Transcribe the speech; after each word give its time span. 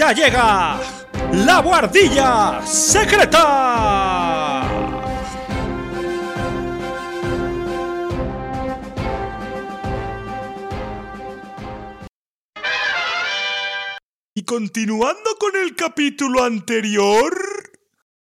ya 0.00 0.12
llega 0.12 0.78
la 1.32 1.58
guardilla 1.60 2.62
secreta. 2.64 3.40
Y 14.34 14.44
continuando 14.44 15.30
con 15.38 15.56
el 15.56 15.74
capítulo 15.74 16.44
anterior. 16.44 17.34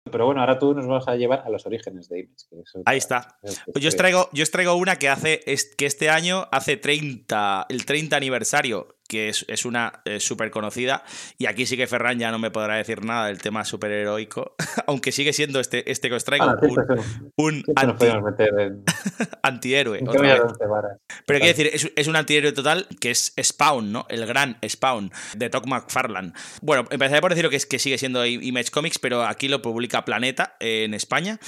Pero 0.09 0.25
bueno, 0.25 0.39
ahora 0.39 0.57
tú 0.57 0.73
nos 0.73 0.87
vas 0.87 1.05
a 1.07 1.15
llevar 1.15 1.43
a 1.45 1.49
los 1.49 1.65
orígenes 1.65 2.07
de 2.07 2.19
Image. 2.21 2.45
que 2.49 2.61
eso- 2.61 2.81
Ahí 2.85 2.97
está. 2.97 3.37
es- 3.43 3.61
yo 3.75 3.89
os 3.89 3.95
traigo, 3.97 4.29
yo 4.31 4.43
os 4.43 4.51
traigo 4.51 4.75
una 4.75 4.97
que 4.97 5.09
hace 5.09 5.41
que 5.77 5.85
este 5.85 6.09
año 6.09 6.47
hace 6.51 6.77
30, 6.77 7.65
el 7.67 7.85
30 7.85 8.15
aniversario, 8.15 8.96
que 9.07 9.29
es, 9.29 9.45
es 9.47 9.65
una 9.65 10.01
súper 10.19 10.51
conocida. 10.51 11.03
Y 11.37 11.45
aquí 11.47 11.65
sí 11.65 11.77
que 11.77 11.87
Ferran 11.87 12.19
ya 12.19 12.31
no 12.31 12.39
me 12.39 12.51
podrá 12.51 12.75
decir 12.75 13.03
nada 13.03 13.27
del 13.27 13.39
tema 13.41 13.63
superheroico, 13.65 14.55
aunque 14.87 15.11
sigue 15.11 15.33
siendo 15.33 15.59
este, 15.59 15.89
este 15.91 16.09
que 16.09 16.15
os 16.15 16.23
traigo 16.23 16.45
Ah, 16.45 16.55
un, 17.35 17.55
un 17.57 17.63
anti- 17.75 18.05
en, 18.05 18.83
antihéroe. 19.41 19.99
otra 20.07 20.21
vez. 20.21 20.41
Pero 21.25 21.39
quiero 21.39 21.57
decir, 21.57 21.69
es, 21.73 21.91
es 21.95 22.07
un 22.07 22.15
antihéroe 22.15 22.51
total 22.51 22.87
que 22.99 23.11
es 23.11 23.33
Spawn, 23.41 23.91
¿no? 23.91 24.05
El 24.09 24.25
gran 24.25 24.57
Spawn 24.67 25.11
de 25.35 25.49
Todd 25.49 25.65
McFarlane. 25.65 26.33
Bueno, 26.61 26.85
empezaré 26.89 27.21
por 27.21 27.33
decir 27.33 27.49
que, 27.49 27.55
es, 27.57 27.65
que 27.65 27.79
sigue 27.79 27.97
siendo 27.97 28.25
Image 28.25 28.71
Comics, 28.71 28.99
pero 28.99 29.23
aquí 29.25 29.47
lo 29.47 29.61
publica 29.61 30.05
Planeta 30.05 30.55
eh, 30.59 30.83
en 30.85 30.93
España. 30.93 31.39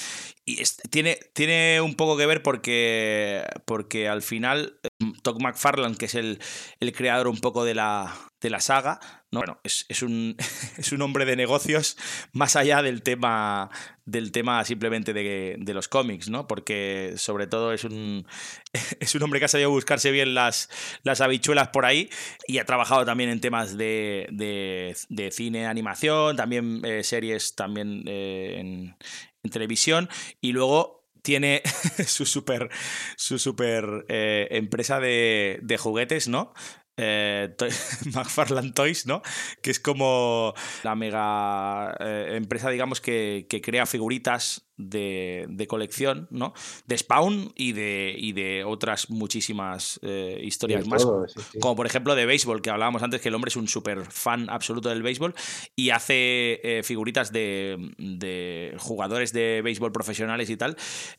Y 0.46 0.62
es- 0.62 0.78
tiene, 0.90 1.20
tiene 1.34 1.82
un 1.82 1.96
poco 1.96 2.18
que 2.18 2.26
ver 2.26 2.42
porque, 2.44 3.44
porque 3.66 4.08
al 4.08 4.22
final 4.22 4.80
eh, 5.16 5.20
Todd 5.22 5.42
McFarlane, 5.42 5.96
que 5.96 6.06
es 6.06 6.16
el, 6.16 6.40
el 6.80 6.94
creador 6.94 7.28
un 7.28 7.40
poco 7.40 7.64
de 7.64 7.76
la, 7.76 8.14
de 8.42 8.50
la 8.50 8.60
saga, 8.60 9.00
¿no? 9.32 9.40
bueno, 9.40 9.60
es, 9.64 9.86
es 9.90 10.02
un, 10.02 10.36
es 10.78 10.92
un 10.92 11.02
hombre 11.02 11.26
de 11.26 11.36
negocios 11.36 11.98
más 12.32 12.56
allá 12.56 12.82
del 12.82 13.04
tema, 13.04 13.70
del 14.06 14.32
tema 14.32 14.64
simplemente 14.66 15.14
de, 15.14 15.56
de 15.60 15.74
los 15.74 15.88
cómics, 15.88 16.30
¿no? 16.30 16.48
Porque 16.48 17.14
sobre 17.18 17.48
todo 17.48 17.74
es 17.74 17.84
un, 17.84 18.26
es 19.00 19.16
un 19.16 19.24
hombre 19.24 19.40
que 19.40 19.46
ha 19.46 19.50
sabido 19.50 19.70
buscarse 19.70 20.12
bien 20.12 20.34
las, 20.34 20.70
las 21.04 21.22
habichuelas 21.22 21.70
por 21.70 21.86
ahí 21.86 22.10
y 22.48 22.60
ha 22.60 22.66
trabajado 22.66 23.06
también 23.06 23.30
en 23.30 23.42
temas 23.42 23.78
de, 23.78 24.28
de, 24.32 25.32
cine, 25.32 25.68
animación, 25.68 26.36
también 26.36 26.82
eh, 26.86 27.04
series 27.04 27.56
también 27.56 28.04
eh, 28.08 28.60
en 28.60 29.52
televisión 29.52 30.10
y 30.42 30.52
luego 30.52 30.99
tiene 31.30 31.62
su 32.08 32.26
super, 32.26 32.70
su 33.16 33.38
super 33.38 34.04
eh, 34.10 34.48
empresa 34.50 35.00
de, 35.00 35.60
de 35.62 35.78
juguetes, 35.78 36.28
¿no? 36.28 36.54
Eh, 36.98 37.56
McFarlane 38.16 38.72
Toys, 38.72 39.06
¿no? 39.06 39.22
Que 39.62 39.70
es 39.70 39.80
como 39.80 40.56
la 40.82 40.96
mega 40.96 41.96
eh, 42.00 42.32
empresa, 42.32 42.72
digamos, 42.72 43.00
que, 43.00 43.46
que 43.48 43.62
crea 43.62 43.86
figuritas 43.86 44.69
de, 44.80 45.46
de 45.50 45.68
colección, 45.68 46.28
¿no? 46.32 46.54
De 46.88 46.98
Spawn 46.98 47.52
y 47.56 47.74
de, 47.74 48.16
y 48.18 48.32
de 48.32 48.64
otras 48.64 49.10
muchísimas 49.12 50.00
eh, 50.02 50.40
historias 50.44 50.88
más. 50.88 51.04
todo, 51.04 51.28
sí, 51.28 51.40
sí. 51.52 51.60
Como 51.60 51.76
por 51.76 51.86
ejemplo 51.86 52.16
de 52.16 52.26
béisbol, 52.26 52.62
que 52.62 52.70
hablábamos 52.72 53.04
antes, 53.04 53.22
que 53.22 53.28
el 53.30 53.36
hombre 53.36 53.50
es 53.50 53.56
un 53.58 53.68
súper 53.68 54.06
fan 54.10 54.50
absoluto 54.50 54.90
del 54.90 55.04
béisbol 55.04 55.36
y 55.76 55.92
hace 55.92 56.62
eh, 56.64 56.82
figuritas 56.84 57.32
de, 57.32 57.78
de 57.98 58.74
jugadores 58.80 59.34
de 59.34 59.62
béisbol 59.64 59.92
profesionales 59.92 60.50
y 60.50 60.58
tal. 60.58 60.76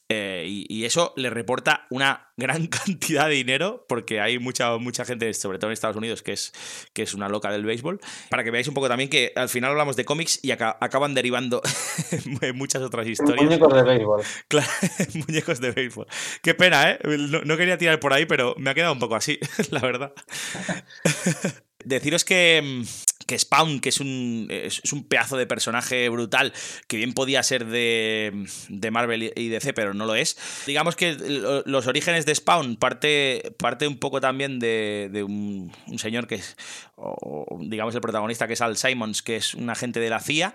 eh, 0.08 0.44
y, 0.48 0.66
y 0.69 0.84
eso 0.86 1.12
le 1.16 1.28
reporta 1.31 1.86
una 1.91 2.33
gran 2.36 2.66
cantidad 2.69 3.28
de 3.28 3.34
dinero, 3.34 3.84
porque 3.88 4.21
hay 4.21 4.38
mucha, 4.38 4.77
mucha 4.78 5.04
gente, 5.04 5.32
sobre 5.34 5.59
todo 5.59 5.69
en 5.71 5.75
Estados 5.75 5.97
Unidos, 5.97 6.22
que 6.22 6.32
es, 6.32 6.53
que 6.94 7.03
es 7.03 7.12
una 7.15 7.28
loca 7.28 7.53
del 7.53 7.65
béisbol. 7.66 8.00
Para 8.31 8.42
que 8.42 8.50
veáis 8.50 8.66
un 8.69 8.75
poco 8.75 8.88
también 8.88 9.10
que 9.10 9.32
al 9.37 9.48
final 9.50 9.72
hablamos 9.72 9.97
de 9.97 10.04
cómics 10.06 10.41
y 10.42 10.50
aca- 10.50 10.78
acaban 10.81 11.12
derivando 11.15 11.60
muchas 12.54 12.82
otras 12.82 13.06
historias. 13.06 13.50
Muñecos 13.50 13.75
de 13.75 13.83
béisbol. 13.83 14.22
Claro, 14.49 14.69
muñecos 15.27 15.61
de 15.61 15.71
béisbol. 15.72 16.06
Qué 16.43 16.55
pena, 16.55 16.91
¿eh? 16.93 16.99
No, 17.44 17.56
quería 17.56 17.78
tirar 17.78 18.00
por 18.00 18.12
ahí, 18.12 18.27
pero 18.27 18.55
me 18.59 18.71
ha 18.71 18.75
quedado 18.75 18.93
un 18.93 18.99
poco 19.00 19.16
así, 19.16 19.38
la 19.71 19.81
verdad. 19.81 20.12
Deciros 21.83 22.27
que, 22.27 22.60
mm, 22.62 23.25
que 23.27 23.39
Spawn, 23.39 23.81
que 23.81 23.89
es 23.89 24.00
un, 24.00 24.49
es, 24.50 24.83
un 24.93 25.05
pedazo 25.09 25.39
de 25.39 25.47
personaje 25.47 26.10
brutal, 26.10 26.53
que 26.89 26.99
bien 26.99 27.15
podía 27.15 27.43
ser 27.43 27.65
de, 27.65 28.44
de 28.69 28.91
Marvel 28.91 29.33
y 29.34 29.49
DC, 29.49 29.72
pero 29.72 29.94
no 29.94 30.05
lo 30.05 30.15
es. 30.15 30.37
Digamos 30.66 30.94
que 30.94 31.15
lo- 31.15 31.62
los 31.65 31.87
orígenes 31.87 32.27
de 32.27 32.34
Spawn 32.34 32.77
parte, 32.77 33.55
parte 33.59 33.87
un 33.89 33.97
poco 33.99 34.21
también 34.21 34.59
de, 34.59 35.09
de 35.10 35.22
un, 35.22 35.72
un 35.87 35.99
señor 35.99 36.27
que 36.27 36.34
es, 36.34 36.55
o 36.97 37.47
digamos 37.62 37.94
el 37.94 38.03
protagonista, 38.03 38.47
que 38.47 38.53
es 38.55 38.60
Al 38.60 38.77
Simons, 38.77 39.22
que 39.22 39.37
es 39.37 39.55
un 39.55 39.71
agente 39.71 40.00
de 40.00 40.10
la 40.10 40.21
CIA, 40.21 40.53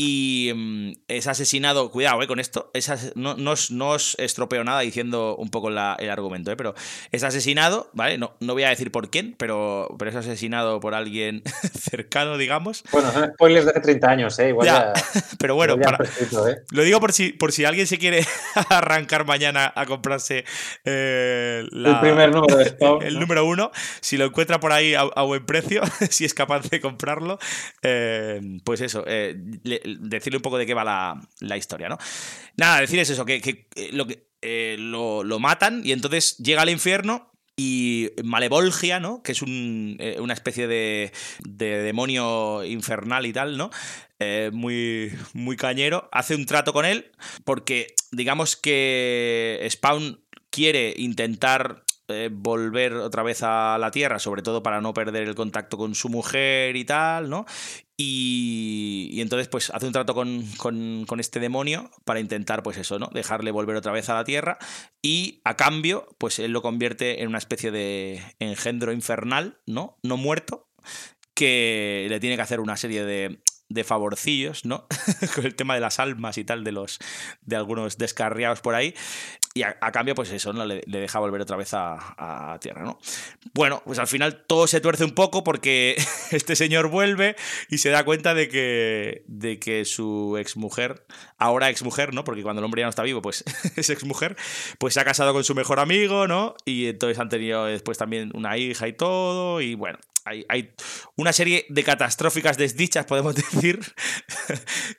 y 0.00 0.52
mm, 0.54 0.92
es 1.08 1.26
asesinado, 1.26 1.90
cuidado 1.90 2.22
eh, 2.22 2.28
con 2.28 2.38
esto, 2.38 2.70
es 2.72 2.88
as- 2.88 3.10
no, 3.16 3.34
no 3.36 3.50
os, 3.50 3.72
no 3.72 3.90
os 3.90 4.14
estropeo 4.20 4.62
nada 4.62 4.78
diciendo 4.80 5.34
un 5.36 5.50
poco 5.50 5.70
la- 5.70 5.96
el 5.98 6.08
argumento, 6.08 6.52
eh, 6.52 6.56
pero 6.56 6.76
es 7.10 7.24
asesinado, 7.24 7.90
¿vale? 7.94 8.16
No, 8.16 8.36
no 8.38 8.52
voy 8.52 8.62
a 8.62 8.68
decir 8.68 8.92
por 8.92 9.10
quién, 9.10 9.34
pero, 9.36 9.88
pero 9.98 10.08
es 10.12 10.16
asesinado 10.16 10.78
por 10.78 10.94
alguien 10.94 11.42
cercano, 11.74 12.38
digamos. 12.38 12.84
Bueno, 12.92 13.10
son 13.10 13.32
spoilers 13.34 13.64
de 13.64 13.70
hace 13.72 13.80
30 13.80 14.08
años, 14.08 14.38
¿eh? 14.38 14.50
Igual 14.50 14.66
Ya, 14.66 14.92
ya, 14.94 15.22
Pero 15.40 15.56
bueno, 15.56 15.76
ya 15.76 15.82
para- 15.82 15.98
prescrito, 15.98 16.46
¿eh? 16.46 16.58
lo 16.70 16.82
digo 16.84 17.00
por 17.00 17.12
si, 17.12 17.32
por 17.32 17.50
si 17.50 17.64
alguien 17.64 17.88
se 17.88 17.98
quiere 17.98 18.24
arrancar 18.70 19.26
mañana 19.26 19.72
a 19.74 19.84
comprarse 19.86 20.44
eh, 20.84 21.66
la- 21.72 21.90
El 21.94 22.00
primer 22.00 22.30
número 22.32 22.56
de 22.56 22.76
el 23.04 23.14
¿no? 23.14 23.20
número 23.20 23.44
uno, 23.46 23.72
si 24.00 24.16
lo 24.16 24.26
encuentra 24.26 24.60
por 24.60 24.70
ahí 24.72 24.94
a, 24.94 25.00
a 25.00 25.22
buen 25.24 25.44
precio, 25.44 25.82
si 26.08 26.24
es 26.24 26.34
capaz 26.34 26.68
de 26.70 26.80
comprarlo, 26.80 27.40
eh, 27.82 28.40
pues 28.62 28.80
eso, 28.80 29.04
le- 29.04 29.87
decirle 30.00 30.38
un 30.38 30.42
poco 30.42 30.58
de 30.58 30.66
qué 30.66 30.74
va 30.74 30.84
la, 30.84 31.20
la 31.40 31.56
historia, 31.56 31.88
¿no? 31.88 31.98
Nada, 32.56 32.80
decirles 32.80 33.10
eso, 33.10 33.24
que, 33.24 33.36
eh, 33.36 33.90
lo, 33.92 34.06
que 34.06 34.28
eh, 34.42 34.76
lo, 34.78 35.24
lo 35.24 35.38
matan 35.38 35.82
y 35.84 35.92
entonces 35.92 36.36
llega 36.38 36.62
al 36.62 36.70
infierno. 36.70 37.32
Y 37.60 38.10
Malevolgia, 38.22 39.00
¿no? 39.00 39.20
Que 39.24 39.32
es 39.32 39.42
un, 39.42 39.96
eh, 39.98 40.18
una 40.20 40.32
especie 40.32 40.68
de, 40.68 41.10
de 41.40 41.82
demonio 41.82 42.64
infernal 42.64 43.26
y 43.26 43.32
tal, 43.32 43.56
¿no? 43.56 43.70
Muy, 44.52 45.12
muy 45.32 45.56
cañero. 45.56 46.08
Hace 46.12 46.36
un 46.36 46.46
trato 46.46 46.72
con 46.72 46.84
él 46.84 47.10
porque, 47.44 47.88
digamos 48.12 48.54
que 48.54 49.66
Spawn 49.68 50.20
quiere 50.50 50.94
intentar 50.96 51.82
eh, 52.08 52.30
volver 52.32 52.94
otra 52.94 53.22
vez 53.22 53.42
a 53.42 53.76
la 53.78 53.90
Tierra, 53.90 54.18
sobre 54.18 54.42
todo 54.42 54.62
para 54.62 54.80
no 54.80 54.94
perder 54.94 55.28
el 55.28 55.34
contacto 55.34 55.76
con 55.76 55.94
su 55.94 56.08
mujer 56.08 56.76
y 56.76 56.84
tal, 56.84 57.28
¿no? 57.30 57.44
Y, 57.96 59.08
y 59.12 59.20
entonces, 59.20 59.48
pues, 59.48 59.70
hace 59.70 59.86
un 59.86 59.92
trato 59.92 60.14
con, 60.14 60.42
con- 60.56 61.04
con 61.06 61.20
este 61.20 61.40
demonio 61.40 61.90
para 62.04 62.20
intentar, 62.20 62.62
pues 62.62 62.76
eso, 62.78 62.98
¿no? 62.98 63.08
Dejarle 63.12 63.50
volver 63.50 63.76
otra 63.76 63.92
vez 63.92 64.08
a 64.08 64.14
la 64.14 64.24
Tierra. 64.24 64.58
Y 65.02 65.40
a 65.44 65.56
cambio, 65.56 66.06
pues 66.18 66.38
él 66.38 66.52
lo 66.52 66.62
convierte 66.62 67.22
en 67.22 67.28
una 67.28 67.38
especie 67.38 67.70
de 67.70 68.22
engendro 68.38 68.92
infernal, 68.92 69.60
¿no? 69.66 69.98
No 70.02 70.16
muerto, 70.16 70.68
que 71.34 72.06
le 72.08 72.20
tiene 72.20 72.36
que 72.36 72.42
hacer 72.42 72.60
una 72.60 72.76
serie 72.76 73.04
de, 73.04 73.40
de 73.68 73.84
favorcillos, 73.84 74.64
¿no? 74.64 74.86
Con 75.34 75.46
el 75.46 75.54
tema 75.54 75.74
de 75.74 75.80
las 75.80 75.98
almas 75.98 76.38
y 76.38 76.44
tal 76.44 76.64
de 76.64 76.72
los 76.72 76.98
de 77.42 77.56
algunos 77.56 77.98
descarriados 77.98 78.60
por 78.60 78.74
ahí. 78.74 78.94
Y 79.54 79.62
a, 79.62 79.74
cambio, 79.92 80.14
pues 80.14 80.30
eso, 80.30 80.52
¿no? 80.52 80.64
Le, 80.64 80.82
le 80.86 81.00
deja 81.00 81.18
volver 81.18 81.40
otra 81.40 81.56
vez 81.56 81.74
a, 81.74 81.96
a 82.16 82.60
tierra, 82.60 82.84
¿no? 82.84 83.00
Bueno, 83.54 83.82
pues 83.84 83.98
al 83.98 84.06
final 84.06 84.44
todo 84.46 84.68
se 84.68 84.80
tuerce 84.80 85.04
un 85.04 85.12
poco 85.12 85.42
porque 85.42 85.96
este 86.30 86.54
señor 86.54 86.88
vuelve 86.88 87.34
y 87.68 87.78
se 87.78 87.90
da 87.90 88.04
cuenta 88.04 88.34
de 88.34 88.48
que, 88.48 89.24
de 89.26 89.58
que 89.58 89.84
su 89.84 90.36
exmujer, 90.38 91.04
ahora 91.38 91.70
exmujer, 91.70 92.14
¿no? 92.14 92.24
Porque 92.24 92.42
cuando 92.42 92.60
el 92.60 92.64
hombre 92.64 92.80
ya 92.80 92.86
no 92.86 92.90
está 92.90 93.02
vivo, 93.02 93.20
pues 93.20 93.44
es 93.76 93.90
exmujer, 93.90 94.36
pues 94.78 94.94
se 94.94 95.00
ha 95.00 95.04
casado 95.04 95.32
con 95.32 95.44
su 95.44 95.54
mejor 95.54 95.80
amigo, 95.80 96.28
¿no? 96.28 96.54
Y 96.64 96.86
entonces 96.86 97.18
han 97.18 97.28
tenido 97.28 97.64
después 97.64 97.98
también 97.98 98.30
una 98.34 98.56
hija 98.58 98.86
y 98.86 98.92
todo. 98.92 99.60
Y 99.60 99.74
bueno, 99.74 99.98
hay, 100.48 100.74
una 101.16 101.32
serie 101.32 101.66
de 101.68 101.84
catastróficas 101.84 102.56
desdichas, 102.56 103.06
podemos 103.06 103.34
decir, 103.52 103.80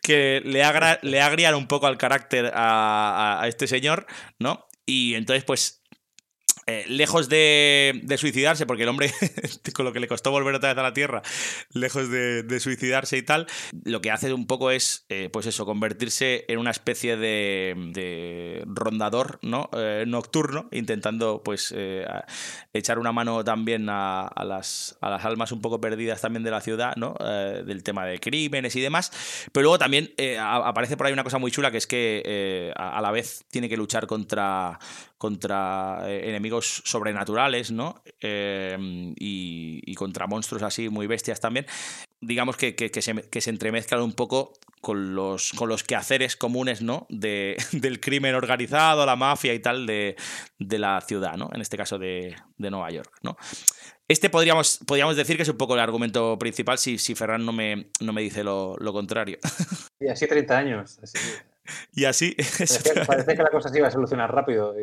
que 0.02 0.42
le, 0.44 0.64
agra- 0.64 1.00
le 1.02 1.22
agrian 1.22 1.56
un 1.56 1.68
poco 1.68 1.88
al 1.88 1.98
carácter 1.98 2.52
a- 2.54 3.40
a 3.42 3.48
este 3.48 3.68
señor, 3.68 4.06
¿no? 4.40 4.66
Y 4.86 5.16
entonces, 5.16 5.44
pues, 5.44 5.79
eh, 6.70 6.86
lejos 6.88 7.30
de, 7.30 8.00
suicidarse, 8.20 8.68
porque 8.68 8.84
el 8.84 8.90
hombre, 8.90 9.12
con 9.74 9.86
lo 9.86 9.92
que 9.92 10.00
le 10.00 10.08
costó 10.08 10.30
volver 10.30 10.54
otra 10.54 10.70
vez 10.70 10.78
a 10.78 10.84
la 10.84 10.94
Tierra, 10.94 11.24
lejos 11.74 12.12
de, 12.12 12.60
suicidarse 12.60 13.18
y 13.18 13.24
tal, 13.24 13.48
lo 13.86 14.02
que 14.02 14.12
hace 14.12 14.32
un 14.34 14.46
poco 14.46 14.70
es, 14.70 15.04
eh, 15.10 15.30
pues 15.34 15.48
eso, 15.48 15.66
convertirse 15.66 16.46
en 16.48 16.60
una 16.60 16.70
especie 16.70 17.18
de, 17.18 17.74
de 17.94 18.64
rondador, 18.68 19.40
¿no? 19.42 19.72
Eh, 19.74 20.04
nocturno, 20.06 20.70
intentando, 20.72 21.42
pues, 21.44 21.74
echar 22.74 23.00
una 23.00 23.12
mano 23.12 23.44
también 23.44 23.88
a, 23.90 24.30
las, 24.46 24.96
a 25.02 25.10
las 25.10 25.26
almas 25.26 25.52
un 25.52 25.62
poco 25.62 25.82
perdidas 25.82 26.22
también 26.22 26.44
de 26.44 26.52
la 26.52 26.62
ciudad, 26.62 26.96
¿no? 26.98 27.16
Del 27.20 27.82
tema 27.82 28.06
de 28.06 28.20
crímenes 28.20 28.76
y 28.76 28.82
demás. 28.82 29.12
Pero 29.52 29.64
luego 29.64 29.80
también 29.80 30.14
aparece 30.40 30.98
por 30.98 31.08
ahí 31.08 31.14
una 31.14 31.24
cosa 31.24 31.40
muy 31.40 31.50
chula 31.50 31.72
que 31.72 31.78
es 31.78 31.88
que 31.88 32.72
a 32.76 33.02
la 33.02 33.10
vez 33.10 33.46
tiene 33.50 33.70
que 33.70 33.78
luchar 33.78 34.06
contra, 34.06 34.80
contra 35.20 36.02
enemigos 36.08 36.82
sobrenaturales, 36.86 37.70
¿no? 37.72 38.02
y, 38.22 39.94
contra 39.96 40.28
monstruos 40.28 40.64
así 40.64 40.90
muy 40.90 41.06
bestias 41.06 41.40
también. 41.40 41.68
Digamos 42.22 42.58
que, 42.58 42.74
se, 43.02 43.30
que 43.30 43.42
se 43.42 43.50
entremezclan 43.52 44.02
un 44.02 44.14
poco 44.14 44.54
con 44.82 45.16
los, 45.16 45.52
con 45.54 45.70
los 45.70 45.84
quehaceres 45.84 46.36
comunes, 46.36 46.82
¿no? 46.82 47.06
De, 47.10 47.58
del 47.72 48.00
crimen 48.00 48.36
organizado, 48.36 49.06
la 49.06 49.16
mafia 49.16 49.54
y 49.54 49.60
tal 49.60 49.86
de, 49.86 50.16
la 50.58 51.02
ciudad, 51.02 51.36
¿no? 51.36 51.50
En 51.54 51.62
este 51.62 51.78
caso 51.78 51.98
de, 51.98 52.36
Nueva 52.58 52.90
York, 52.92 53.12
¿no? 53.22 53.38
Este 54.08 54.30
podríamos, 54.30 54.80
podríamos 54.88 55.16
decir 55.16 55.36
que 55.38 55.44
es 55.44 55.50
un 55.50 55.58
poco 55.58 55.76
el 55.76 55.82
argumento 55.82 56.40
principal 56.40 56.80
si, 56.80 56.98
si 56.98 57.14
Ferran 57.14 57.46
no 57.46 57.52
me, 57.52 57.92
no 58.00 58.12
me 58.12 58.22
dice 58.22 58.44
lo, 58.44 58.78
contrario. 58.92 59.38
Y 60.02 60.08
así 60.08 60.28
30 60.28 60.58
años. 60.58 61.00
Y 61.94 62.06
así. 62.06 62.34
Parece, 63.06 63.36
que 63.36 63.44
la 63.44 63.50
cosa 63.50 63.68
se 63.68 63.78
iba 63.78 63.90
a 63.90 63.92
solucionar 63.92 64.34
rápido. 64.34 64.74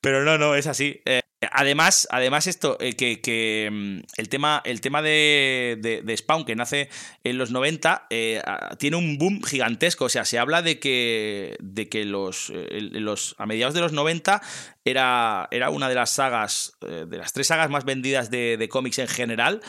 Pero 0.00 0.24
no, 0.24 0.38
no, 0.38 0.54
es 0.54 0.66
así. 0.66 1.00
Eh, 1.04 1.20
Además, 1.52 2.06
además 2.10 2.46
esto, 2.46 2.76
eh, 2.80 2.96
que, 2.96 3.68
mm, 3.72 4.00
el 4.18 4.28
tema, 4.28 4.60
el 4.66 4.82
tema 4.82 5.00
de, 5.00 6.14
Spawn, 6.18 6.44
que 6.44 6.54
nace 6.54 6.90
en 7.24 7.38
los 7.38 7.50
90, 7.50 8.06
eh, 8.10 8.42
tiene 8.78 8.98
un 8.98 9.16
boom 9.16 9.42
gigantesco. 9.42 10.04
O 10.04 10.08
sea, 10.10 10.26
se 10.26 10.38
habla 10.38 10.60
de 10.60 10.78
que, 10.78 11.56
de 11.60 11.88
que 11.88 12.04
los, 12.04 12.52
los, 12.70 13.34
a 13.38 13.46
mediados 13.46 13.72
de 13.72 13.80
los 13.80 13.92
90 13.92 14.42
era, 14.84 15.48
era 15.50 15.70
una 15.70 15.88
de 15.88 15.94
las 15.94 16.10
sagas, 16.10 16.74
de 16.80 17.16
las 17.16 17.32
tres 17.32 17.46
sagas 17.46 17.70
más 17.70 17.86
vendidas 17.86 18.30
de, 18.30 18.68
cómics 18.70 18.98
en 18.98 19.08
general, 19.08 19.62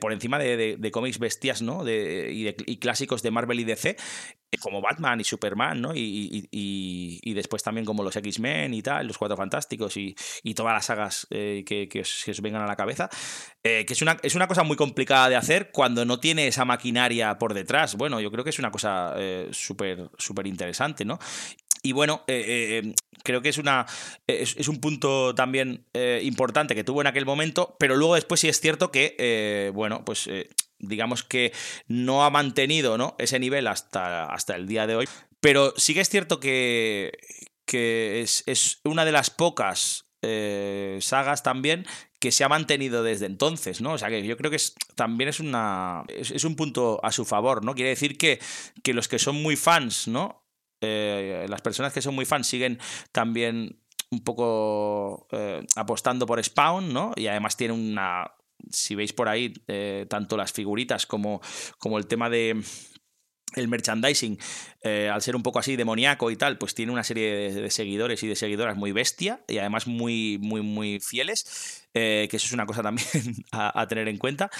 por 0.00 0.12
encima 0.12 0.38
de, 0.38 0.90
cómics 0.92 1.18
bestias, 1.18 1.62
¿no? 1.62 1.88
y, 1.88 2.54
y, 2.66 2.76
clásicos 2.78 3.22
de 3.22 3.30
Marvel 3.30 3.60
y 3.60 3.64
DC 3.64 3.96
como 4.58 4.80
Batman 4.80 5.20
y 5.20 5.24
Superman, 5.24 5.80
¿no? 5.80 5.92
Y, 5.94 7.34
después 7.34 7.62
también 7.62 7.84
como 7.84 8.02
los 8.02 8.14
X-Men 8.16 8.74
y 8.74 8.82
tal, 8.82 9.06
los 9.06 9.18
Cuatro 9.18 9.36
Fantásticos 9.36 9.96
y, 9.96 10.14
todas 10.54 10.74
las 10.74 10.86
sagas 10.86 11.26
eh, 11.30 11.64
que, 11.66 12.00
os, 12.00 12.40
vengan 12.40 12.62
a 12.62 12.66
la 12.66 12.76
cabeza. 12.76 13.08
Eh, 13.62 13.84
que 13.86 13.94
es 13.94 14.02
una, 14.02 14.18
es 14.22 14.34
una 14.34 14.46
cosa 14.46 14.62
muy 14.62 14.76
complicada 14.76 15.28
de 15.28 15.36
hacer 15.36 15.70
cuando 15.72 16.04
no 16.04 16.20
tiene 16.20 16.46
esa 16.46 16.64
maquinaria 16.64 17.38
por 17.38 17.54
detrás. 17.54 17.96
Bueno, 17.96 18.20
yo 18.20 18.30
creo 18.30 18.44
que 18.44 18.50
es 18.50 18.58
una 18.58 18.70
cosa 18.70 19.14
eh, 19.16 19.48
súper 19.52 20.10
súper 20.18 20.46
interesante, 20.46 21.04
¿no? 21.04 21.18
Y 21.84 21.92
bueno, 21.92 22.24
creo 22.26 23.42
que 23.42 23.50
es, 23.50 23.58
una, 23.58 23.86
es, 24.26 24.68
un 24.68 24.80
punto 24.80 25.34
también 25.34 25.86
importante 26.22 26.74
que 26.74 26.82
tuvo 26.82 27.02
en 27.02 27.06
aquel 27.06 27.26
momento, 27.26 27.76
pero 27.78 27.94
luego 27.94 28.14
después 28.14 28.40
sí 28.40 28.48
es 28.48 28.58
cierto 28.58 28.90
que, 28.90 29.70
bueno, 29.74 30.02
pues 30.02 30.28
digamos 30.78 31.22
que 31.22 31.52
no 31.86 32.24
ha 32.24 32.30
mantenido 32.30 32.98
¿no? 32.98 33.16
ese 33.18 33.38
nivel 33.38 33.66
hasta, 33.66 34.24
hasta 34.24 34.56
el 34.56 34.66
día 34.66 34.86
de 34.86 34.96
hoy. 34.96 35.08
Pero 35.40 35.74
sí 35.76 35.92
que 35.92 36.00
es 36.00 36.08
cierto 36.08 36.40
que, 36.40 37.12
que 37.66 38.22
es, 38.22 38.80
una 38.84 39.04
de 39.04 39.12
las 39.12 39.30
pocas 39.30 40.06
eh, 40.22 40.98
sagas 41.00 41.42
también 41.42 41.86
que 42.18 42.32
se 42.32 42.44
ha 42.44 42.48
mantenido 42.48 43.02
desde 43.02 43.26
entonces, 43.26 43.82
¿no? 43.82 43.92
O 43.92 43.98
sea 43.98 44.08
que 44.08 44.24
yo 44.26 44.38
creo 44.38 44.50
que 44.50 44.56
es, 44.56 44.74
también 44.94 45.28
es 45.28 45.40
una. 45.40 46.04
Es, 46.08 46.44
un 46.44 46.56
punto 46.56 46.98
a 47.02 47.12
su 47.12 47.26
favor, 47.26 47.62
¿no? 47.62 47.74
Quiere 47.74 47.90
decir 47.90 48.16
que, 48.16 48.40
que 48.82 48.94
los 48.94 49.08
que 49.08 49.18
son 49.18 49.42
muy 49.42 49.56
fans, 49.56 50.08
¿no? 50.08 50.43
Eh, 50.84 51.46
las 51.48 51.62
personas 51.62 51.92
que 51.92 52.02
son 52.02 52.14
muy 52.14 52.24
fans 52.24 52.46
siguen 52.46 52.78
también 53.12 53.80
un 54.10 54.20
poco 54.22 55.26
eh, 55.32 55.64
apostando 55.76 56.26
por 56.26 56.42
Spawn, 56.42 56.92
¿no? 56.92 57.12
Y 57.16 57.26
además 57.26 57.56
tiene 57.56 57.74
una, 57.74 58.30
si 58.70 58.94
veis 58.94 59.12
por 59.12 59.28
ahí, 59.28 59.52
eh, 59.66 60.06
tanto 60.08 60.36
las 60.36 60.52
figuritas 60.52 61.06
como, 61.06 61.40
como 61.78 61.98
el 61.98 62.06
tema 62.06 62.30
de 62.30 62.62
el 63.54 63.68
merchandising, 63.68 64.38
eh, 64.86 65.08
al 65.08 65.22
ser 65.22 65.34
un 65.34 65.42
poco 65.42 65.58
así 65.58 65.76
demoníaco 65.76 66.30
y 66.30 66.36
tal, 66.36 66.58
pues 66.58 66.74
tiene 66.74 66.92
una 66.92 67.04
serie 67.04 67.50
de, 67.54 67.70
seguidores 67.70 68.22
y 68.22 68.28
de 68.28 68.36
seguidoras 68.36 68.76
muy 68.76 68.92
bestia 68.92 69.40
y 69.48 69.56
además 69.56 69.86
muy, 69.86 70.36
muy, 70.42 70.60
muy 70.60 71.00
fieles. 71.00 71.80
Eh, 71.96 72.26
que 72.28 72.38
eso 72.38 72.46
es 72.46 72.52
una 72.52 72.66
cosa 72.66 72.82
también 72.82 73.06
a, 73.52 73.86
tener 73.86 74.08
en 74.08 74.18
cuenta. 74.18 74.50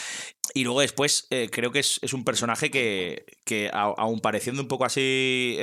Y 0.55 0.63
luego 0.63 0.81
después 0.81 1.27
eh, 1.31 1.51
creo 1.51 1.73
que 1.73 1.81
es, 1.81 2.13
un 2.13 2.23
personaje 2.23 2.71
que, 2.71 3.27
que 3.43 3.71
aun 3.73 4.21
pareciendo 4.21 4.63
un 4.63 4.69
poco 4.69 4.85
así, 4.85 5.57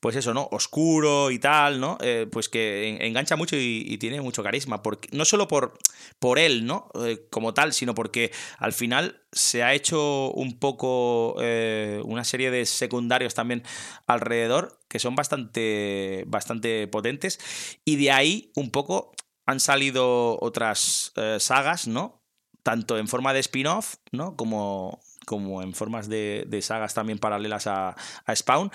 pues 0.00 0.16
eso, 0.16 0.34
¿no? 0.34 0.48
Oscuro 0.50 1.30
y 1.30 1.38
tal, 1.38 1.78
¿no? 1.80 1.98
pues 2.32 2.48
que 2.48 2.98
engancha 3.06 3.36
mucho 3.36 3.54
y, 3.56 3.96
tiene 3.98 4.20
mucho 4.20 4.42
carisma. 4.42 4.82
Porque, 4.82 5.08
no 5.12 5.24
solo 5.24 5.46
por, 5.46 5.78
por 6.18 6.40
él, 6.40 6.66
¿no? 6.66 6.90
como 7.30 7.54
tal, 7.54 7.72
sino 7.72 7.94
porque 7.94 8.32
al 8.58 8.72
final 8.72 9.20
se 9.30 9.62
ha 9.62 9.72
hecho 9.72 10.32
un 10.32 10.58
poco 10.58 11.34
una 11.34 12.24
serie 12.24 12.50
de 12.50 12.66
secundarios 12.66 13.29
también 13.34 13.62
alrededor 14.06 14.78
que 14.88 14.98
son 14.98 15.14
bastante, 15.14 16.24
bastante 16.26 16.88
potentes. 16.88 17.38
Y 17.84 17.96
de 17.96 18.10
ahí 18.10 18.52
un 18.54 18.70
poco 18.70 19.12
han 19.46 19.60
salido 19.60 20.38
otras 20.40 21.12
eh, 21.16 21.38
sagas, 21.40 21.88
¿no? 21.88 22.22
Tanto 22.62 22.98
en 22.98 23.08
forma 23.08 23.32
de 23.32 23.40
spin-off, 23.40 23.96
¿no? 24.12 24.36
Como, 24.36 25.00
como 25.26 25.62
en 25.62 25.74
formas 25.74 26.08
de, 26.08 26.46
sagas 26.62 26.94
también 26.94 27.18
paralelas 27.18 27.66
a, 27.66 27.96
Spawn, 28.34 28.70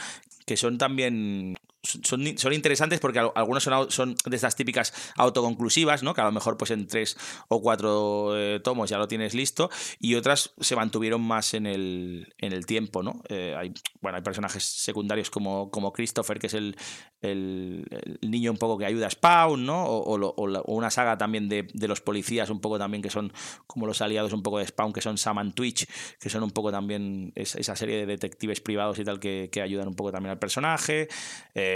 que 0.45 0.57
son 0.57 0.77
también 0.77 1.55
son, 1.85 2.37
son 2.37 2.53
interesantes 2.53 2.99
porque 2.99 3.19
algunos 3.19 3.63
son, 3.63 3.91
son, 3.91 4.15
de 4.25 4.35
estas 4.35 4.55
típicas 4.55 4.93
autoconclusivas, 5.15 6.03
¿no? 6.03 6.13
Que 6.13 6.21
a 6.21 6.25
lo 6.25 6.31
mejor 6.31 6.57
pues 6.57 6.71
en 6.71 6.87
tres 6.87 7.17
o 7.47 7.61
cuatro 7.61 8.33
eh, 8.37 8.59
tomos 8.63 8.89
ya 8.89 8.97
lo 8.97 9.07
tienes 9.07 9.33
listo 9.33 9.69
y 9.99 10.15
otras 10.15 10.53
se 10.59 10.75
mantuvieron 10.75 11.21
más 11.21 11.53
en 11.53 11.65
el, 11.65 12.33
en 12.37 12.53
el 12.53 12.65
tiempo, 12.65 13.03
¿no? 13.03 13.21
Eh, 13.29 13.55
hay, 13.57 13.73
bueno, 14.01 14.17
hay 14.17 14.23
personajes 14.23 14.63
secundarios 14.63 15.29
como, 15.29 15.69
como 15.69 15.93
Christopher, 15.93 16.39
que 16.39 16.47
es 16.47 16.53
el, 16.53 16.75
el, 17.21 17.85
niño 18.21 18.51
un 18.51 18.57
poco 18.57 18.77
que 18.77 18.85
ayuda 18.85 19.07
a 19.07 19.09
Spawn, 19.09 19.65
¿no? 19.65 19.85
O, 19.85 20.15
o, 20.15 20.73
una 20.73 20.89
saga 20.89 21.17
también 21.17 21.49
de, 21.49 21.67
de, 21.73 21.87
los 21.87 22.01
policías 22.01 22.49
un 22.49 22.59
poco 22.59 22.77
también 22.77 23.01
que 23.01 23.09
son 23.09 23.31
como 23.67 23.85
los 23.87 24.01
aliados 24.01 24.33
un 24.33 24.43
poco 24.43 24.59
de 24.59 24.67
Spawn, 24.67 24.93
que 24.93 25.01
son 25.01 25.17
Sam 25.17 25.39
and 25.39 25.53
Twitch, 25.53 25.87
que 26.19 26.29
son 26.29 26.43
un 26.43 26.51
poco 26.51 26.71
también 26.71 27.31
esa 27.35 27.75
serie 27.75 27.97
de 27.97 28.05
detectives 28.05 28.61
privados 28.61 28.99
y 28.99 29.03
tal 29.03 29.19
que, 29.19 29.49
que 29.51 29.61
ayudan 29.61 29.87
un 29.87 29.95
poco 29.95 30.11
también 30.11 30.31
al 30.31 30.39
personaje. 30.39 31.07
Eh, 31.53 31.74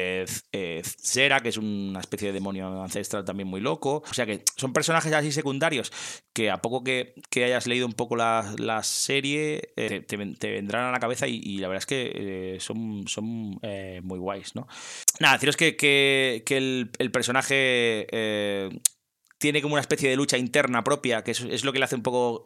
eh, 0.51 0.81
Zera, 0.83 1.39
que 1.41 1.49
es 1.49 1.57
una 1.57 1.99
especie 1.99 2.29
de 2.29 2.33
demonio 2.33 2.81
ancestral 2.81 3.25
también 3.25 3.47
muy 3.47 3.61
loco. 3.61 4.03
O 4.09 4.13
sea 4.13 4.25
que 4.25 4.43
son 4.55 4.73
personajes 4.73 5.11
así 5.13 5.31
secundarios 5.31 5.91
que 6.33 6.49
a 6.49 6.57
poco 6.57 6.83
que, 6.83 7.13
hayas 7.35 7.67
leído 7.67 7.85
un 7.85 7.93
poco 7.93 8.15
la, 8.15 8.81
serie 8.83 9.73
eh, 9.75 10.01
te, 10.01 10.17
vendrán 10.17 10.85
a 10.85 10.91
la 10.91 10.99
cabeza 10.99 11.27
y, 11.27 11.57
la 11.57 11.67
verdad 11.67 11.83
es 11.83 11.85
que 11.85 12.11
eh, 12.13 12.57
son, 12.59 13.07
son 13.07 13.59
muy 14.03 14.19
guays, 14.19 14.55
¿no? 14.55 14.67
Nada, 15.19 15.35
deciros 15.35 15.57
que, 15.57 15.75
que, 15.75 16.43
el, 16.49 16.91
el, 16.97 17.11
personaje 17.11 18.07
tiene 19.39 19.61
como 19.61 19.73
una 19.75 19.81
especie 19.81 20.09
de 20.09 20.17
lucha 20.17 20.37
interna 20.37 20.83
propia, 20.83 21.23
que 21.23 21.31
es, 21.31 21.63
lo 21.63 21.71
que 21.71 21.79
le 21.79 21.85
hace 21.85 21.95
un 21.95 22.03
poco. 22.03 22.43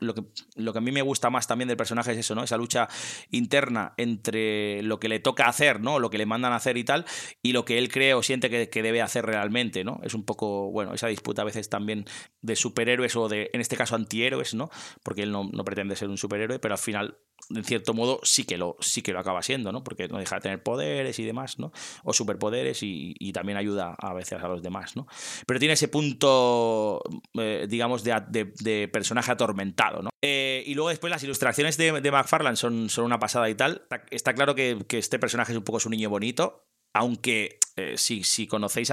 lo, 0.00 0.14
que, 0.14 0.24
lo 0.56 0.72
que 0.72 0.78
a 0.78 0.82
mí 0.82 0.90
me 0.90 1.02
gusta 1.02 1.28
más 1.28 1.46
también 1.46 1.68
del 1.68 1.76
personaje 1.76 2.12
es 2.12 2.18
eso, 2.18 2.34
¿no? 2.34 2.42
Esa 2.42 2.56
lucha 2.56 2.88
interna 3.30 3.92
entre 3.98 4.82
lo 4.82 4.98
que 4.98 5.08
le 5.08 5.20
toca 5.20 5.46
hacer, 5.46 5.80
¿no? 5.80 5.98
Lo 5.98 6.08
que 6.08 6.16
le 6.16 6.24
mandan 6.24 6.54
a 6.54 6.56
hacer 6.56 6.78
y 6.78 6.84
tal, 6.84 7.04
y 7.42 7.52
lo 7.52 7.66
que 7.66 7.76
él 7.76 7.90
cree 7.90 8.14
o 8.14 8.22
siente 8.22 8.48
que, 8.48 8.82
debe 8.82 9.02
hacer 9.02 9.26
realmente, 9.26 9.84
¿no? 9.84 10.00
Es 10.02 10.14
un 10.14 10.24
poco, 10.24 10.70
bueno, 10.72 10.94
esa 10.94 11.06
disputa 11.06 11.42
a 11.42 11.44
veces 11.44 11.68
también 11.68 12.06
de 12.40 12.56
superhéroes 12.56 13.14
o 13.14 13.28
de, 13.28 13.50
en 13.52 13.60
este 13.60 13.76
caso, 13.76 13.94
antihéroes, 13.94 14.54
¿no? 14.54 14.70
Porque 15.02 15.22
él 15.22 15.32
no, 15.32 15.48
no 15.52 15.64
pretende 15.64 15.94
ser 15.96 16.08
un 16.08 16.18
superhéroe, 16.18 16.58
pero 16.58 16.74
al 16.74 16.80
final 16.80 17.18
en 17.50 17.64
cierto 17.64 17.94
modo 17.94 18.20
sí 18.22 18.44
que 18.44 18.56
lo, 18.56 18.76
sí 18.80 19.02
que 19.02 19.12
lo 19.12 19.20
acaba 19.20 19.42
siendo, 19.42 19.72
¿no? 19.72 19.84
Porque 19.84 20.08
no 20.08 20.18
deja 20.18 20.36
de 20.36 20.42
tener 20.42 20.62
poderes 20.62 21.18
y 21.18 21.24
demás, 21.24 21.58
¿no? 21.58 21.72
O 22.04 22.12
superpoderes 22.12 22.80
y, 22.82 23.32
también 23.32 23.56
ayuda 23.56 23.94
a 23.98 24.12
veces 24.12 24.42
a 24.42 24.48
los 24.48 24.62
demás, 24.62 24.94
¿no? 24.94 25.06
Pero 25.46 25.58
tiene 25.58 25.74
ese 25.74 25.88
punto, 25.88 27.02
eh, 27.34 27.66
digamos, 27.68 28.04
de, 28.04 28.90
personaje 28.92 29.32
atormentado, 29.32 30.02
¿no? 30.02 30.10
Eh, 30.22 30.62
y 30.66 30.74
luego 30.74 30.90
después 30.90 31.10
las 31.10 31.24
ilustraciones 31.24 31.76
de, 31.76 32.00
de 32.00 32.10
McFarlane 32.10 32.56
son, 32.56 32.90
son 32.90 33.04
una 33.04 33.18
pasada 33.18 33.48
y 33.48 33.54
tal. 33.54 33.86
Está, 34.10 34.34
claro 34.34 34.54
que, 34.54 34.84
que 34.86 34.98
este 34.98 35.18
personaje 35.18 35.52
es 35.52 35.58
un 35.58 35.64
poco 35.64 35.80
su 35.80 35.88
niño 35.88 36.10
bonito, 36.10 36.66
aunque 36.92 37.58
eh, 37.76 37.94
si, 37.96 38.22
si, 38.22 38.46
conocéis 38.46 38.90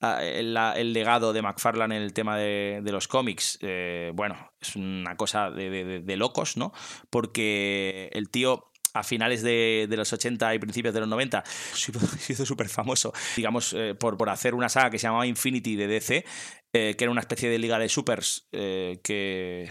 el, 0.00 0.92
legado 0.92 1.32
de 1.32 1.42
McFarlane 1.42 1.96
en 1.96 2.02
el 2.02 2.12
tema 2.12 2.36
de, 2.36 2.82
los 2.84 3.08
cómics, 3.08 3.58
eh, 3.62 4.12
bueno, 4.14 4.52
es 4.60 4.76
una 4.76 5.16
cosa 5.16 5.50
de, 5.50 6.16
locos, 6.16 6.56
¿no? 6.56 6.72
Porque 7.10 8.10
el 8.12 8.30
tío 8.30 8.70
a 8.94 9.02
finales 9.02 9.42
de, 9.42 9.88
los 9.90 10.12
80 10.12 10.54
y 10.54 10.58
principios 10.58 10.94
de 10.94 11.00
los 11.00 11.08
90 11.08 11.42
se 11.74 12.32
hizo 12.32 12.46
súper 12.46 12.68
famoso, 12.68 13.12
digamos, 13.36 13.72
eh, 13.72 13.94
por, 13.94 14.16
por 14.16 14.30
hacer 14.30 14.54
una 14.54 14.68
saga 14.68 14.90
que 14.90 14.98
se 14.98 15.06
llamaba 15.06 15.26
Infinity 15.26 15.76
de 15.76 15.86
DC, 15.86 16.24
que 16.72 16.96
era 16.98 17.10
una 17.10 17.20
especie 17.20 17.50
de 17.50 17.58
liga 17.58 17.78
de 17.78 17.88
supers 17.88 18.48
que 18.50 19.70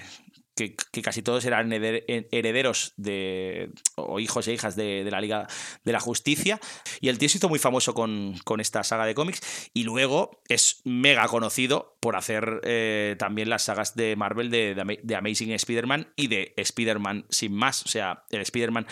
que, 0.55 0.75
casi 1.01 1.21
todos 1.21 1.45
eran 1.45 1.71
herederos 1.71 2.93
de, 2.97 3.71
o 3.95 4.19
hijos 4.19 4.47
e 4.47 4.53
hijas 4.53 4.75
de, 4.75 5.07
la 5.09 5.21
Liga 5.21 5.47
de 5.83 5.91
la 5.91 5.99
Justicia. 5.99 6.59
Y 6.99 7.09
el 7.09 7.17
tío 7.17 7.29
se 7.29 7.37
hizo 7.37 7.49
muy 7.49 7.59
famoso 7.59 7.93
con, 7.93 8.35
esta 8.59 8.83
saga 8.83 9.05
de 9.05 9.15
cómics 9.15 9.71
y 9.73 9.83
luego 9.83 10.41
es 10.47 10.81
mega 10.85 11.27
conocido 11.27 11.97
por 11.99 12.15
hacer 12.15 12.61
eh, 12.63 13.15
también 13.17 13.49
las 13.49 13.63
sagas 13.63 13.95
de 13.95 14.15
Marvel 14.15 14.51
de, 14.51 14.99
de 15.01 15.15
Amazing 15.15 15.51
Spider-Man 15.51 16.13
y 16.15 16.27
de 16.27 16.53
Spider-Man 16.57 17.25
sin 17.29 17.53
más. 17.53 17.83
O 17.85 17.87
sea, 17.87 18.25
el 18.29 18.41
Spider-Man 18.41 18.85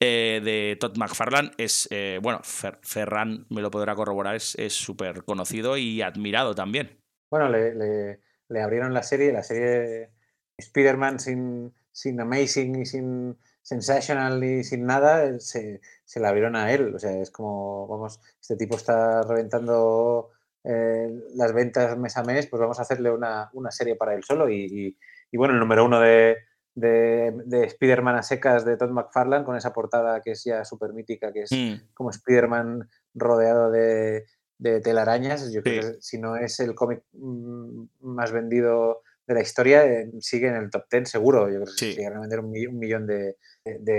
eh, 0.00 0.40
de 0.44 0.76
Todd 0.78 0.96
McFarlane 0.96 1.52
es, 1.56 1.88
eh, 1.90 2.18
bueno, 2.22 2.40
Ferran 2.42 3.46
me 3.48 3.62
lo 3.62 3.70
podrá 3.70 3.94
corroborar, 3.94 4.34
es 4.36 4.72
súper 4.72 5.24
conocido 5.24 5.76
y 5.76 6.02
admirado 6.02 6.54
también. 6.54 7.00
Bueno, 7.30 7.48
le, 7.48 8.20
le 8.48 8.62
abrieron 8.62 8.92
la 8.92 9.02
serie, 9.02 9.32
la 9.32 9.42
serie 9.42 10.10
Spider-Man 10.58 11.20
sin, 11.20 11.72
sin 11.92 12.20
Amazing 12.20 12.76
y 12.76 12.86
sin 12.86 13.36
Sensational 13.64 14.44
y 14.44 14.62
sin 14.62 14.84
nada, 14.84 15.40
se, 15.40 15.80
se, 16.04 16.20
la 16.20 16.28
abrieron 16.28 16.54
a 16.54 16.70
él. 16.70 16.94
O 16.94 16.98
sea, 16.98 17.18
es 17.18 17.30
como, 17.30 17.88
vamos, 17.88 18.20
este 18.38 18.56
tipo 18.56 18.76
está 18.76 19.22
reventando 19.22 20.32
eh, 20.64 21.10
las 21.34 21.54
ventas 21.54 21.96
mes 21.96 22.14
a 22.18 22.24
mes, 22.24 22.46
pues 22.46 22.60
vamos 22.60 22.78
a 22.78 22.82
hacerle 22.82 23.10
una, 23.10 23.48
una 23.54 23.70
serie 23.70 23.96
para 23.96 24.14
él 24.14 24.22
solo. 24.22 24.50
Y, 24.50 24.98
y, 25.30 25.36
bueno, 25.38 25.54
el 25.54 25.60
número 25.60 25.86
uno 25.86 25.98
de, 25.98 26.36
de, 26.74 27.32
de 27.46 27.64
Spider-Man 27.64 28.16
a 28.16 28.22
secas 28.22 28.66
de 28.66 28.76
Todd 28.76 28.90
McFarlane, 28.90 29.46
con 29.46 29.56
esa 29.56 29.72
portada 29.72 30.20
que 30.20 30.32
es 30.32 30.44
ya 30.44 30.62
súper 30.66 30.92
mítica, 30.92 31.32
que 31.32 31.44
es 31.44 31.50
mm. 31.50 31.94
como 31.94 32.10
Spider-Man 32.10 32.90
rodeado 33.14 33.70
de, 33.70 34.26
de 34.58 34.82
telarañas. 34.82 35.50
Yo 35.50 35.62
creo 35.62 35.80
que 35.80 36.02
si 36.02 36.18
no 36.18 36.36
es 36.36 36.60
el 36.60 36.74
cómic 36.74 37.02
mm, 37.12 37.84
más 38.00 38.30
vendido 38.30 39.00
de 39.26 39.34
la 39.34 39.40
historia, 39.40 39.84
eh, 39.86 40.10
sigue 40.20 40.48
en 40.48 40.56
el 40.56 40.70
top 40.70 40.84
10 40.90 41.10
seguro. 41.10 41.48
Yo 41.48 41.62
creo 41.62 41.74
que 41.78 41.94
llegaron 41.94 42.18
a 42.18 42.20
vender 42.22 42.40
un, 42.40 42.50
millón 42.50 43.06
de, 43.06 43.36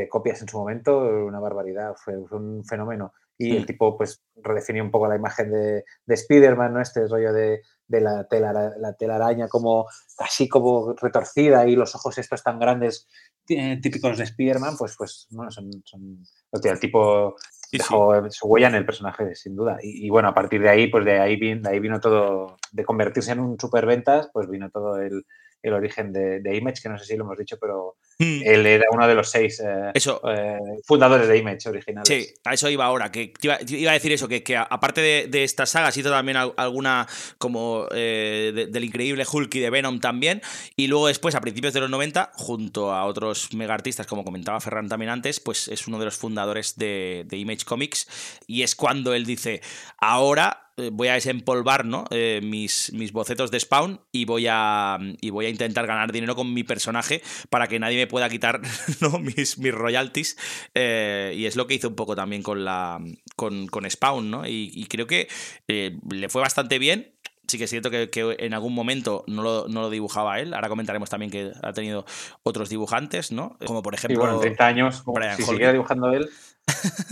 copias 0.10 0.42
en 0.42 0.48
su 0.48 0.58
momento, 0.58 1.00
una 1.00 1.40
barbaridad, 1.40 1.94
fue, 1.96 2.18
un 2.18 2.64
fenómeno. 2.66 3.14
Y 3.38 3.58
el 3.58 3.64
mm. 3.64 3.66
tipo 3.66 3.98
pues 3.98 4.24
redefinió 4.36 4.84
un 4.84 4.92
poco 4.92 5.08
la 5.08 5.18
imagen 5.18 5.52
de, 5.52 5.84
de 6.06 6.14
Spider-Man, 6.14 6.74
¿no? 6.74 6.82
Este 6.82 7.06
rollo 7.08 7.34
de, 7.34 7.62
la, 7.90 8.26
la 8.30 8.94
telaraña 8.94 9.48
como 9.48 9.88
así 10.18 10.48
como 10.48 10.94
retorcida 10.94 11.68
y 11.68 11.76
los 11.76 11.96
ojos 11.96 12.18
estos 12.18 12.44
tan 12.44 12.60
grandes 12.60 13.08
eh, 13.50 13.80
típicos 13.82 14.18
de 14.18 14.24
Spider-Man, 14.24 14.76
pues, 14.78 14.96
pues 14.98 15.28
bueno, 15.30 15.52
son, 15.52 15.70
son 15.86 16.24
el 16.52 16.80
tipo 16.80 17.36
dejó 17.78 18.30
su 18.32 18.48
huella 18.48 18.68
en 18.68 18.76
el 18.76 18.86
personaje, 18.86 19.36
sin 19.36 19.56
duda. 19.56 19.78
Y, 19.82 20.10
bueno, 20.10 20.30
a 20.30 20.34
partir 20.34 20.62
de 20.62 20.70
ahí, 20.70 20.88
pues 20.88 21.06
de 21.06 21.20
ahí, 21.20 21.36
vino, 21.36 21.62
de 21.62 21.70
ahí 21.70 21.80
vino 21.80 22.00
todo, 22.00 22.58
de 22.72 22.84
convertirse 22.84 23.32
en 23.32 23.40
un 23.40 23.60
superventas, 23.60 24.30
pues 24.34 24.50
vino 24.50 24.70
todo 24.70 25.00
el, 25.00 25.26
el 25.66 25.74
origen 25.74 26.14
de, 26.14 26.40
de, 26.42 26.56
Image, 26.56 26.82
que 26.82 26.90
no 26.90 26.98
sé 26.98 27.06
si 27.06 27.18
lo 27.18 27.24
hemos 27.24 27.38
dicho, 27.38 27.58
pero 27.60 27.96
hmm. 28.20 28.42
él 28.44 28.66
era 28.68 28.86
uno 28.92 29.08
de 29.08 29.16
los 29.16 29.30
seis 29.30 29.60
eh, 29.60 29.92
eh, 29.96 30.60
fundadores 30.86 31.28
de 31.28 31.38
Image 31.38 31.68
originales. 31.68 32.08
Sí, 32.08 32.34
a 32.44 32.54
eso 32.54 32.70
iba 32.70 32.86
ahora, 32.86 33.12
que 33.12 33.34
iba, 33.42 33.56
a 33.56 33.94
decir 33.94 34.12
eso, 34.12 34.28
que, 34.28 34.44
que 34.44 34.56
aparte 34.56 35.02
de, 35.02 35.28
de 35.28 35.44
esta 35.44 35.66
saga, 35.66 35.90
hizo 35.90 36.12
también 36.12 36.38
alguna 36.38 37.08
como 37.40 37.88
eh, 37.92 38.68
del 38.70 38.84
increíble 38.84 39.26
Hulk 39.30 39.56
y 39.56 39.60
de 39.60 39.70
Venom 39.72 40.00
también, 40.00 40.42
y 40.76 40.86
luego 40.86 41.08
después, 41.08 41.34
a 41.34 41.42
principios 41.42 41.74
de 41.74 41.80
los 41.80 41.90
90, 41.90 42.32
junto 42.36 42.94
a 42.94 43.06
otros 43.06 43.54
mega 43.56 43.74
artistas, 43.74 44.06
como 44.06 44.24
comentaba 44.24 44.60
Ferran 44.60 44.88
también 44.88 45.10
antes, 45.10 45.40
pues 45.40 45.68
es 45.68 45.88
uno 45.88 45.98
de 45.98 46.06
los 46.06 46.16
fundadores 46.16 46.78
de, 46.78 47.24
de 47.26 47.38
Image 47.38 47.66
Comics, 47.66 48.08
y 48.46 48.62
es 48.62 48.76
cuando 48.76 49.16
él 49.16 49.26
dice, 49.26 49.62
ahora 49.98 50.65
voy 50.92 51.08
a 51.08 51.14
desempolvar 51.14 51.86
¿no? 51.86 52.06
Eh, 52.12 52.42
mis, 52.44 52.92
mis, 52.94 53.12
bocetos 53.12 53.52
de 53.52 53.60
Spawn 53.60 54.02
y 54.12 54.26
voy, 54.26 54.48
a, 54.50 54.98
y 55.22 55.30
voy 55.30 55.46
a 55.46 55.50
intentar 55.50 55.88
ganar 55.88 56.12
dinero 56.12 56.36
con 56.36 56.54
mi 56.54 56.64
personaje 56.64 57.22
para 57.50 57.68
que 57.68 57.80
nadie 57.80 57.98
me 57.98 58.08
pueda 58.08 58.30
quitar 58.30 58.62
¿no? 59.02 59.20
mis, 59.20 59.58
mis 59.58 59.74
royalties. 59.74 60.38
Eh, 60.74 61.34
y 61.38 61.46
es 61.46 61.56
lo 61.56 61.68
que 61.68 61.76
hizo 61.76 61.88
un 61.88 61.96
poco 61.96 62.16
también 62.16 62.44
con, 62.44 62.66
la, 62.66 63.00
con, 63.36 63.68
con 63.68 63.90
Spawn, 63.90 64.30
¿no? 64.30 64.48
Y, 64.48 64.86
creo 64.90 65.08
que 65.08 65.28
le 65.68 66.30
fue 66.30 66.42
bastante 66.42 66.78
bien 66.78 67.15
sí 67.48 67.58
que 67.58 67.66
es 67.66 67.70
cierto 67.70 67.90
que, 67.90 68.10
en 68.40 68.54
algún 68.54 68.74
momento 68.74 69.24
no 69.28 69.42
lo, 69.42 69.68
no 69.68 69.82
lo, 69.82 69.90
dibujaba 69.90 70.40
él. 70.40 70.54
Ahora 70.54 70.70
comentaremos 70.70 71.10
también 71.10 71.32
que 71.32 71.52
ha 71.62 71.74
tenido 71.74 72.06
otros 72.44 72.70
dibujantes, 72.70 73.32
¿no? 73.32 73.58
Como 73.66 73.82
por 73.82 73.94
ejemplo. 73.94 74.20
bueno, 74.20 74.36
en 74.36 74.42
30 74.42 74.66
años, 74.66 75.04
si 75.38 75.44
siguiera 75.44 75.72
dibujando 75.72 76.12
él, 76.12 76.30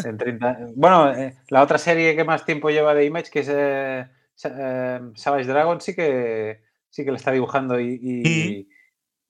en 0.04 0.18
30... 0.18 0.58
Bueno, 0.76 1.14
eh, 1.14 1.36
la 1.50 1.62
otra 1.62 1.78
serie 1.78 2.16
que 2.16 2.24
más 2.24 2.46
tiempo 2.46 2.70
lleva 2.70 2.94
de 2.94 3.06
Image, 3.06 3.32
que 3.32 3.40
es 3.40 3.50
eh, 3.50 4.08
eh, 4.44 5.00
Savage 5.16 5.48
Dragon, 5.48 5.80
sí 5.82 5.96
que, 5.96 6.62
sí 6.90 7.04
que 7.04 7.12
la 7.12 7.18
está 7.18 7.32
dibujando 7.32 7.80
y, 7.80 8.68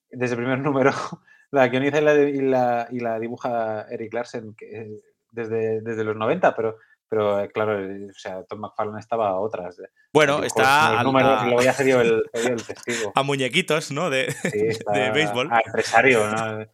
desde 0.09 0.35
el 0.35 0.41
primer 0.41 0.59
número 0.59 0.91
la 1.51 1.67
guioniza 1.67 1.99
y 1.99 2.41
la, 2.41 2.87
y 2.91 2.99
la, 2.99 3.19
dibuja 3.19 3.85
Eric 3.89 4.13
Larsen 4.13 4.53
que, 4.53 4.99
desde, 5.31 5.81
desde 5.81 6.03
los 6.03 6.15
90, 6.15 6.55
pero 6.55 6.77
pero 7.13 7.47
claro, 7.53 7.77
o 8.09 8.13
sea, 8.13 8.43
Tom 8.45 8.61
McFarlane 8.61 8.99
estaba 8.99 9.29
a 9.29 9.39
otras. 9.39 9.79
Bueno, 10.11 10.43
está. 10.43 10.99
A, 10.99 11.03
lo 11.03 11.11
voy 11.11 11.21
a 11.67 12.01
el, 12.01 12.23
el 12.33 12.65
testigo. 12.65 13.11
A 13.13 13.21
muñequitos, 13.21 13.91
¿no? 13.91 14.09
De, 14.09 14.33
de 14.93 15.11
béisbol. 15.11 15.47
A 15.51 15.61
empresario, 15.63 16.27
¿no? 16.27 16.65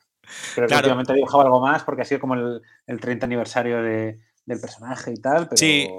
Pero 0.55 0.67
claro. 0.67 0.83
últimamente 0.83 1.11
he 1.11 1.15
dibujado 1.15 1.41
algo 1.43 1.59
más 1.59 1.83
porque 1.83 2.03
ha 2.03 2.05
sido 2.05 2.21
como 2.21 2.35
el, 2.35 2.61
el 2.87 3.01
30 3.01 3.25
aniversario 3.25 3.83
de, 3.83 4.21
del 4.45 4.61
personaje 4.61 5.11
y 5.11 5.17
tal. 5.17 5.49
Pero... 5.49 5.57
Sí, 5.57 5.91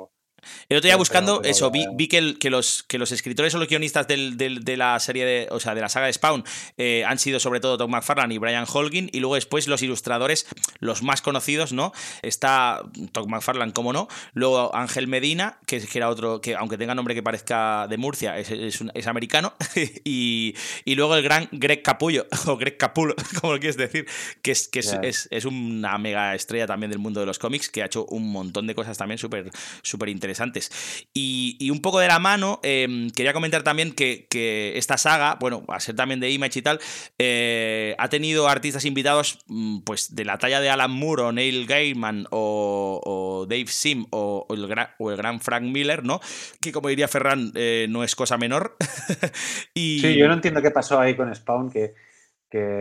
el 0.69 0.79
otro 0.79 0.89
día 0.89 0.97
buscando 0.97 1.43
eso, 1.43 1.71
vi, 1.71 1.87
vi 1.95 2.09
que, 2.09 2.39
que, 2.39 2.51
los, 2.51 2.83
que 2.85 2.99
los 2.99 3.13
escritores 3.13 3.55
o 3.55 3.59
los 3.59 3.69
guionistas 3.69 4.07
del, 4.07 4.37
de 4.37 4.77
la 4.77 4.99
serie 5.01 5.25
de, 5.25 5.49
o 5.51 5.61
sea, 5.61 5.75
de 5.75 5.81
la 5.81 5.89
saga 5.89 6.07
de 6.07 6.13
Spawn 6.13 6.45
eh, 6.79 7.05
han 7.07 7.19
sido 7.19 7.41
sobre 7.41 7.61
todo 7.61 7.77
Tom 7.77 7.91
McFarlane 7.91 8.35
y 8.35 8.39
Brian 8.39 8.67
Holguin, 8.73 9.11
y 9.13 9.21
luego 9.21 9.35
después 9.35 9.69
los 9.69 9.83
ilustradores, 9.83 10.47
los 10.79 11.03
más 11.03 11.23
conocidos, 11.23 11.73
¿no? 11.73 11.93
Está 12.23 12.83
Tom 13.13 13.29
McFarlane, 13.31 13.73
como 13.73 13.93
no, 13.93 14.09
luego 14.33 14.75
Ángel 14.75 15.07
Medina, 15.09 15.59
que, 15.67 15.81
que, 15.81 15.99
era 15.99 16.09
otro, 16.09 16.41
que 16.41 16.55
aunque 16.55 16.79
tenga 16.79 16.95
nombre 16.95 17.15
que 17.15 17.23
parezca 17.23 17.87
de 17.89 17.97
Murcia, 17.99 18.39
es, 18.39 18.51
es, 18.51 19.07
americano, 19.07 19.55
y, 20.05 20.55
y, 20.85 20.95
luego 20.95 21.17
el 21.17 21.23
gran 21.23 21.49
Greg 21.53 21.83
Capullo, 21.83 22.27
o 22.47 22.57
Greg 22.57 22.77
Capullo, 22.77 23.15
como 23.41 23.55
lo 23.55 23.59
quieres 23.59 23.77
decir, 23.77 24.07
que 24.43 24.53
es, 24.53 24.69
que 24.69 24.81
es, 24.81 25.29
es, 25.31 25.45
una 25.45 25.99
mega 25.99 26.35
estrella 26.35 26.67
también 26.67 26.91
del 26.91 26.99
mundo 26.99 27.21
de 27.21 27.27
los 27.27 27.39
cómics, 27.39 27.69
que 27.69 27.83
ha 27.83 27.87
hecho 27.87 28.07
un 28.07 28.31
montón 28.31 28.67
de 28.67 28.75
cosas 28.75 28.97
también 28.97 29.19
súper 29.19 29.51
súper 29.83 30.09
interesantes 30.09 30.30
interesantes. 30.31 31.09
Y, 31.13 31.71
un 31.71 31.81
poco 31.81 32.01
de 32.01 32.09
la 32.09 32.19
mano, 32.19 32.61
em, 32.63 33.11
quería 33.11 33.33
comentar 33.33 33.63
también 33.63 33.93
que, 33.93 34.29
esta 34.77 34.97
saga, 34.97 35.37
bueno, 35.41 35.65
a 35.69 35.81
ser 35.81 35.97
también 35.97 36.21
de 36.21 36.31
Image 36.31 36.59
y 36.59 36.63
tal, 36.63 36.81
eh, 37.19 37.95
ha 37.99 38.09
tenido 38.09 38.49
artistas 38.49 38.85
invitados 38.85 39.39
mm, 39.47 39.81
pues 39.81 40.15
de 40.15 40.25
la 40.25 40.39
talla 40.39 40.61
de 40.61 40.71
Alan 40.71 40.91
Moore 40.91 41.23
o 41.23 41.33
Neil 41.33 41.67
Gaiman 41.67 42.27
o, 42.31 43.47
Dave 43.49 43.67
Sim 43.67 44.07
o, 44.11 44.47
el 44.51 44.67
gran, 44.67 45.41
Frank 45.41 45.63
Miller, 45.63 46.05
¿no? 46.05 46.21
Que 46.61 46.73
como 46.73 46.89
diría 46.89 47.09
Ferran, 47.09 47.53
eh, 47.55 47.87
no 47.89 48.05
es 48.05 48.15
cosa 48.15 48.37
menor. 48.37 48.77
y... 49.75 50.01
Sí, 50.01 50.17
yo 50.17 50.29
no 50.29 50.35
entiendo 50.35 50.63
qué 50.63 50.71
pasó 50.71 51.01
ahí 51.01 51.15
con 51.17 51.35
Spawn, 51.35 51.71
que, 51.71 51.95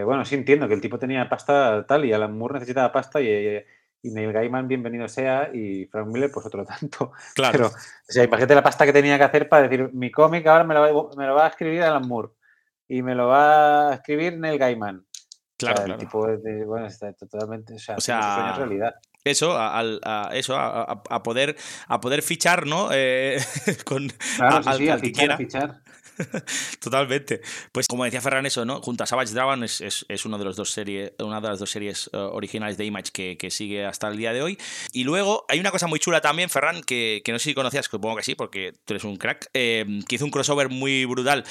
bueno, 0.04 0.26
sí 0.26 0.36
entiendo 0.36 0.68
que 0.68 0.74
el 0.74 0.82
tipo 0.82 1.00
tenía 1.00 1.30
pasta 1.30 1.86
tal 1.88 2.06
y 2.06 2.14
Alan 2.14 2.38
Moore 2.38 2.56
necesitaba 2.56 2.92
pasta 2.92 3.22
y 3.22 3.64
y 4.02 4.12
Neil 4.12 4.32
Gaiman, 4.32 4.68
bienvenido 4.68 5.08
sea, 5.08 5.50
y 5.54 5.86
Frank 5.86 6.08
Miller, 6.08 6.32
pues 6.32 6.46
otro 6.46 6.66
tanto. 6.80 7.12
Claro. 7.36 7.52
Pero, 7.52 7.68
o 7.68 7.72
sea, 8.12 8.24
imagínate 8.24 8.56
la 8.56 8.64
pasta 8.64 8.86
que 8.86 8.94
tenía 8.94 9.18
que 9.18 9.24
hacer 9.24 9.50
para 9.50 9.68
decir, 9.68 9.90
mi 9.94 10.12
cómic 10.12 10.46
ahora 10.48 10.64
me 10.64 10.74
lo, 10.74 10.82
va, 10.82 11.16
me 11.18 11.28
lo 11.28 11.36
va 11.36 11.46
a 11.46 11.50
escribir 11.50 11.84
Alan 11.84 12.08
Moore 12.08 12.30
y 12.88 13.02
me 13.02 13.16
lo 13.16 13.28
va 13.28 13.90
a 13.90 13.94
escribir 13.96 14.38
Neil 14.38 14.58
Gaiman. 14.58 15.06
Claro, 15.58 15.94
El 15.94 15.98
tipo 15.98 16.26
de, 16.26 16.64
bueno, 16.64 16.88
está 16.88 17.12
totalmente, 17.12 17.74
o 17.74 18.00
sea, 18.00 18.56
realidad. 18.56 18.96
Eso, 19.26 19.58
a, 19.58 20.30
eso 20.32 20.56
a, 20.58 21.24
poder, 21.24 21.58
a 21.88 22.00
poder 22.00 22.22
fichar, 22.22 22.66
¿no? 22.66 22.88
Eh, 22.94 23.38
con, 23.86 24.08
claro, 24.38 24.78
sí, 24.78 24.88
al, 24.88 25.02
que 25.02 25.12
quiera. 25.12 25.36
Fichar. 25.36 25.82
Totalmente. 26.80 27.42
Pues 27.72 27.88
como 27.88 28.04
decía 28.04 28.22
Ferran, 28.22 28.46
eso, 28.46 28.66
¿no? 28.66 28.82
Junto 28.82 29.04
a 29.04 29.08
Savage 29.08 29.34
Dragon 29.34 29.64
es, 29.64 29.82
es, 29.82 30.26
uno 30.26 30.38
de 30.38 30.46
los 30.46 30.56
dos 30.56 30.72
series, 30.72 31.14
una 31.20 31.42
de 31.42 31.48
las 31.50 31.60
dos 31.60 31.70
series 31.70 32.10
eh, 32.14 32.18
originales 32.18 32.78
de 32.78 32.86
Image 32.86 33.12
que, 33.12 33.38
que, 33.38 33.50
sigue 33.50 33.86
hasta 33.86 34.08
el 34.08 34.18
día 34.18 34.34
de 34.34 34.42
hoy. 34.42 34.58
Y 34.94 35.04
luego 35.04 35.46
hay 35.50 35.60
una 35.60 35.72
cosa 35.72 35.88
muy 35.88 36.00
chula 36.00 36.22
también, 36.22 36.50
Ferran, 36.50 36.84
que, 36.84 37.22
que 37.24 37.32
no 37.32 37.40
sé 37.40 37.46
si 37.46 37.54
conocías, 37.54 37.86
supongo 37.86 38.18
que 38.18 38.24
sí, 38.24 38.36
porque 38.36 38.74
tú 38.86 38.94
eres 38.94 39.04
un 39.04 39.18
crack, 39.18 39.50
eh, 39.54 39.86
que 40.08 40.16
hizo 40.16 40.26
un 40.26 40.32
crossover 40.32 40.70
muy 40.70 41.06
brutal 41.06 41.44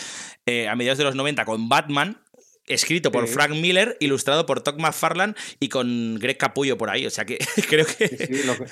eh, 0.47 0.69
a 0.69 0.77
mediados 0.77 0.99
de 0.99 1.05
los 1.05 1.15
90 1.15 1.45
con 1.45 1.69
Batman, 1.69 2.21
escrito 2.67 3.11
por 3.11 3.27
Frank 3.29 3.53
Miller, 3.53 3.97
ilustrado 4.01 4.47
por 4.47 4.61
Todd 4.61 4.79
McFarlane 4.79 5.35
y 5.59 5.69
con 5.69 6.17
Greg 6.19 6.37
Capullo 6.37 6.77
por 6.77 6.91
ahí. 6.91 7.07
O 7.07 7.11
sea 7.11 7.25
que 7.25 7.39
creo 7.69 7.87
que... 7.87 8.09
Sí, 8.09 8.43
lo 8.45 8.57
que 8.57 8.67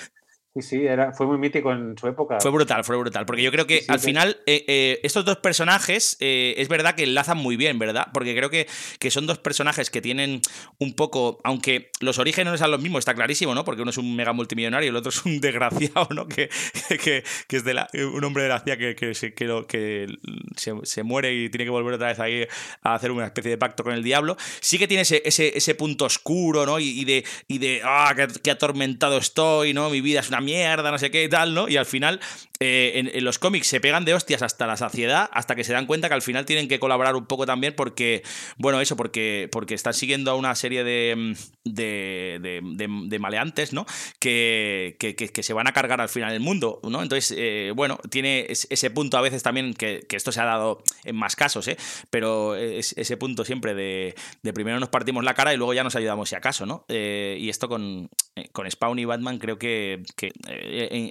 Sí, 0.56 0.62
sí, 0.62 0.86
era, 0.86 1.12
fue 1.12 1.26
muy 1.26 1.36
mítico 1.36 1.70
en 1.70 1.98
su 1.98 2.06
época. 2.06 2.38
Fue 2.40 2.50
brutal, 2.50 2.82
fue 2.82 2.96
brutal. 2.96 3.26
Porque 3.26 3.42
yo 3.42 3.50
creo 3.52 3.66
que 3.66 3.84
al 3.88 4.00
final 4.00 4.38
eh, 4.46 4.64
eh, 4.66 5.00
estos 5.02 5.22
dos 5.26 5.36
personajes 5.36 6.16
eh, 6.18 6.54
es 6.56 6.68
verdad 6.68 6.94
que 6.94 7.02
enlazan 7.02 7.36
muy 7.36 7.58
bien, 7.58 7.78
¿verdad? 7.78 8.08
Porque 8.14 8.34
creo 8.34 8.48
que, 8.48 8.66
que, 8.98 9.10
son 9.10 9.26
dos 9.26 9.36
personajes 9.36 9.90
que 9.90 10.00
tienen 10.00 10.40
un 10.78 10.94
poco, 10.94 11.40
aunque 11.44 11.90
los 12.00 12.18
orígenes 12.18 12.52
no 12.52 12.56
sean 12.56 12.70
los 12.70 12.80
mismos, 12.80 13.00
está 13.00 13.12
clarísimo, 13.12 13.54
¿no? 13.54 13.66
Porque 13.66 13.82
uno 13.82 13.90
es 13.90 13.98
un 13.98 14.16
mega 14.16 14.32
multimillonario 14.32 14.86
y 14.86 14.88
el 14.88 14.96
otro 14.96 15.10
es 15.10 15.26
un 15.26 15.40
desgraciado, 15.42 16.08
¿no? 16.14 16.26
Que, 16.26 16.48
que, 16.88 17.22
que 17.48 17.56
es 17.56 17.62
de 17.62 17.74
la, 17.74 17.90
un 17.92 18.24
hombre 18.24 18.44
de 18.44 18.48
la 18.48 18.60
CIA 18.60 18.78
que, 18.78 18.96
que, 18.96 19.12
se, 19.12 19.34
que, 19.34 20.16
se, 20.56 21.02
muere 21.02 21.34
y 21.34 21.50
tiene 21.50 21.64
que 21.64 21.70
volver 21.70 21.92
otra 21.92 22.08
vez 22.08 22.18
ahí 22.18 22.46
a 22.80 22.94
hacer 22.94 23.10
una 23.10 23.26
especie 23.26 23.50
de 23.50 23.58
pacto 23.58 23.84
con 23.84 23.92
el 23.92 24.02
diablo. 24.02 24.38
Sí 24.60 24.78
que 24.78 24.88
tiene 24.88 25.02
ese, 25.02 25.20
ese, 25.26 25.52
ese 25.54 25.74
punto 25.74 26.06
oscuro, 26.06 26.64
¿no? 26.64 26.80
Y, 26.80 27.04
de, 27.04 27.26
y 27.46 27.58
de, 27.58 27.82
ah, 27.84 28.14
qué 28.42 28.50
atormentado 28.50 29.18
estoy, 29.18 29.74
¿no? 29.74 29.90
Mi 29.90 30.00
vida 30.00 30.20
es 30.20 30.30
una 30.30 30.45
mierda, 30.46 30.90
no 30.90 30.98
sé 30.98 31.10
qué 31.10 31.24
y 31.24 31.28
tal, 31.28 31.52
¿no? 31.52 31.68
Y 31.68 31.76
al 31.76 31.84
final, 31.84 32.20
eh, 32.58 33.10
en, 33.12 33.24
los 33.24 33.38
cómics 33.38 33.66
se 33.66 33.80
pegan 33.80 34.04
de 34.04 34.14
hostias 34.14 34.42
hasta 34.42 34.66
la 34.66 34.76
saciedad, 34.76 35.28
hasta 35.32 35.54
que 35.54 35.64
se 35.64 35.72
dan 35.72 35.86
cuenta 35.86 36.08
que 36.08 36.14
al 36.14 36.22
final 36.22 36.46
tienen 36.46 36.68
que 36.68 36.78
colaborar 36.78 37.14
un 37.14 37.26
poco 37.26 37.44
también 37.44 37.74
porque, 37.74 38.22
bueno, 38.56 38.80
eso, 38.80 38.96
porque, 38.96 39.48
porque 39.52 39.74
están 39.74 39.94
siguiendo 39.94 40.30
a 40.30 40.34
una 40.36 40.54
serie 40.54 40.82
de, 40.82 41.36
de, 41.64 42.38
de, 42.40 43.18
maleantes, 43.18 43.72
¿no? 43.72 43.84
Que, 44.18 44.96
que, 44.98 45.42
se 45.42 45.52
van 45.52 45.66
a 45.66 45.72
cargar 45.72 46.00
al 46.00 46.08
final 46.08 46.32
el 46.32 46.40
mundo, 46.40 46.80
¿no? 46.84 47.02
Entonces, 47.02 47.34
eh, 47.36 47.72
bueno, 47.74 47.98
tiene 48.10 48.46
ese 48.48 48.90
punto 48.90 49.18
a 49.18 49.20
veces 49.20 49.42
también, 49.42 49.74
que, 49.74 50.06
esto 50.10 50.32
se 50.32 50.40
ha 50.40 50.46
dado 50.46 50.82
en 51.04 51.16
más 51.16 51.36
casos, 51.36 51.68
¿eh? 51.68 51.76
Pero 52.08 52.56
es, 52.56 52.94
ese 52.96 53.16
punto 53.18 53.44
siempre 53.44 53.74
de, 53.74 54.14
primero 54.54 54.80
nos 54.80 54.88
partimos 54.88 55.24
la 55.24 55.34
cara 55.34 55.52
y 55.52 55.58
luego 55.58 55.74
ya 55.74 55.84
nos 55.84 55.96
ayudamos 55.96 56.30
si 56.30 56.36
acaso, 56.36 56.64
¿no? 56.64 56.86
Eh, 56.88 57.36
y 57.38 57.50
esto 57.50 57.68
con, 57.68 58.08
con 58.52 58.70
Spawn 58.70 58.98
y 58.98 59.04
Batman 59.04 59.38
creo 59.38 59.58
que, 59.58 60.02
que 60.16 60.32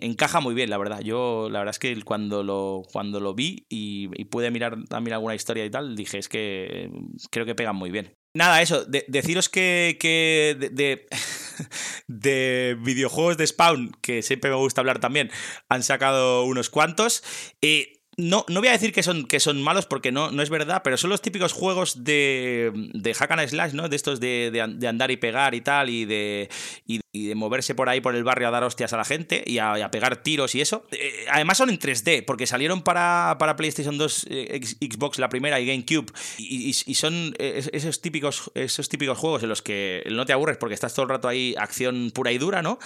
encaja 0.01 0.39
muy 0.39 0.55
bien, 0.55 0.71
la 0.71 0.77
verdad. 0.79 1.01
Yo, 1.01 1.35
la 1.50 1.60
verdad 1.60 1.72
es 1.72 1.80
que 1.80 2.01
cuando 2.04 2.44
lo, 2.44 2.84
cuando 2.92 3.20
lo 3.20 3.34
vi 3.34 3.65
y, 3.70 4.08
pude 4.25 4.51
mirar 4.51 4.84
también 4.86 5.13
alguna 5.13 5.36
historia 5.36 5.65
y 5.65 5.70
tal, 5.70 5.96
dije, 5.96 6.18
es 6.18 6.30
que 6.30 6.89
creo 7.32 7.46
que 7.46 7.56
pegan 7.56 7.75
muy 7.75 7.92
bien. 7.92 8.13
Nada, 8.34 8.62
eso, 8.62 8.86
deciros 8.86 9.48
que, 9.48 9.98
que 10.00 10.58
de, 10.60 11.08
de, 12.08 12.77
videojuegos 12.82 13.38
de 13.38 13.48
Spawn, 13.48 13.92
que 14.01 14.22
siempre 14.22 14.50
me 14.50 14.58
gusta 14.58 14.82
hablar 14.82 15.00
también, 15.00 15.32
han 15.70 15.84
sacado 15.84 16.44
unos 16.44 16.70
cuantos. 16.70 17.24
Eh, 17.62 17.94
no, 18.17 18.45
no 18.48 18.60
voy 18.60 18.69
a 18.69 18.74
decir 18.74 18.93
que 18.93 19.03
son, 19.03 19.25
que 19.25 19.39
son 19.39 19.62
malos 19.62 19.86
porque 19.86 20.12
no, 20.12 20.31
no 20.31 20.41
es 20.41 20.50
verdad, 20.50 20.81
pero 20.84 20.98
son 20.98 21.10
los 21.10 21.22
típicos 21.22 21.53
juegos 21.53 22.03
de, 22.03 22.72
de 22.93 23.13
hack 23.13 23.31
and 23.31 23.48
slash, 23.48 23.74
¿no? 23.74 23.89
De 23.89 23.95
estos 23.95 24.19
de, 24.19 24.51
de, 24.51 24.88
andar 24.88 25.12
y 25.12 25.17
pegar 25.17 25.53
y 25.55 25.62
tal, 25.62 25.89
y 25.89 26.05
de, 26.05 26.50
y, 26.86 27.01
de 27.13 27.36
moverse 27.36 27.75
por 27.75 27.89
ahí 27.89 28.01
por 28.01 28.15
el 28.15 28.24
barrio 28.24 28.48
a 28.48 28.51
dar 28.51 28.63
hostias 28.63 28.93
a 28.93 28.98
la 28.98 29.05
gente 29.05 29.43
y 29.45 29.57
a, 29.57 29.89
pegar 29.91 30.24
tiros 30.24 30.55
y 30.55 30.62
eso. 30.62 30.86
Eh, 30.91 31.25
además 31.29 31.57
son 31.57 31.69
en 31.69 31.79
3D, 31.79 32.25
porque 32.25 32.48
salieron 32.48 32.81
para, 32.81 33.36
para 33.39 33.55
PlayStation 33.55 33.98
2, 33.98 34.27
eh, 34.29 34.62
Xbox 34.81 35.19
la 35.19 35.29
primera 35.29 35.60
y 35.60 35.65
GameCube, 35.65 36.12
y, 36.38 36.69
y, 36.69 36.95
son 36.95 37.36
esos 37.38 38.01
típicos, 38.01 38.51
esos 38.55 38.89
típicos 38.89 39.17
juegos 39.17 39.43
en 39.43 39.50
los 39.50 39.62
que 39.62 40.03
no 40.10 40.25
te 40.25 40.34
aburres 40.34 40.57
porque 40.57 40.74
estás 40.74 40.93
todo 40.93 41.03
el 41.03 41.10
rato 41.10 41.27
ahí 41.27 41.55
acción 41.57 42.12
pura 42.13 42.31
y 42.31 42.38
dura, 42.38 42.62
¿no? 42.62 42.79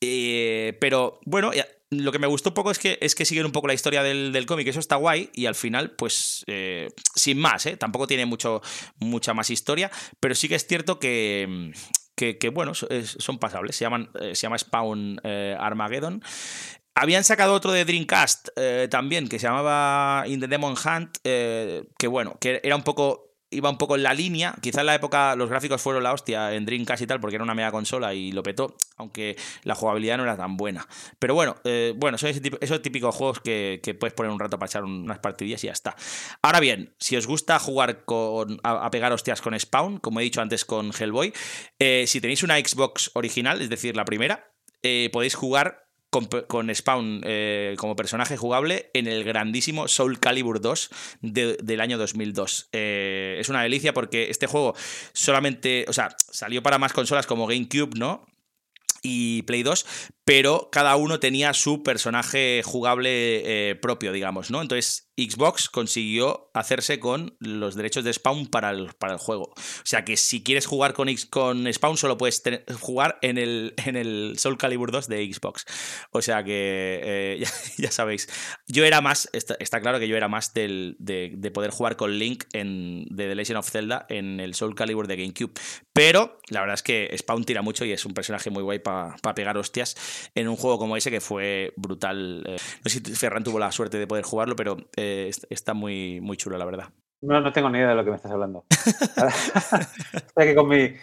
Eh, 0.00 0.76
pero 0.80 1.18
bueno, 1.24 1.50
lo 1.90 2.12
que 2.12 2.18
me 2.18 2.26
gustó 2.26 2.50
un 2.50 2.54
poco 2.54 2.70
es 2.70 2.78
que, 2.78 2.98
es 3.00 3.14
que 3.14 3.24
siguen 3.24 3.46
un 3.46 3.52
poco 3.52 3.66
la 3.66 3.74
historia 3.74 4.02
del, 4.02 4.32
del 4.32 4.46
cómic, 4.46 4.66
eso 4.68 4.80
está 4.80 4.96
guay, 4.96 5.30
y 5.32 5.46
al 5.46 5.54
final, 5.54 5.92
pues, 5.92 6.44
eh, 6.46 6.88
sin 7.14 7.38
más, 7.38 7.64
¿eh? 7.66 7.76
tampoco 7.76 8.06
tiene 8.06 8.26
mucho, 8.26 8.60
mucha 8.98 9.32
más 9.34 9.50
historia, 9.50 9.90
pero 10.20 10.34
sí 10.34 10.48
que 10.48 10.54
es 10.54 10.66
cierto 10.66 10.98
que, 10.98 11.72
que, 12.14 12.50
bueno, 12.50 12.72
son 12.74 13.38
pasables, 13.38 13.76
se, 13.76 13.84
llaman, 13.84 14.10
eh, 14.20 14.34
se 14.34 14.42
llama 14.42 14.58
Spawn 14.58 15.20
Armageddon. 15.24 16.22
Habían 16.94 17.22
sacado 17.22 17.54
otro 17.54 17.70
de 17.70 17.84
Dreamcast 17.84 18.48
también, 18.90 19.28
que 19.28 19.38
se 19.38 19.46
llamaba 19.46 20.24
In 20.26 20.40
the 20.40 20.48
Demon 20.48 20.74
Hunt, 20.74 21.18
que 21.22 22.06
bueno, 22.08 22.36
que 22.40 22.60
era 22.64 22.74
un 22.74 22.82
poco 22.82 23.27
iba 23.50 23.70
un 23.70 23.78
poco 23.78 23.96
en 23.96 24.02
la 24.02 24.14
línea. 24.14 24.54
Quizá 24.60 24.80
en 24.80 24.86
la 24.86 24.94
época 24.94 25.34
los 25.36 25.48
gráficos 25.48 25.80
fueron 25.80 26.02
la 26.02 26.12
hostia 26.12 26.54
en 26.54 26.64
Dreamcast 26.66 27.02
y 27.02 27.06
tal, 27.06 27.20
porque 27.20 27.36
era 27.36 27.44
una 27.44 27.54
mega 27.54 27.70
consola 27.70 28.14
y 28.14 28.32
lo 28.32 28.42
petó, 28.42 28.76
aunque 28.96 29.36
la 29.64 29.74
jugabilidad 29.74 30.16
no 30.16 30.24
era 30.24 30.36
tan 30.36 30.56
buena. 30.56 30.86
Pero 31.18 31.34
bueno, 31.34 31.56
eh, 31.64 31.94
bueno, 31.96 32.18
son 32.18 32.30
esos 32.60 32.82
típicos 32.82 33.14
juegos 33.14 33.40
que, 33.40 33.80
puedes 33.98 34.14
poner 34.14 34.30
un 34.30 34.38
rato 34.38 34.58
para 34.58 34.68
echar 34.68 34.84
unas 34.84 35.18
partidillas 35.18 35.64
y 35.64 35.68
ya 35.68 35.72
está. 35.72 35.96
Ahora 36.42 36.60
bien, 36.60 36.94
si 36.98 37.16
os 37.16 37.26
gusta 37.26 37.58
jugar 37.58 38.04
con, 38.04 38.60
a, 38.62 38.90
pegar 38.90 39.12
hostias 39.12 39.40
con 39.40 39.58
Spawn, 39.58 39.98
como 39.98 40.20
he 40.20 40.24
dicho 40.24 40.40
antes 40.40 40.64
con 40.64 40.92
Hellboy, 40.92 41.32
eh, 41.78 42.04
si 42.06 42.20
tenéis 42.20 42.42
una 42.42 42.58
Xbox 42.58 43.10
original, 43.14 43.62
es 43.62 43.70
decir, 43.70 43.96
la 43.96 44.04
primera, 44.04 44.52
eh, 44.82 45.10
podéis 45.12 45.34
jugar 45.34 45.87
con, 46.10 46.74
Spawn 46.74 47.20
eh, 47.24 47.74
como 47.78 47.96
personaje 47.96 48.36
jugable 48.36 48.90
en 48.94 49.06
el 49.06 49.24
grandísimo 49.24 49.88
Soul 49.88 50.18
Calibur 50.18 50.60
2 50.60 50.90
del 51.20 51.80
año 51.80 51.98
2002. 51.98 52.68
Eh, 52.72 53.36
es 53.38 53.48
una 53.48 53.62
delicia 53.62 53.92
porque 53.92 54.30
este 54.30 54.46
juego 54.46 54.74
solamente, 55.12 55.84
o 55.88 55.92
sea, 55.92 56.16
salió 56.18 56.62
para 56.62 56.78
más 56.78 56.92
consolas 56.92 57.26
como 57.26 57.46
GameCube, 57.46 57.98
¿no? 57.98 58.26
y 59.00 59.42
Play 59.42 59.62
2, 59.62 59.86
pero 60.24 60.70
cada 60.72 60.96
uno 60.96 61.20
tenía 61.20 61.54
su 61.54 61.84
personaje 61.84 62.62
jugable 62.64 63.70
eh, 63.70 63.76
propio, 63.76 64.12
digamos, 64.12 64.50
¿no? 64.50 64.60
Entonces 64.60 65.07
Xbox 65.18 65.68
consiguió 65.68 66.50
hacerse 66.54 67.00
con 67.00 67.36
los 67.40 67.74
derechos 67.74 68.04
de 68.04 68.12
Spawn 68.12 68.46
para 68.46 68.70
el, 68.70 68.92
para 68.98 69.14
el 69.14 69.18
juego. 69.18 69.52
O 69.56 69.84
sea 69.84 70.04
que 70.04 70.16
si 70.16 70.44
quieres 70.44 70.66
jugar 70.66 70.92
con, 70.92 71.08
con 71.28 71.72
Spawn 71.72 71.96
solo 71.96 72.16
puedes 72.16 72.42
jugar 72.80 73.18
en 73.22 73.36
el, 73.36 73.74
en 73.84 73.96
el 73.96 74.34
Soul 74.38 74.58
Calibur 74.58 74.92
2 74.92 75.08
de 75.08 75.32
Xbox. 75.32 75.64
O 76.12 76.22
sea 76.22 76.44
que 76.44 77.00
eh, 77.02 77.44
ya, 77.78 77.90
sabéis, 77.90 78.28
yo 78.68 78.84
era 78.84 79.00
más, 79.00 79.28
está, 79.32 79.80
claro 79.80 79.98
que 79.98 80.06
yo 80.06 80.16
era 80.16 80.28
más 80.28 80.54
del, 80.54 80.96
de, 81.00 81.50
poder 81.52 81.70
jugar 81.70 81.96
con 81.96 82.18
Link 82.18 82.44
en 82.52 83.06
de 83.10 83.26
The 83.26 83.34
Legend 83.34 83.58
of 83.58 83.70
Zelda 83.70 84.06
en 84.08 84.38
el 84.38 84.54
Soul 84.54 84.76
Calibur 84.76 85.08
de 85.08 85.16
GameCube. 85.16 85.52
Pero 85.92 86.38
la 86.48 86.60
verdad 86.60 86.74
es 86.74 86.82
que 86.82 87.12
Spawn 87.18 87.44
tira 87.44 87.62
mucho 87.62 87.84
y 87.84 87.90
es 87.90 88.04
un 88.04 88.14
personaje 88.14 88.50
muy 88.50 88.62
guay 88.62 88.78
para 88.78 89.16
pegar 89.34 89.58
hostias 89.58 89.96
en 90.36 90.46
un 90.46 90.54
juego 90.54 90.78
como 90.78 90.96
ese 90.96 91.10
que 91.10 91.20
fue 91.20 91.72
brutal. 91.76 92.44
Eh, 92.46 92.56
no 92.84 92.90
sé 92.90 93.00
si 93.04 93.14
Ferran 93.14 93.42
tuvo 93.42 93.58
la 93.58 93.72
suerte 93.72 93.98
de 93.98 94.06
poder 94.06 94.24
jugarlo, 94.24 94.54
pero... 94.54 94.76
Eh, 94.96 95.07
está 95.50 95.74
muy, 95.74 96.20
muy 96.20 96.36
chulo, 96.36 96.58
la 96.58 96.64
verdad. 96.64 96.88
No, 97.20 97.40
no 97.40 97.52
tengo 97.52 97.68
ni 97.68 97.78
idea 97.78 97.88
de 97.88 97.94
lo 97.96 98.04
que 98.04 98.10
me 98.10 98.16
estás 98.16 98.30
hablando. 98.30 98.64
estoy 100.12 100.44
aquí 100.44 100.54
con 100.54 100.68
mi. 100.68 100.94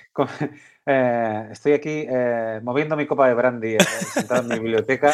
Eh, 0.88 1.48
estoy 1.52 1.74
aquí 1.74 2.06
eh, 2.08 2.60
moviendo 2.64 2.96
mi 2.96 3.08
copa 3.08 3.28
de 3.28 3.34
brandy 3.34 3.74
eh, 3.76 3.80
sentado 4.14 4.44
en 4.44 4.48
mi 4.50 4.60
biblioteca 4.60 5.14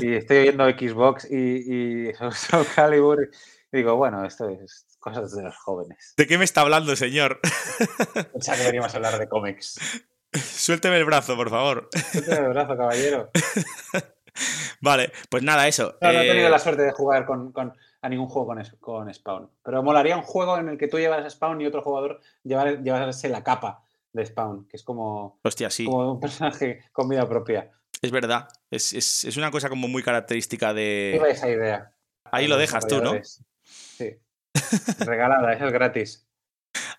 y 0.00 0.12
estoy 0.14 0.38
oyendo 0.38 0.68
Xbox 0.68 1.26
y, 1.30 2.08
y 2.08 2.12
Soul 2.32 2.66
Calibur. 2.74 3.30
Y 3.72 3.76
digo, 3.78 3.96
bueno, 3.96 4.24
esto 4.24 4.48
es 4.48 4.86
cosas 4.98 5.34
de 5.34 5.42
los 5.42 5.56
jóvenes. 5.56 6.14
¿De 6.16 6.26
qué 6.26 6.38
me 6.38 6.44
está 6.44 6.60
hablando, 6.60 6.94
señor? 6.94 7.40
Pensaba 8.32 8.58
que 8.58 8.64
veníamos 8.64 8.92
a 8.94 8.96
hablar 8.96 9.18
de 9.18 9.28
cómics. 9.28 9.78
Suélteme 10.32 10.98
el 10.98 11.04
brazo, 11.04 11.36
por 11.36 11.50
favor. 11.50 11.88
Suélteme 12.12 12.46
el 12.46 12.48
brazo, 12.50 12.76
caballero. 12.76 13.30
Vale, 14.80 15.12
pues 15.28 15.42
nada, 15.42 15.66
eso. 15.68 15.96
No, 16.00 16.12
no 16.12 16.20
he 16.20 16.28
tenido 16.28 16.48
la 16.48 16.58
suerte 16.58 16.82
de 16.82 16.92
jugar 16.92 17.26
con, 17.26 17.52
a 18.00 18.08
ningún 18.08 18.28
juego 18.28 18.46
con, 18.46 18.62
con, 18.80 19.12
Spawn. 19.12 19.50
Pero 19.62 19.82
molaría 19.82 20.16
un 20.16 20.22
juego 20.22 20.58
en 20.58 20.68
el 20.68 20.78
que 20.78 20.88
tú 20.88 20.98
llevas 20.98 21.24
a 21.24 21.30
Spawn 21.30 21.60
y 21.60 21.66
otro 21.66 21.82
jugador 21.82 22.20
llevar, 22.42 22.82
llevarse 22.82 23.28
la 23.28 23.42
capa 23.42 23.84
de 24.12 24.24
Spawn, 24.24 24.66
que 24.68 24.76
es 24.76 24.82
como, 24.82 25.40
Hostia, 25.42 25.70
sí. 25.70 25.84
como 25.84 26.12
un 26.12 26.20
personaje 26.20 26.84
con 26.92 27.08
vida 27.08 27.28
propia. 27.28 27.70
Es 28.00 28.10
verdad, 28.10 28.48
es, 28.70 28.92
es, 28.92 29.24
es 29.24 29.36
una 29.36 29.50
cosa 29.50 29.68
como 29.68 29.88
muy 29.88 30.02
característica 30.02 30.72
de... 30.72 31.14
Iba 31.16 31.28
esa 31.28 31.48
idea. 31.48 31.92
Ahí 32.24 32.46
lo 32.46 32.56
dejas 32.56 32.86
tú, 32.86 33.02
¿no? 33.02 33.14
Sí. 33.62 34.16
Regalada, 35.00 35.52
eso 35.52 35.66
es 35.66 35.72
gratis. 35.72 36.28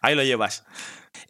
Ahí 0.01 0.15
lo 0.15 0.23
llevas. 0.23 0.65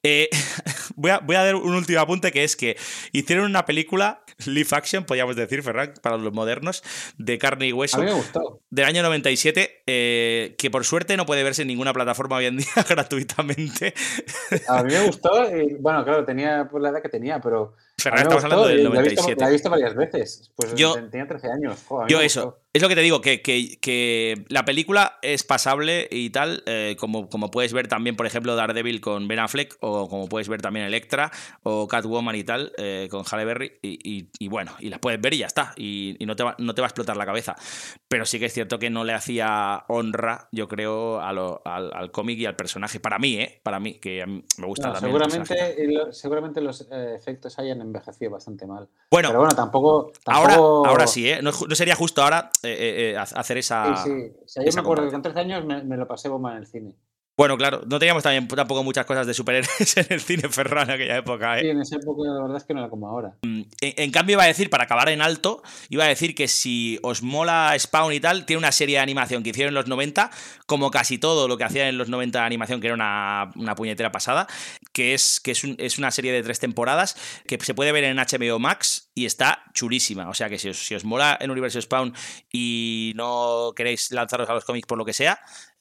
Eh, 0.03 0.29
voy, 0.99 1.12
a, 1.12 1.19
voy, 1.19 1.35
a, 1.35 1.43
dar 1.43 1.55
un 1.55 1.73
último 1.73 1.99
apunte 1.99 2.31
que 2.31 2.43
es 2.43 2.55
que 2.55 2.77
hicieron 3.12 3.45
una 3.45 3.65
película, 3.65 4.23
live 4.45 4.67
action, 4.71 5.05
podríamos 5.05 5.35
decir, 5.35 5.63
Ferran, 5.63 5.93
para 6.01 6.17
los 6.17 6.33
modernos, 6.33 6.83
de 7.17 7.38
carne 7.38 7.67
y 7.67 7.73
hueso. 7.73 7.97
A 7.97 8.01
mí 8.01 8.05
me 8.05 8.13
gustó. 8.13 8.62
Del 8.69 8.85
año 8.85 9.01
97, 9.03 9.83
eh, 9.88 10.38
que 10.57 10.69
por 10.71 10.85
suerte 10.85 11.17
no 11.17 11.25
puede 11.25 11.43
verse 11.43 11.63
en 11.63 11.67
ninguna 11.67 11.93
plataforma 11.93 12.38
hoy 12.38 12.45
en 12.45 12.57
día 12.57 12.67
gratuitamente. 12.89 13.93
A 14.67 14.83
mí 14.83 14.93
me 14.93 15.05
gustó, 15.05 15.29
y, 15.55 15.75
bueno, 15.75 16.03
claro, 16.03 16.25
tenía 16.25 16.67
pues, 16.69 16.81
la 16.81 16.89
edad 16.89 17.01
que 17.01 17.09
tenía, 17.09 17.39
pero. 17.39 17.75
Ferran, 17.97 18.21
estamos 18.21 18.43
hablando 18.45 18.67
del 18.67 18.83
97. 18.83 19.35
La 19.41 19.49
he, 19.49 19.51
visto, 19.51 19.69
varias 19.69 19.93
veces. 19.93 20.51
Pues 20.55 20.73
yo, 20.75 20.93
tenía 21.09 21.27
13 21.27 21.51
años. 21.51 21.85
yo 22.07 22.21
eso 22.21 22.62
Es 22.71 22.81
lo 22.81 22.88
que 22.88 22.95
te 22.95 23.01
digo, 23.01 23.19
que, 23.19 23.41
que, 23.41 24.45
la 24.47 24.63
película 24.63 25.19
es 25.21 25.43
pasable 25.43 26.07
y 26.09 26.29
tal, 26.29 26.63
eh, 26.65 26.95
como, 26.97 27.27
como 27.27 27.51
puedes 27.51 27.73
ver 27.73 27.89
también, 27.89 28.15
por 28.15 28.25
ejemplo, 28.25 28.55
Daredevil 28.55 29.01
con 29.01 29.27
Ben 29.27 29.39
Affleck, 29.39 29.75
o 29.81 30.07
como 30.07 30.29
puedes 30.29 30.47
ver 30.47 30.62
también 30.62 30.85
Electra, 30.85 31.31
o 31.63 31.88
Catwoman 31.88 32.35
y 32.35 32.43
tal, 32.45 32.71
eh, 32.77 33.07
con 33.12 33.25
Halle 33.29 33.45
Berry, 33.45 33.79
y, 33.81 34.47
bueno, 34.47 34.71
y 34.79 34.89
las 34.89 34.99
puedes 34.99 35.19
ver 35.19 35.33
y 35.33 35.39
ya 35.39 35.47
está, 35.47 35.73
y, 35.75 36.17
no, 36.25 36.35
te 36.35 36.43
va, 36.43 36.55
no 36.57 36.73
te 36.73 36.81
va 36.81 36.88
a 36.88 36.89
explotar 36.89 37.17
la 37.17 37.25
cabeza. 37.25 37.55
Pero 38.07 38.25
sí 38.25 38.39
que 38.39 38.45
es 38.45 38.53
cierto 38.53 38.79
que 38.79 38.89
no 38.89 39.03
le 39.03 39.13
hacía 39.13 39.83
honra, 39.88 40.38
yo 40.52 40.67
creo, 40.67 41.19
al, 41.19 42.12
cómic 42.12 42.39
y 42.39 42.45
al 42.45 42.56
personaje, 42.56 42.99
para 42.99 43.19
mí, 43.19 43.36
¿eh? 43.36 43.60
Para 43.63 43.80
mí, 43.80 43.95
que 43.95 44.25
me 44.25 44.67
gusta 44.67 44.93
también. 44.93 45.13
Seguramente, 45.13 46.13
seguramente 46.13 46.62
los 46.62 46.88
eh, 46.91 47.15
efectos 47.15 47.58
hayan 47.60 47.82
envejecido 47.82 48.32
bastante 48.32 48.65
mal. 48.65 48.88
Bueno, 49.12 49.30
pero 49.30 49.39
bueno, 49.39 49.56
tampoco... 49.56 50.12
Ahora, 50.25 50.56
ahora 50.56 51.08
sí, 51.08 51.30
¿eh? 51.30 51.41
No, 51.41 51.52
no 51.52 51.75
sería 51.75 51.95
justo 51.95 52.21
ahora 52.21 52.52
eh, 52.63 53.13
eh, 53.13 53.17
hacer 53.17 53.58
esa. 53.58 53.95
Sí, 54.04 54.32
sí. 54.45 54.60
yo 54.65 54.71
me 54.73 54.82
acuerdo 54.82 55.06
que 55.06 55.12
con 55.12 55.21
13 55.21 55.39
años 55.39 55.65
me, 55.65 55.97
lo 55.97 56.08
pasé 56.08 56.30
bomba 56.30 56.52
en 56.52 56.58
el 56.58 56.67
cine. 56.67 56.95
Bueno, 57.39 57.58
claro, 57.58 57.84
no 57.88 57.99
teníamos 57.99 58.21
también 58.21 58.49
tampoco 58.49 58.84
muchas 58.84 59.06
cosas 59.06 59.25
de 59.25 59.34
superhéroes 59.34 59.95
en 59.95 60.08
el 60.10 60.19
cine 60.19 60.49
Ferran 60.49 60.89
en 60.89 60.95
aquella 60.95 61.15
época. 61.19 61.58
¿eh? 61.58 61.62
Sí, 61.62 61.67
en 61.69 61.80
esa 61.80 61.95
época 61.95 62.28
la 62.28 62.41
verdad 62.41 62.58
es 62.58 62.65
que 62.65 62.73
no 62.73 62.82
era 62.82 62.89
como 62.89 63.08
ahora. 63.08 63.38
Mm, 63.43 63.62
en, 63.80 64.12
cambio, 64.12 64.34
iba 64.34 64.43
a 64.43 64.47
decir, 64.47 64.69
para 64.69 64.84
acabar 64.84 65.08
en 65.08 65.21
alto, 65.21 65.63
iba 65.88 66.04
a 66.04 66.10
decir 66.10 66.36
que 66.36 66.49
si 66.49 66.99
os 67.02 67.23
mola 67.23 67.73
Spawn 67.80 68.12
y 68.12 68.19
tal, 68.19 68.45
tiene 68.45 68.58
una 68.58 68.73
serie 68.73 68.97
de 68.97 69.04
animación 69.04 69.41
que 69.41 69.52
hicieron 69.52 69.69
en 69.69 69.75
los 69.75 69.88
90, 69.88 70.30
como 70.65 70.91
casi 70.91 71.17
todo 71.17 71.47
lo 71.47 71.58
que 71.58 71.63
hacían 71.63 71.88
en 71.88 71.97
los 71.97 72.10
90 72.10 72.39
de 72.39 72.45
animación, 72.45 72.82
que 72.82 72.88
era 72.88 72.95
una, 72.95 73.75
puñetera 73.78 74.12
pasada, 74.12 74.45
que, 74.91 75.13
es, 75.13 75.39
que 75.39 75.52
es, 75.52 75.97
una 75.97 76.12
serie 76.12 76.34
de 76.34 76.43
tres 76.43 76.60
temporadas 76.60 77.15
que 77.47 77.58
se 77.62 77.73
puede 77.73 77.93
ver 77.93 78.04
en 78.04 78.17
HBO 78.17 78.60
Max 78.60 79.12
y 79.15 79.25
está 79.25 79.63
chulísima. 79.73 80.28
O 80.28 80.34
sea 80.34 80.49
que 80.49 80.60
si 80.60 80.67
os, 80.67 80.86
si 80.86 80.93
os 80.93 81.06
mola 81.06 81.38
el 81.39 81.52
universo 81.52 81.80
Spawn 81.80 82.13
y 82.52 83.13
no 83.15 83.71
queréis 83.78 84.12
lanzaros 84.12 84.49
a 84.49 84.54
los 84.56 84.65
cómics 84.65 84.88
por 84.88 84.97
lo 84.97 85.06
que 85.06 85.13
sea, 85.13 85.39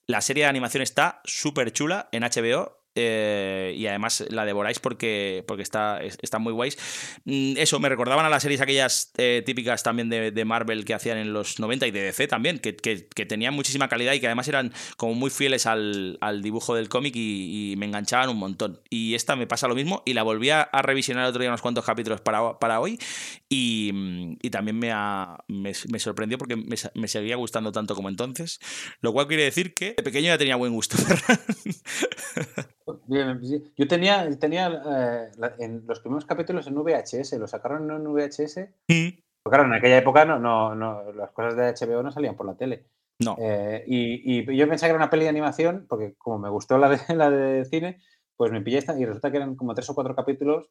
la 0.08 0.22
serie 0.22 0.44
de 0.44 0.48
animación 0.48 0.82
está 0.82 1.20
súper 1.24 1.70
chula 1.70 2.08
en 2.12 2.22
HBO 2.22 2.77
eh, 3.00 3.74
y 3.76 3.86
además 3.86 4.24
la 4.28 4.44
devoráis 4.44 4.80
porque, 4.80 5.44
porque 5.46 5.62
está, 5.62 6.00
está 6.02 6.38
muy 6.38 6.52
guays. 6.52 6.76
Mm, 7.24 7.54
eso, 7.56 7.78
me 7.78 7.88
recordaban 7.88 8.26
a 8.26 8.28
las 8.28 8.42
series 8.42 8.60
aquellas 8.60 9.12
eh, 9.18 9.42
típicas 9.46 9.84
también 9.84 10.08
de, 10.08 10.44
Marvel 10.44 10.84
que 10.84 10.94
hacían 10.94 11.18
en 11.18 11.32
los 11.32 11.60
90 11.60 11.86
y 11.86 11.90
de 11.90 12.02
DC 12.02 12.26
también, 12.26 12.58
que, 12.58 12.72
tenían 12.72 13.54
muchísima 13.54 13.88
calidad 13.88 14.14
y 14.14 14.20
que 14.20 14.26
además 14.26 14.48
eran 14.48 14.72
como 14.96 15.14
muy 15.14 15.30
fieles 15.30 15.66
al, 15.66 16.18
dibujo 16.42 16.74
del 16.74 16.88
cómic 16.88 17.14
y, 17.16 17.74
me 17.78 17.86
enganchaban 17.86 18.30
un 18.30 18.38
montón. 18.38 18.80
Y 18.90 19.14
esta 19.14 19.36
me 19.36 19.46
pasa 19.46 19.68
lo 19.68 19.74
mismo 19.74 20.02
y 20.04 20.14
la 20.14 20.22
volví 20.24 20.50
a, 20.50 20.68
revisionar 20.82 21.26
otro 21.26 21.40
día 21.40 21.50
unos 21.50 21.60
cuantos 21.60 21.84
capítulos 21.84 22.20
para, 22.20 22.58
para 22.58 22.80
hoy 22.80 22.98
y, 23.48 23.92
también 24.50 24.78
me, 24.78 24.92
me, 25.46 25.98
sorprendió 25.98 26.38
porque 26.38 26.56
me, 26.56 27.08
seguía 27.08 27.36
gustando 27.36 27.70
tanto 27.70 27.94
como 27.94 28.08
entonces, 28.08 28.58
lo 29.00 29.12
cual 29.12 29.28
quiere 29.28 29.44
decir 29.44 29.74
que 29.74 29.94
de 29.94 30.02
pequeño 30.02 30.26
ya 30.28 30.38
tenía 30.38 30.56
buen 30.56 30.72
gusto. 30.72 30.96
Yo 33.76 33.88
tenía, 33.88 34.28
tenía 34.38 34.82
eh, 34.86 35.30
en 35.58 35.84
los 35.86 36.00
primeros 36.00 36.24
capítulos 36.24 36.66
en 36.66 36.74
VHS, 36.74 37.32
lo 37.38 37.46
sacaron 37.46 37.90
en 37.90 38.04
VHS. 38.04 38.58
Mm. 38.88 39.20
Porque 39.42 39.56
claro, 39.56 39.64
en 39.64 39.74
aquella 39.74 39.98
época 39.98 40.24
no, 40.24 40.38
no, 40.38 40.74
no, 40.74 41.12
las 41.12 41.30
cosas 41.32 41.56
de 41.56 41.72
HBO 41.72 42.02
no 42.02 42.10
salían 42.10 42.36
por 42.36 42.46
la 42.46 42.56
tele. 42.56 42.86
No. 43.20 43.36
Eh, 43.40 43.84
y, 43.86 44.40
y, 44.40 44.56
yo 44.56 44.68
pensé 44.68 44.86
que 44.86 44.90
era 44.90 44.98
una 44.98 45.10
peli 45.10 45.24
de 45.24 45.30
animación, 45.30 45.86
porque 45.88 46.14
como 46.18 46.38
me 46.38 46.50
gustó 46.50 46.78
la 46.78 46.88
de, 46.88 46.98
la 47.16 47.30
de 47.30 47.64
cine, 47.64 48.00
pues 48.36 48.52
me 48.52 48.62
pillé 48.62 48.78
esta 48.78 48.98
y 48.98 49.04
resulta 49.04 49.30
que 49.30 49.38
eran 49.38 49.56
como 49.56 49.74
tres 49.74 49.90
o 49.90 49.94
cuatro 49.94 50.14
capítulos 50.14 50.70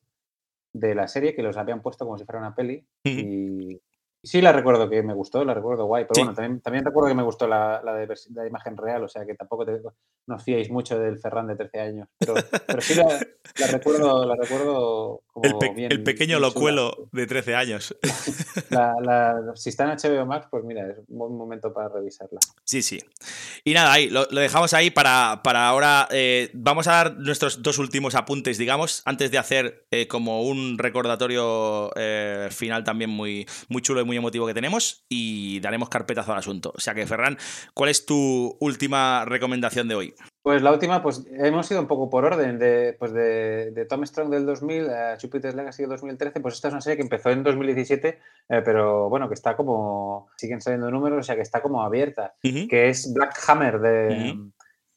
de 0.73 0.95
la 0.95 1.07
serie 1.07 1.35
que 1.35 1.43
los 1.43 1.57
habían 1.57 1.81
puesto 1.81 2.05
como 2.05 2.17
si 2.17 2.25
fuera 2.25 2.39
una 2.39 2.55
peli. 2.55 2.85
Y, 3.03 3.81
Sí, 4.27 4.41
la 4.41 4.51
recuerdo 4.51 4.89
que 4.89 5.01
me 5.01 5.13
gustó, 5.13 5.45
la 5.45 5.53
recuerdo 5.53 5.85
guay, 5.85 6.03
pero 6.03 6.25
bueno, 6.25 6.33
también, 6.33 6.59
también 6.59 6.83
recuerdo 6.83 7.07
que 7.07 7.15
me 7.15 7.23
gustó 7.23 7.47
la, 7.47 7.81
la, 7.81 7.93
de, 7.93 8.13
la 8.33 8.45
imagen 8.45 8.75
real, 8.75 9.01
o 9.01 9.07
sea 9.07 9.25
que 9.25 9.35
tampoco 9.35 9.65
te, 9.65 9.79
no 10.27 10.37
fiéis 10.37 10.69
mucho 10.69 10.99
del 10.99 11.17
Ferran 11.17 11.47
de 11.47 11.55
13 11.55 11.79
años, 11.79 12.09
pero, 12.19 12.33
pero 12.67 12.81
sí 12.81 12.95
la, 12.95 13.07
recuerdo, 13.71 14.25
la 14.25 14.35
recuerdo 14.35 15.21
como 15.27 15.45
el, 15.45 15.73
bien, 15.73 15.91
el 15.93 16.03
pequeño 16.03 16.39
locuelo 16.39 17.07
de 17.13 17.25
13 17.25 17.55
años. 17.55 17.95
si 19.55 19.69
está 19.69 19.85
en 19.85 19.97
HBO 19.97 20.25
Max, 20.25 20.47
pues 20.51 20.65
mira, 20.65 20.89
es 20.89 20.97
un 21.07 21.17
buen 21.17 21.37
momento 21.37 21.73
para 21.73 21.87
revisarla. 21.87 22.39
Sí, 22.65 22.81
sí. 22.81 22.99
Y 23.63 23.73
nada, 23.73 23.93
ahí 23.93 24.09
lo, 24.09 24.25
dejamos 24.25 24.73
ahí 24.73 24.89
para, 24.89 25.39
para 25.41 25.69
ahora. 25.69 26.09
Eh, 26.11 26.49
vamos 26.53 26.87
a 26.87 26.91
dar 26.91 27.17
nuestros 27.17 27.63
dos 27.63 27.79
últimos 27.79 28.15
apuntes, 28.15 28.57
digamos, 28.57 29.03
antes 29.05 29.31
de 29.31 29.37
hacer 29.37 29.87
eh, 29.91 30.07
como 30.07 30.43
un 30.43 30.77
recordatorio 30.77 31.91
eh, 31.95 32.49
final 32.51 32.83
también 32.83 33.09
muy, 33.09 33.47
muy 33.69 33.81
chulo 33.81 34.01
y 34.01 34.03
muy 34.03 34.16
emotivo 34.17 34.47
que 34.47 34.53
tenemos 34.53 35.05
y 35.09 35.59
daremos 35.59 35.89
carpetazo 35.89 36.31
al 36.31 36.39
asunto. 36.39 36.73
O 36.75 36.79
sea 36.79 36.93
que, 36.93 37.05
Ferran, 37.05 37.37
¿cuál 37.73 37.89
es 37.89 38.05
tu 38.05 38.57
última 38.59 39.25
recomendación 39.25 39.87
de 39.87 39.95
hoy? 39.95 40.15
Pues 40.41 40.61
la 40.61 40.71
última, 40.71 41.03
pues 41.03 41.25
hemos 41.29 41.69
ido 41.69 41.81
un 41.81 41.87
poco 41.87 42.09
por 42.09 42.23
orden, 42.23 42.57
de, 42.57 42.95
pues 42.97 43.11
de, 43.11 43.85
Tom 43.89 44.05
Strong 44.05 44.29
del 44.29 44.45
2000 44.45 44.89
a 44.89 45.17
Jupiter's 45.21 45.55
Legacy 45.55 45.83
del 45.83 45.89
2013, 45.89 46.39
pues 46.39 46.55
esta 46.55 46.69
es 46.69 46.73
una 46.73 46.81
serie 46.81 46.95
que 46.95 47.03
empezó 47.03 47.29
en 47.31 47.43
2017, 47.43 48.07
eh, 48.07 48.61
pero 48.63 49.09
bueno, 49.09 49.27
que 49.27 49.33
está 49.33 49.57
como, 49.57 50.29
siguen 50.37 50.61
saliendo 50.61 50.89
números, 50.89 51.19
o 51.19 51.23
sea 51.23 51.35
que 51.35 51.41
está 51.41 51.61
como 51.61 51.83
abierta, 51.83 52.35
que 52.41 52.87
es 52.87 53.13
Black 53.13 53.37
Hammer 53.45 53.79
de, 53.79 54.37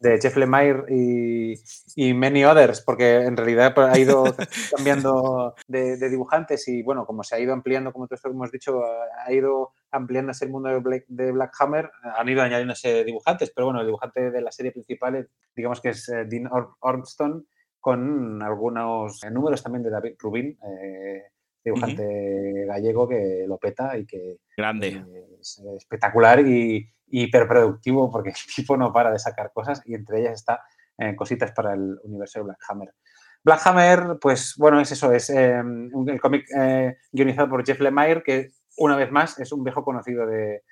de 0.00 0.18
Jeff 0.18 0.36
Lemire 0.36 0.84
y, 0.88 2.14
many 2.14 2.44
others, 2.44 2.80
porque 2.80 3.16
en 3.16 3.36
realidad 3.36 3.78
ha 3.78 3.98
ido 3.98 4.24
cambiando 4.76 5.54
de, 5.68 5.96
dibujantes 6.08 6.66
y 6.68 6.82
bueno, 6.82 7.04
como 7.06 7.22
se 7.22 7.36
ha 7.36 7.38
ido 7.38 7.52
ampliando, 7.52 7.92
como 7.92 8.08
todos 8.08 8.24
hemos 8.24 8.50
dicho, 8.50 8.82
ha 8.82 9.32
ido 9.32 9.72
ampliándose 9.90 10.46
el 10.46 10.50
mundo 10.50 10.70
de 10.70 10.78
Black, 10.78 11.04
de 11.08 11.32
Black 11.32 11.54
Hammer, 11.60 11.90
han 12.02 12.28
ido 12.28 12.42
añadiéndose 12.42 13.04
dibujantes, 13.04 13.52
pero 13.54 13.66
bueno, 13.66 13.80
el 13.80 13.86
dibujante 13.86 14.30
de 14.30 14.40
la 14.40 14.50
serie 14.50 14.72
principal, 14.72 15.28
digamos 15.54 15.80
que 15.80 15.90
es 15.90 16.08
eh, 16.08 16.24
Dean 16.26 16.48
Ormston, 16.80 17.46
con 17.78 18.42
algunos 18.42 19.20
números 19.30 19.62
también 19.62 19.82
de 19.82 19.90
David 19.90 20.14
Rubin, 20.18 20.58
eh, 20.62 21.24
dibujante 21.64 22.64
gallego 22.66 23.08
que 23.08 23.44
lo 23.46 23.58
peta 23.58 23.96
y 23.98 24.06
que 24.06 24.38
Grande. 24.56 25.04
es 25.40 25.62
espectacular 25.76 26.40
y, 26.40 26.88
hiperproductivo 27.12 28.10
porque 28.10 28.30
el 28.48 28.54
tipo 28.54 28.76
no 28.76 28.92
para 28.92 29.10
de 29.10 29.18
sacar 29.18 29.52
cosas 29.52 29.82
y 29.84 29.94
entre 29.94 30.20
ellas 30.20 30.34
está 30.34 30.62
eh, 30.98 31.16
cositas 31.16 31.52
para 31.52 31.74
el 31.74 31.98
universo 32.04 32.38
de 32.38 32.44
Black 32.44 32.62
Hammer. 32.68 32.94
Black 33.42 33.66
Hammer, 33.66 34.18
pues 34.20 34.54
bueno, 34.58 34.80
es 34.80 34.92
eso, 34.92 35.12
es 35.12 35.30
eh, 35.30 35.58
el 35.58 36.20
cómic 36.20 36.46
eh, 36.56 36.98
guionizado 37.10 37.48
por 37.48 37.64
Jeff 37.64 37.80
Lemire, 37.80 38.22
que 38.22 38.50
una 38.76 38.96
vez 38.96 39.10
más 39.10 39.38
es 39.38 39.50
un 39.50 39.64
viejo 39.64 39.82
conocido 39.82 40.26
de, 40.26 40.62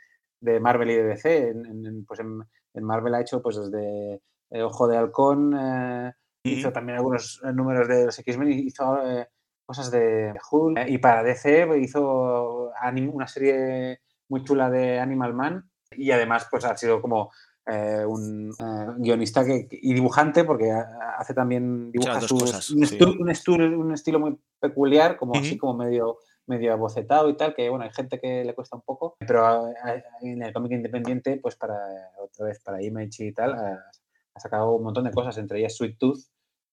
Marvel 0.60 0.90
y 0.90 0.96
de 0.96 1.04
DC. 1.04 1.48
En, 1.48 2.04
pues 2.04 2.20
en, 2.20 2.44
Marvel 2.84 3.14
ha 3.14 3.22
hecho 3.22 3.42
pues 3.42 3.56
desde 3.56 4.20
Ojo 4.62 4.86
de 4.86 4.98
Halcón, 4.98 6.12
hizo 6.44 6.72
también 6.72 6.98
algunos 6.98 7.40
números 7.54 7.88
de 7.88 8.06
los 8.06 8.18
X-Men, 8.18 8.52
hizo 8.52 8.98
cosas 9.68 9.90
de 9.90 10.32
Hulk 10.50 10.88
y 10.88 10.96
para 10.96 11.22
DC 11.22 11.68
hizo 11.78 12.72
una 13.12 13.28
serie 13.28 14.00
muy 14.30 14.42
chula 14.42 14.70
de 14.70 14.98
Animal 14.98 15.34
Man 15.34 15.70
y 15.90 16.10
además 16.10 16.48
pues 16.50 16.64
ha 16.64 16.74
sido 16.74 17.02
como 17.02 17.30
eh, 17.66 18.02
un 18.06 18.48
eh, 18.58 18.86
guionista 18.96 19.44
que, 19.44 19.68
y 19.70 19.92
dibujante 19.92 20.44
porque 20.44 20.72
hace 20.72 21.34
también 21.34 21.92
dibuja 21.92 22.14
un, 22.14 23.28
estilo, 23.28 24.18
muy 24.18 24.38
peculiar 24.58 25.18
como 25.18 25.34
así 25.34 25.58
como 25.58 25.74
medio 25.74 26.16
medio 26.46 26.72
abocetado 26.72 27.28
y 27.28 27.36
tal 27.36 27.54
que 27.54 27.68
bueno 27.68 27.84
hay 27.84 27.92
gente 27.92 28.18
que 28.18 28.44
le 28.46 28.54
cuesta 28.54 28.74
un 28.74 28.82
poco 28.82 29.16
pero 29.18 29.70
en 30.22 30.42
el 30.42 30.52
cómic 30.54 30.72
independiente 30.72 31.38
pues 31.42 31.56
para 31.56 31.76
otra 32.18 32.46
vez 32.46 32.58
para 32.60 32.82
Image 32.82 33.22
y 33.22 33.32
tal 33.32 33.52
ha, 33.52 34.40
sacado 34.40 34.76
un 34.76 34.84
montón 34.84 35.04
de 35.04 35.10
cosas 35.10 35.36
entre 35.36 35.58
ellas 35.58 35.76
Sweet 35.76 35.98
Tooth 35.98 36.20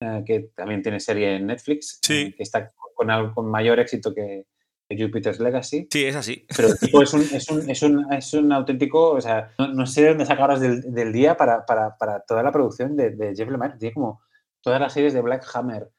eh, 0.05 0.23
que 0.25 0.51
también 0.55 0.81
tiene 0.81 0.99
serie 0.99 1.35
en 1.35 1.47
Netflix 1.47 1.99
que 2.05 2.35
está 2.37 2.71
con, 2.93 3.33
con 3.33 3.49
mayor 3.49 3.79
éxito 3.79 4.13
que, 4.13 4.45
Jupiter's 4.87 5.39
Legacy. 5.39 5.87
Sí, 5.91 6.05
es 6.05 6.15
así. 6.15 6.45
Pero 6.55 6.67
el 6.67 6.77
tipo 6.77 7.01
es 7.01 7.11
un, 7.11 7.21
es 7.21 7.49
un, 7.49 7.69
es 7.69 7.81
un, 7.81 8.13
es 8.13 8.33
un 8.33 8.51
auténtico, 8.51 9.13
o 9.13 9.21
sea, 9.21 9.51
no, 9.57 9.85
sé 9.87 10.03
de 10.03 10.09
dónde 10.09 10.27
sacar 10.27 10.45
horas 10.45 10.59
del, 10.59 10.93
del 10.93 11.11
día 11.11 11.35
para, 11.35 11.65
para, 11.65 11.97
para, 11.97 12.19
toda 12.19 12.43
la 12.43 12.51
producción 12.51 12.95
de, 12.95 13.09
de 13.09 13.35
Jeff 13.35 13.49
Lemire. 13.49 13.77
Tiene 13.79 13.95
como 13.95 14.21
todas 14.61 14.79
las 14.79 14.93
series 14.93 15.13
de 15.13 15.21
Black 15.21 15.45
Hammer. 15.53 15.89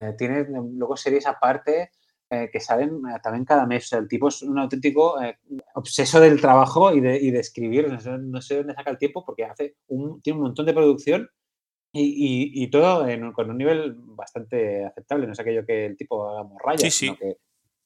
Eh, 0.00 0.14
tiene 0.16 0.46
luego 0.48 0.96
series 0.96 1.26
aparte 1.26 1.90
eh, 2.30 2.48
que 2.52 2.60
salen 2.60 3.00
eh, 3.08 3.18
también 3.22 3.44
cada 3.44 3.66
mes. 3.66 3.86
O 3.86 3.88
sea, 3.88 3.98
el 3.98 4.08
tipo 4.08 4.28
es 4.28 4.42
un 4.42 4.58
auténtico 4.58 5.16
obseso 5.74 6.20
del 6.20 6.40
trabajo 6.40 6.92
y 6.92 7.00
de, 7.00 7.16
y 7.16 7.30
de 7.30 7.40
escribir. 7.40 7.90
No 7.90 8.00
sé, 8.00 8.10
no 8.18 8.40
sé, 8.40 8.56
dónde 8.58 8.74
saca 8.74 8.90
el 8.90 8.98
tiempo 8.98 9.24
porque 9.24 9.44
hace 9.44 9.76
un, 9.88 10.20
tiene 10.22 10.38
un 10.38 10.44
montón 10.46 10.66
de 10.66 10.74
producción 10.74 11.28
y, 11.92 12.02
y, 12.02 12.64
y 12.64 12.70
todo 12.70 13.06
con 13.32 13.50
un 13.50 13.58
nivel 13.58 13.94
bastante 13.96 14.84
aceptable. 14.84 15.26
No 15.26 15.32
es 15.32 15.40
aquello 15.40 15.64
que 15.64 15.86
el 15.86 15.96
tipo 15.96 16.28
haga 16.28 16.78
sí, 16.78 16.90
sí. 16.90 17.06
sino 17.06 17.16
que 17.16 17.36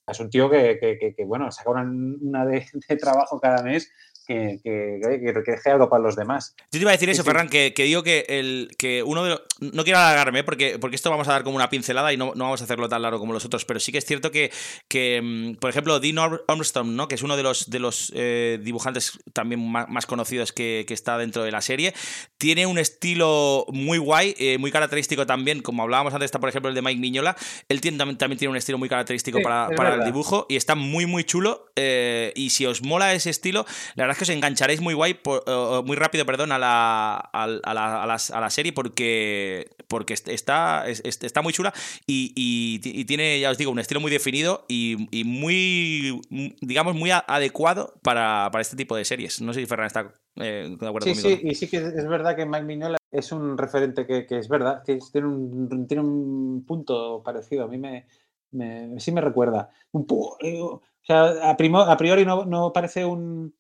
Es 0.06 0.20
un 0.20 0.30
tío 0.30 0.50
que, 0.50 1.14
bueno, 1.26 1.50
saca 1.50 1.70
una, 1.70 2.44
de, 2.46 2.66
trabajo 3.00 3.40
cada 3.40 3.62
mes 3.62 3.90
que, 4.26 4.60
que, 4.62 5.00
que, 5.02 5.60
que 5.62 5.70
algo 5.70 5.88
para 5.88 6.02
los 6.02 6.16
demás. 6.16 6.54
Yo 6.70 6.78
te 6.78 6.78
iba 6.78 6.90
a 6.90 6.92
decir 6.92 7.10
eso, 7.10 7.24
Ferran, 7.24 7.48
que, 7.48 7.72
digo 7.76 8.02
que, 8.02 8.24
el, 8.28 8.70
que 8.78 9.02
uno 9.02 9.24
de 9.24 9.30
los... 9.30 9.42
No 9.60 9.84
quiero 9.84 9.98
alargarme, 9.98 10.44
porque, 10.44 10.78
porque 10.78 10.96
esto 10.96 11.10
vamos 11.10 11.28
a 11.28 11.32
dar 11.32 11.44
como 11.44 11.56
una 11.56 11.70
pincelada 11.70 12.12
y 12.12 12.16
no, 12.16 12.32
no 12.34 12.44
vamos 12.44 12.60
a 12.60 12.64
hacerlo 12.64 12.88
tan 12.88 13.02
largo 13.02 13.18
como 13.18 13.32
los 13.32 13.44
otros, 13.44 13.64
pero 13.64 13.80
sí 13.80 13.92
que 13.92 13.98
es 13.98 14.04
cierto 14.04 14.30
que, 14.30 14.50
que 14.88 15.20
mm, 15.22 15.54
por 15.56 15.70
ejemplo, 15.70 16.00
Dean 16.00 16.18
Armstrong, 16.48 16.88
¿no? 16.88 17.08
que 17.08 17.14
es 17.14 17.22
uno 17.22 17.36
de 17.36 17.42
los, 17.42 17.70
de 17.70 17.78
los 17.78 18.12
eh, 18.14 18.58
dibujantes 18.62 19.18
también 19.32 19.60
más, 19.60 20.06
conocidos 20.06 20.52
que, 20.52 20.86
está 20.92 21.16
dentro 21.16 21.42
de 21.42 21.50
la 21.50 21.62
serie, 21.62 21.94
tiene 22.36 22.66
un 22.66 22.76
estilo 22.76 23.64
muy 23.72 23.96
guay, 23.96 24.34
eh, 24.38 24.58
muy 24.58 24.70
característico 24.70 25.24
también, 25.24 25.62
como 25.62 25.82
hablábamos 25.82 26.12
antes, 26.12 26.26
está 26.26 26.38
por 26.38 26.50
ejemplo 26.50 26.68
el 26.68 26.74
de 26.74 26.82
Mike 26.82 27.00
Miñola, 27.00 27.34
él 27.70 27.80
tiene, 27.80 27.96
también, 27.96 28.18
también 28.18 28.38
tiene 28.38 28.50
un 28.50 28.58
estilo 28.58 28.76
muy 28.76 28.90
característico 28.90 29.40
para, 29.40 29.70
para 29.74 29.94
el 29.94 30.04
dibujo 30.04 30.46
y 30.48 30.56
está 30.56 30.74
muy, 30.74 31.06
muy 31.06 31.24
chulo. 31.24 31.66
Eh, 31.76 32.32
y 32.36 32.50
si 32.50 32.66
os 32.66 32.82
mola 32.82 33.14
ese 33.14 33.30
estilo, 33.30 33.64
la 33.94 34.04
verdad 34.04 34.11
que 34.18 34.24
os 34.24 34.30
engancharéis 34.30 34.80
muy 34.80 34.94
guay, 34.94 35.18
muy 35.84 35.96
rápido, 35.96 36.26
perdón, 36.26 36.52
a 36.52 36.58
la, 36.58 37.16
a, 37.16 38.40
la, 38.40 38.50
serie 38.50 38.72
porque, 38.72 39.70
porque 39.88 40.14
está, 40.14 40.86
está 40.88 41.42
muy 41.42 41.52
chula 41.52 41.72
y, 42.06 43.04
tiene, 43.04 43.40
ya 43.40 43.50
os 43.50 43.58
digo, 43.58 43.70
un 43.70 43.78
estilo 43.78 44.00
muy 44.00 44.10
definido 44.10 44.64
y, 44.68 45.24
muy, 45.24 46.20
digamos, 46.60 46.94
muy 46.94 47.10
adecuado 47.10 47.94
para, 48.02 48.50
este 48.60 48.76
tipo 48.76 48.96
de 48.96 49.04
series. 49.04 49.40
No 49.40 49.52
sé 49.52 49.60
si 49.60 49.66
Ferran 49.66 49.86
está 49.86 50.12
eh, 50.36 50.76
de 50.78 50.86
acuerdo 50.86 51.06
sí, 51.06 51.14
Sí, 51.14 51.40
y 51.42 51.54
sí 51.54 51.68
que 51.68 51.76
es 51.78 52.08
verdad 52.08 52.36
que 52.36 52.46
Mike 52.46 52.64
Mignola 52.64 52.98
es 53.10 53.32
un 53.32 53.58
referente 53.58 54.06
que, 54.06 54.26
es 54.30 54.48
verdad, 54.48 54.82
que 54.84 54.98
tiene 55.12 55.26
un, 55.26 55.86
tiene 55.86 56.02
un 56.02 56.64
punto 56.66 57.22
parecido. 57.22 57.64
A 57.64 57.68
mí 57.68 57.78
me, 57.78 58.06
sí 58.98 59.12
me 59.12 59.20
recuerda. 59.20 59.70
Un, 59.92 60.06
o 60.08 60.80
sea, 61.02 61.50
a, 61.50 61.56
priori 61.56 62.24
no, 62.24 62.44
no 62.44 62.72
parece 62.72 63.04
un 63.04 63.54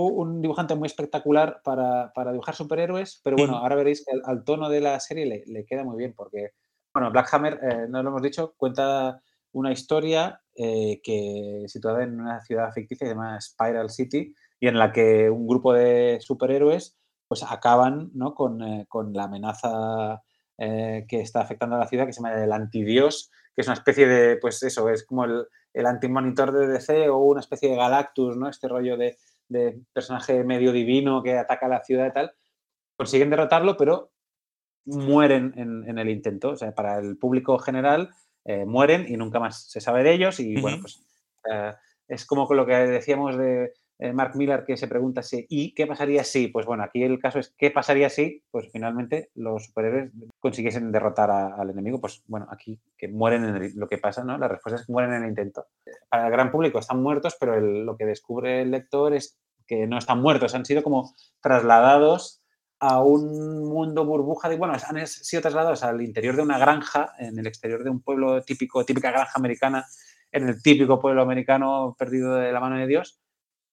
un 0.00 0.40
dibujante 0.40 0.74
muy 0.74 0.86
espectacular 0.86 1.60
para, 1.62 2.10
dibujar 2.30 2.54
superhéroes, 2.54 3.20
pero 3.22 3.36
bueno, 3.36 3.58
ahora 3.58 3.76
veréis 3.76 4.04
que 4.04 4.12
al, 4.24 4.44
tono 4.44 4.68
de 4.68 4.80
la 4.80 4.98
serie 5.00 5.44
le, 5.46 5.64
queda 5.66 5.84
muy 5.84 5.96
bien 5.96 6.14
porque, 6.16 6.52
bueno, 6.94 7.10
Black 7.10 7.32
Hammer, 7.32 7.60
eh, 7.62 7.86
no 7.88 8.02
lo 8.02 8.10
hemos 8.10 8.22
dicho, 8.22 8.54
cuenta 8.56 9.20
una 9.52 9.72
historia 9.72 10.40
eh, 10.56 11.00
que 11.02 11.64
situada 11.66 12.04
en 12.04 12.20
una 12.20 12.40
ciudad 12.40 12.72
ficticia 12.72 13.06
llamada 13.06 13.40
Spiral 13.40 13.90
City 13.90 14.34
y 14.60 14.68
en 14.68 14.78
la 14.78 14.92
que 14.92 15.28
un 15.28 15.46
grupo 15.46 15.74
de 15.74 16.18
superhéroes 16.20 16.96
pues 17.28 17.42
acaban 17.42 18.10
¿no? 18.14 18.34
con, 18.34 18.62
eh, 18.62 18.86
la 19.12 19.24
amenaza 19.24 20.22
que 20.58 21.20
está 21.20 21.40
afectando 21.40 21.74
a 21.74 21.80
la 21.80 21.88
ciudad, 21.88 22.06
que 22.06 22.12
se 22.12 22.22
llama 22.22 22.40
el 22.40 22.52
antidios, 22.52 23.32
que 23.52 23.62
es 23.62 23.66
una 23.66 23.74
especie 23.74 24.06
de, 24.06 24.36
pues 24.36 24.62
eso, 24.62 24.88
es 24.90 25.04
como 25.04 25.24
el, 25.24 25.44
el 25.74 25.86
antimonitor 25.86 26.52
de 26.52 26.68
DC 26.68 27.08
o 27.08 27.18
una 27.18 27.40
especie 27.40 27.68
de 27.70 27.76
Galactus, 27.76 28.36
¿no? 28.36 28.48
Este 28.48 28.68
rollo 28.68 28.96
de, 28.96 29.16
de 29.52 29.80
personaje 29.92 30.44
medio 30.44 30.72
divino 30.72 31.22
que 31.22 31.38
ataca 31.38 31.66
a 31.66 31.68
la 31.68 31.84
ciudad 31.84 32.06
y 32.06 32.12
tal, 32.12 32.32
consiguen 32.96 33.30
derrotarlo, 33.30 33.76
pero 33.76 34.10
mueren 34.84 35.52
en, 35.56 35.98
el 35.98 36.08
intento. 36.08 36.50
O 36.50 36.56
sea, 36.56 36.74
para 36.74 36.98
el 36.98 37.16
público 37.16 37.58
general 37.58 38.10
eh, 38.44 38.64
mueren 38.64 39.06
y 39.08 39.16
nunca 39.16 39.38
más 39.38 39.70
se 39.70 39.80
sabe 39.80 40.02
de 40.02 40.12
ellos. 40.14 40.40
Y 40.40 40.60
bueno, 40.60 40.78
pues 40.80 41.04
eh, 41.50 41.72
es 42.08 42.26
como 42.26 42.46
con 42.46 42.56
lo 42.56 42.66
que 42.66 42.74
decíamos 42.74 43.36
de 43.36 43.72
eh, 43.98 44.12
Mark 44.12 44.34
Miller 44.34 44.64
que 44.64 44.76
se 44.76 44.88
pregunta 44.88 45.22
si, 45.22 45.46
¿y 45.48 45.74
qué 45.74 45.86
pasaría 45.86 46.24
si? 46.24 46.48
Pues 46.48 46.66
bueno, 46.66 46.82
aquí 46.82 47.02
el 47.02 47.18
caso 47.18 47.38
es, 47.38 47.54
¿qué 47.56 47.70
pasaría 47.70 48.10
si? 48.10 48.42
Pues 48.50 48.68
finalmente 48.72 49.30
los 49.34 49.66
superhéroes 49.66 50.10
consiguiesen 50.40 50.90
derrotar 50.90 51.30
al 51.30 51.70
enemigo. 51.70 52.00
Pues 52.00 52.22
bueno, 52.26 52.46
aquí 52.50 52.80
que 52.96 53.08
mueren 53.08 53.44
en 53.44 53.72
lo 53.76 53.88
que 53.88 53.98
pasa, 53.98 54.24
¿no? 54.24 54.38
La 54.38 54.48
respuesta 54.48 54.80
es 54.80 54.86
que 54.86 54.92
mueren 54.92 55.12
en 55.12 55.22
el 55.22 55.28
intento. 55.28 55.66
Para 56.08 56.26
el 56.26 56.32
gran 56.32 56.50
público 56.50 56.78
están 56.78 57.02
muertos, 57.02 57.36
pero 57.38 57.60
lo 57.60 57.96
que 57.96 58.06
descubre 58.06 58.62
el 58.62 58.70
lector 58.70 59.14
es 59.14 59.38
que 59.66 59.86
no 59.86 59.98
están 59.98 60.20
muertos, 60.20 60.54
han 60.54 60.64
sido 60.64 60.82
como 60.82 61.14
trasladados 61.40 62.42
a 62.80 63.00
un 63.00 63.64
mundo 63.64 64.04
burbuja 64.04 64.48
de, 64.48 64.56
bueno, 64.56 64.74
han 64.74 65.06
sido 65.06 65.40
trasladados 65.40 65.84
al 65.84 66.02
interior 66.02 66.34
de 66.34 66.42
una 66.42 66.58
granja, 66.58 67.12
en 67.16 67.38
el 67.38 67.46
exterior 67.46 67.84
de 67.84 67.90
un 67.90 68.02
pueblo 68.02 68.42
típico, 68.42 68.84
típica 68.84 69.12
granja 69.12 69.34
americana, 69.36 69.86
en 70.32 70.48
el 70.48 70.60
típico 70.60 70.98
pueblo 70.98 71.22
americano 71.22 71.94
perdido 71.96 72.34
de 72.34 72.50
la 72.50 72.58
mano 72.58 72.76
de 72.78 72.88
Dios, 72.88 73.20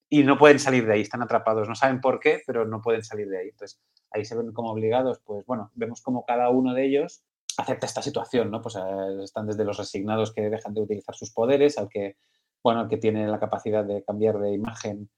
y 0.09 0.23
no 0.23 0.37
pueden 0.37 0.59
salir 0.59 0.85
de 0.85 0.93
ahí, 0.93 1.01
están 1.01 1.21
atrapados, 1.21 1.67
no 1.67 1.75
saben 1.75 2.01
por 2.01 2.19
qué, 2.19 2.41
pero 2.45 2.65
no 2.65 2.81
pueden 2.81 3.03
salir 3.03 3.29
de 3.29 3.39
ahí. 3.39 3.49
Entonces, 3.49 3.79
ahí 4.11 4.25
se 4.25 4.35
ven 4.35 4.51
como 4.53 4.71
obligados, 4.71 5.19
pues 5.23 5.45
bueno, 5.45 5.71
vemos 5.75 6.01
como 6.01 6.25
cada 6.25 6.49
uno 6.49 6.73
de 6.73 6.85
ellos 6.85 7.23
acepta 7.57 7.85
esta 7.85 8.01
situación, 8.01 8.51
¿no? 8.51 8.61
Pues 8.61 8.75
eh, 8.75 9.23
están 9.23 9.47
desde 9.47 9.65
los 9.65 9.77
resignados 9.77 10.33
que 10.33 10.49
dejan 10.49 10.73
de 10.73 10.81
utilizar 10.81 11.15
sus 11.15 11.31
poderes, 11.31 11.77
al 11.77 11.89
que, 11.89 12.17
bueno, 12.63 12.87
que 12.87 12.97
tiene 12.97 13.27
la 13.27 13.39
capacidad 13.39 13.83
de 13.83 14.03
cambiar 14.03 14.39
de 14.39 14.53
imagen 14.53 15.09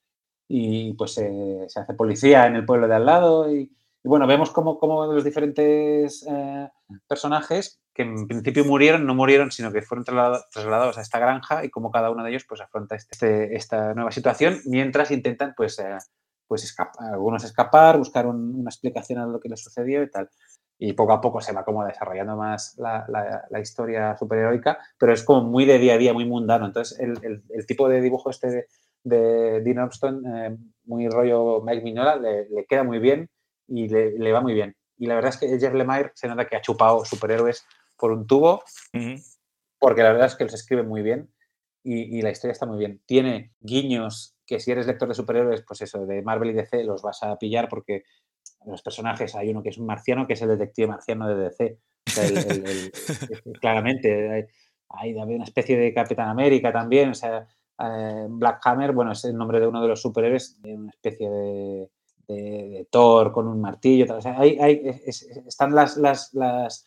y 0.47 0.93
pues 0.93 1.13
se 1.13 1.67
hace 1.75 1.93
policía 1.93 2.45
en 2.47 2.55
el 2.55 2.65
pueblo 2.65 2.87
de 2.87 2.95
al 2.95 3.05
lado 3.05 3.53
y, 3.53 3.71
bueno, 4.03 4.27
vemos 4.27 4.51
como, 4.51 4.77
los 5.13 5.23
diferentes 5.23 6.25
eh, 6.29 6.69
personajes 7.07 7.80
que 7.93 8.03
en 8.03 8.27
principio 8.27 8.65
murieron, 8.65 9.05
no 9.05 9.15
murieron, 9.15 9.51
sino 9.51 9.71
que 9.71 9.81
fueron 9.81 10.05
trasladados 10.05 10.97
a 10.97 11.01
esta 11.01 11.19
granja 11.19 11.65
y 11.65 11.69
como 11.69 11.91
cada 11.91 12.09
uno 12.09 12.23
de 12.23 12.29
ellos 12.29 12.45
pues 12.47 12.61
afronta 12.61 12.95
este, 12.95 13.11
este 13.11 13.55
esta 13.55 13.93
nueva 13.93 14.11
situación 14.11 14.59
mientras 14.65 15.11
intentan 15.11 15.53
pues, 15.55 15.77
eh, 15.79 15.97
pues 16.47 16.63
escapar, 16.63 17.13
algunos 17.13 17.43
escapar, 17.43 17.97
buscar 17.97 18.27
una 18.27 18.69
explicación 18.69 19.19
a 19.19 19.25
lo 19.25 19.39
que 19.39 19.49
les 19.49 19.61
sucedió 19.61 20.03
y 20.03 20.09
tal. 20.09 20.29
Y 20.77 20.93
poco 20.93 21.13
a 21.13 21.21
poco 21.21 21.41
se 21.41 21.53
va 21.53 21.63
como 21.63 21.85
desarrollando 21.85 22.35
más 22.35 22.75
la, 22.77 23.05
la, 23.07 23.59
historia 23.59 24.17
superheroica, 24.17 24.79
pero 24.97 25.13
es 25.13 25.23
como 25.23 25.43
muy 25.43 25.65
de 25.65 25.77
día 25.77 25.93
a 25.93 25.97
día, 25.97 26.11
muy 26.11 26.25
mundano. 26.25 26.65
Entonces 26.65 26.99
el, 26.99 27.13
el, 27.21 27.65
tipo 27.67 27.87
de 27.87 28.01
dibujo 28.01 28.31
este 28.31 28.49
de, 28.49 28.67
de 29.03 29.61
Dean 29.61 29.77
Armstrong, 29.77 30.25
eh, 30.25 30.57
muy 30.85 31.07
rollo 31.07 31.61
Mike 31.61 31.83
Mignola, 31.83 32.15
le, 32.15 32.49
le, 32.49 32.65
queda 32.65 32.83
muy 32.83 32.97
bien 32.97 33.29
y 33.67 33.89
le, 33.89 34.17
le, 34.17 34.31
va 34.31 34.41
muy 34.41 34.55
bien. 34.55 34.75
Y 34.97 35.05
la 35.05 35.15
verdad 35.15 35.29
es 35.29 35.37
que 35.37 35.59
Jeff 35.59 35.73
Lemire 35.73 36.11
se 36.15 36.27
nota 36.27 36.45
que 36.45 36.55
ha 36.55 36.61
chupado 36.61 37.05
superhéroes 37.05 37.63
por 38.01 38.11
un 38.11 38.25
tubo, 38.25 38.63
porque 39.79 40.01
la 40.01 40.11
verdad 40.11 40.27
es 40.27 40.35
que 40.35 40.43
los 40.43 40.55
escribe 40.55 40.81
muy 40.81 41.03
bien 41.03 41.29
y, 41.83 42.21
la 42.21 42.31
historia 42.31 42.51
está 42.51 42.65
muy 42.65 42.79
bien. 42.79 42.99
Tiene 43.05 43.53
guiños 43.59 44.35
que 44.45 44.59
si 44.59 44.71
eres 44.71 44.87
lector 44.87 45.07
de 45.07 45.13
superhéroes, 45.13 45.63
pues 45.65 45.81
eso, 45.81 46.05
de 46.05 46.21
Marvel 46.23 46.49
y 46.49 46.53
DC 46.53 46.83
los 46.83 47.03
vas 47.03 47.21
a 47.23 47.37
pillar 47.37 47.69
porque 47.69 48.03
los 48.65 48.81
personajes, 48.81 49.35
hay 49.35 49.49
uno 49.49 49.63
que 49.63 49.69
es 49.69 49.77
un 49.77 49.85
marciano, 49.85 50.27
que 50.27 50.33
es 50.33 50.41
el 50.41 50.49
detective 50.49 50.87
marciano 50.87 51.27
de 51.29 51.35
DC. 51.35 51.77
claramente, 53.61 54.47
hay, 54.89 55.13
una 55.13 55.43
especie 55.43 55.77
de 55.77 55.93
Capitán 55.93 56.27
América 56.27 56.71
también, 56.73 57.09
o 57.09 57.15
sea, 57.15 57.47
eh, 57.79 58.25
Black 58.27 58.61
Hammer, 58.65 58.91
bueno, 58.91 59.11
es 59.11 59.23
el 59.25 59.37
nombre 59.37 59.59
de 59.59 59.67
uno 59.67 59.81
de 59.81 59.87
los 59.87 60.01
superhéroes, 60.01 60.59
una 60.63 60.89
especie 60.89 61.29
de, 61.29 61.89
de, 62.27 62.87
Thor 62.89 63.31
con 63.31 63.47
un 63.47 63.61
martillo. 63.61 64.05
hay, 64.37 64.81
están 65.47 65.73
las, 65.73 65.97
las, 65.97 66.33
las, 66.33 66.85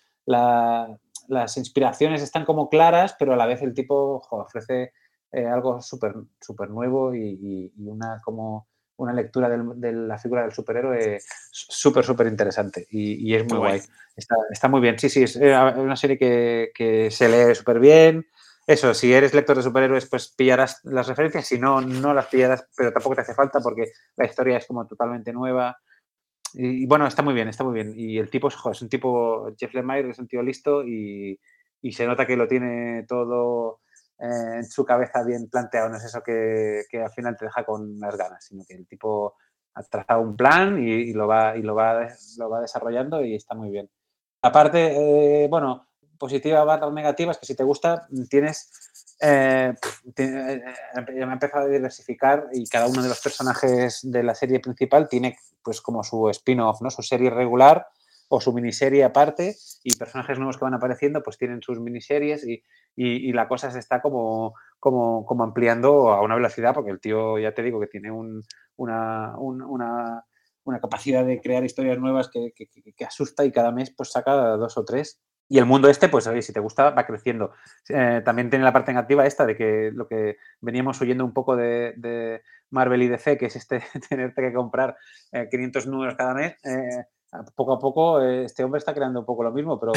las 1.29 1.57
inspiraciones 1.57 2.23
están 2.23 2.45
como 2.45 2.69
claras, 2.69 3.15
pero 3.19 3.33
a 3.33 3.37
la 3.37 3.47
vez 3.47 3.63
el 3.63 3.75
tipo 3.75 4.23
ofrece 4.31 4.93
eh, 5.33 5.47
algo 5.47 5.81
súper 5.81 6.15
super 6.41 6.71
nuevo 6.71 7.15
y, 7.15 7.73
una 7.79 8.21
como 8.25 8.69
una 8.97 9.13
lectura 9.13 9.49
de 9.49 9.93
la 9.93 10.19
figura 10.19 10.43
del 10.43 10.53
superhéroe 10.53 11.19
súper, 11.51 12.05
súper 12.05 12.29
interesante 12.29 12.87
y, 12.91 13.35
es 13.35 13.45
muy 13.45 13.59
guay. 13.59 13.81
Está, 14.17 14.69
muy 14.69 14.81
bien. 14.81 14.99
Sí, 14.99 15.09
sí, 15.09 15.25
es 15.25 15.35
eh, 15.37 15.53
una 15.77 15.97
serie 15.97 16.17
que, 16.17 16.71
que 16.75 17.11
se 17.11 17.29
lee 17.29 17.55
súper 17.55 17.81
bien. 17.81 18.27
Eso, 18.67 18.95
si 18.95 19.13
eres 19.13 19.35
lector 19.35 19.57
de 19.57 19.63
superhéroes, 19.63 20.07
pues 20.07 20.29
pillarás 20.29 20.81
las 20.85 21.07
referencias. 21.07 21.47
Si 21.47 21.59
no, 21.59 21.81
no 21.81 22.15
las 22.15 22.27
pillarás, 22.27 22.67
pero 22.77 22.93
tampoco 22.93 23.17
te 23.17 23.21
hace 23.23 23.35
falta 23.35 23.61
porque 23.61 23.93
la 24.17 24.25
historia 24.25 24.57
es 24.57 24.67
como 24.67 24.87
totalmente 24.87 25.33
nueva. 25.33 25.77
Y, 26.55 26.87
bueno, 26.87 27.07
está 27.07 27.23
muy 27.23 27.35
bien, 27.35 27.49
está 27.49 27.65
muy 27.65 27.75
bien. 27.75 27.95
Y 27.97 28.19
el 28.19 28.31
tipo 28.31 28.49
es 28.49 28.83
un 28.83 28.89
tipo, 28.89 29.53
Jeff 29.59 29.75
Lemire 29.75 30.11
es 30.11 30.19
un 30.19 30.29
tío 30.29 30.43
listo 30.43 30.85
y, 30.85 31.39
se 31.93 32.07
nota 32.07 32.27
que 32.27 32.37
lo 32.37 32.49
tiene 32.49 33.05
todo 33.07 33.81
eh, 34.19 34.57
en 34.57 34.65
su 34.65 34.85
cabeza 34.85 35.23
bien 35.23 35.49
planteado. 35.51 35.91
No 35.91 35.97
es 35.97 36.05
eso 36.05 36.23
que, 36.23 36.85
al 36.93 37.11
final 37.11 37.37
te 37.37 37.45
deja 37.45 37.65
con 37.65 37.99
las 38.01 38.17
ganas, 38.17 38.45
sino 38.45 38.65
que 38.67 38.75
el 38.75 38.87
tipo 38.87 39.35
ha 39.75 39.83
trazado 39.83 40.23
un 40.23 40.37
plan 40.37 40.83
y, 40.83 41.13
lo, 41.13 41.27
va, 41.27 41.57
y 41.57 41.63
lo, 41.63 41.75
va, 41.75 42.09
lo 42.39 42.49
va 42.51 42.61
desarrollando 42.61 43.23
y 43.25 43.35
está 43.35 43.55
muy 43.55 43.71
bien. 43.71 43.91
Aparte, 44.41 45.45
eh, 45.45 45.49
bueno, 45.49 45.89
positiva 46.19 46.65
barra 46.65 46.91
negativa 46.91 47.33
es 47.33 47.39
que 47.39 47.47
si 47.47 47.57
te 47.57 47.65
gusta, 47.65 48.07
tienes 48.31 48.71
eh, 49.21 49.73
eh, 50.17 50.63
me 51.15 51.25
ha 51.25 51.33
empezado 51.33 51.67
a 51.67 51.69
diversificar 51.69 52.49
y 52.53 52.67
cada 52.69 52.89
uno 52.89 53.03
de 53.03 53.09
los 53.09 53.21
personajes 53.21 54.01
de 54.03 54.23
la 54.23 54.35
serie 54.35 54.61
principal 54.61 55.09
tiene 55.09 55.39
pues 55.65 55.81
como 55.81 56.05
su 56.05 56.29
spin-off, 56.29 56.83
¿no? 56.83 56.91
Su 56.91 57.03
serie 57.03 57.31
regular 57.31 57.87
o 58.29 58.41
su 58.41 58.53
miniserie 58.53 59.05
aparte 59.05 59.57
y 59.83 59.97
personajes 59.97 60.39
nuevos 60.39 60.57
que 60.57 60.65
van 60.65 60.75
apareciendo 60.75 61.23
pues 61.23 61.39
tienen 61.39 61.63
sus 61.63 61.81
miniseries 61.81 62.47
y, 62.47 62.63
y, 62.97 63.33
la 63.33 63.49
cosa 63.49 63.71
se 63.71 63.79
está 63.79 64.01
como, 64.01 64.55
como, 64.79 65.25
como, 65.27 65.45
ampliando 65.45 66.11
a 66.11 66.23
una 66.23 66.35
velocidad 66.35 66.75
porque 66.75 66.91
el 66.91 67.01
tío 67.01 67.39
ya 67.39 67.53
te 67.53 67.63
digo 67.63 67.81
que 67.81 67.87
tiene 67.87 68.11
un, 68.11 68.43
una, 68.77 69.35
una, 69.39 70.25
una, 70.65 70.81
capacidad 70.81 71.25
de 71.25 71.41
crear 71.41 71.65
historias 71.65 71.99
nuevas 71.99 72.29
que, 72.29 72.53
que, 72.55 72.67
que, 72.69 73.05
asusta 73.05 73.45
y 73.45 73.53
cada 73.53 73.73
mes 73.73 73.93
pues 73.95 74.11
saca 74.11 74.33
dos 74.57 74.77
o 74.79 74.85
tres 74.85 75.21
Y 75.49 75.59
el 75.59 75.67
mundo 75.67 75.89
este, 75.89 76.09
pues 76.09 76.27
oye, 76.27 76.43
si 76.43 76.53
te 76.53 76.61
gusta, 76.61 76.91
va 76.91 77.07
creciendo. 77.07 77.53
Eh, 77.89 78.23
también 78.25 78.51
tiene 78.51 78.65
la 78.65 78.73
parte 78.73 78.93
negativa 78.93 79.27
esta 79.27 79.45
de 79.45 79.57
que 79.57 79.91
lo 79.93 80.09
que 80.09 80.39
veníamos 80.61 81.01
oyendo 81.01 81.25
un 81.25 81.33
poco 81.33 81.57
de, 81.57 82.43
Marvel 82.71 83.03
y 83.03 83.09
DC, 83.09 83.39
que 83.39 83.47
es 83.47 83.57
este 83.57 83.83
tenerte 84.09 84.43
que 84.43 84.53
comprar 84.53 84.97
500 85.51 85.87
números 85.87 86.17
cada 86.17 86.35
mes, 86.35 86.57
poco 87.55 87.73
a 87.73 87.79
poco 87.79 88.23
este 88.23 88.63
hombre 88.65 88.79
está 88.79 88.95
creando 88.95 89.21
un 89.21 89.27
poco 89.27 89.43
lo 89.43 89.53
mismo, 89.53 89.79
pero 89.79 89.93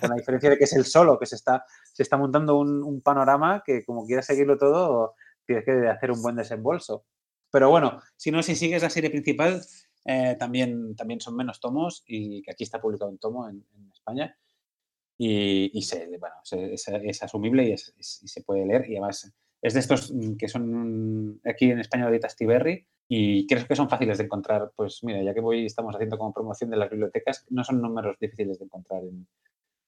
con 0.00 0.10
la 0.10 0.16
diferencia 0.16 0.50
de 0.50 0.58
que 0.58 0.64
es 0.64 0.72
el 0.74 0.84
solo, 0.84 1.18
que 1.18 1.26
se 1.26 1.36
está, 1.36 1.64
se 1.92 2.02
está 2.02 2.16
montando 2.16 2.58
un, 2.58 3.00
panorama 3.02 3.62
que 3.64 3.84
como 3.84 4.06
quiera 4.06 4.22
seguirlo 4.22 4.58
todo, 4.58 5.14
tienes 5.44 5.64
que 5.64 5.88
hacer 5.88 6.10
un 6.10 6.22
buen 6.22 6.36
desembolso. 6.36 7.04
Pero 7.50 7.70
bueno, 7.70 8.00
si 8.16 8.30
no, 8.30 8.42
si 8.42 8.54
sigues 8.54 8.82
la 8.82 8.90
serie 8.90 9.10
principal, 9.10 9.62
eh, 10.04 10.36
también, 10.38 10.94
también 10.94 11.20
son 11.20 11.36
menos 11.36 11.60
tomos 11.60 12.04
y 12.06 12.42
que 12.42 12.50
aquí 12.50 12.64
está 12.64 12.80
publicado 12.80 13.10
un 13.10 13.18
tomo 13.18 13.48
en, 13.48 13.64
España. 13.92 14.36
Y, 15.20 15.82
se, 15.82 16.06
bueno, 16.18 16.36
es, 16.44 17.22
asumible 17.22 17.68
y, 17.68 17.76
se 17.76 18.42
puede 18.42 18.64
leer. 18.64 18.88
Y 18.88 18.92
además 18.92 19.32
es 19.60 19.74
de 19.74 19.80
estos 19.80 20.12
que 20.38 20.48
son 20.48 21.40
aquí 21.44 21.70
en 21.70 21.80
España 21.80 22.08
de 22.08 22.20
Tiberri 22.20 22.86
y 23.08 23.46
creo 23.46 23.66
que 23.66 23.74
son 23.74 23.88
fáciles 23.88 24.18
de 24.18 24.24
encontrar. 24.24 24.70
Pues 24.76 25.02
mira, 25.02 25.22
ya 25.22 25.34
que 25.34 25.40
voy, 25.40 25.66
estamos 25.66 25.94
haciendo 25.94 26.16
como 26.18 26.32
promoción 26.32 26.70
de 26.70 26.76
las 26.76 26.88
bibliotecas, 26.88 27.46
no 27.50 27.64
son 27.64 27.82
números 27.82 28.16
difíciles 28.20 28.58
de 28.58 28.66
encontrar 28.66 29.02
en, 29.02 29.26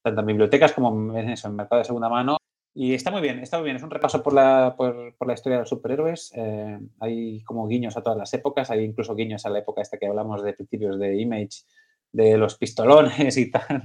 tanto 0.02 0.20
en 0.20 0.26
bibliotecas 0.26 0.72
como 0.72 1.16
en, 1.16 1.30
eso, 1.30 1.48
en 1.48 1.54
mercado 1.54 1.78
de 1.78 1.84
segunda 1.84 2.08
mano 2.08 2.38
y 2.72 2.94
está 2.94 3.10
muy 3.10 3.20
bien, 3.20 3.40
está 3.40 3.58
muy 3.58 3.64
bien. 3.64 3.76
Es 3.76 3.82
un 3.82 3.90
repaso 3.90 4.22
por 4.22 4.32
la, 4.32 4.74
por, 4.76 5.14
por 5.16 5.26
la 5.26 5.34
historia 5.34 5.56
de 5.56 5.62
los 5.62 5.68
superhéroes. 5.68 6.32
Eh, 6.36 6.78
hay 7.00 7.42
como 7.42 7.66
guiños 7.66 7.96
a 7.96 8.02
todas 8.02 8.18
las 8.18 8.32
épocas, 8.32 8.70
hay 8.70 8.84
incluso 8.84 9.14
guiños 9.14 9.44
a 9.44 9.50
la 9.50 9.58
época 9.58 9.82
esta 9.82 9.98
que 9.98 10.06
hablamos 10.06 10.42
de 10.42 10.52
principios 10.52 10.98
de 10.98 11.16
Image, 11.20 11.64
de 12.12 12.36
los 12.36 12.56
pistolones 12.56 13.36
y 13.36 13.50
tal, 13.50 13.82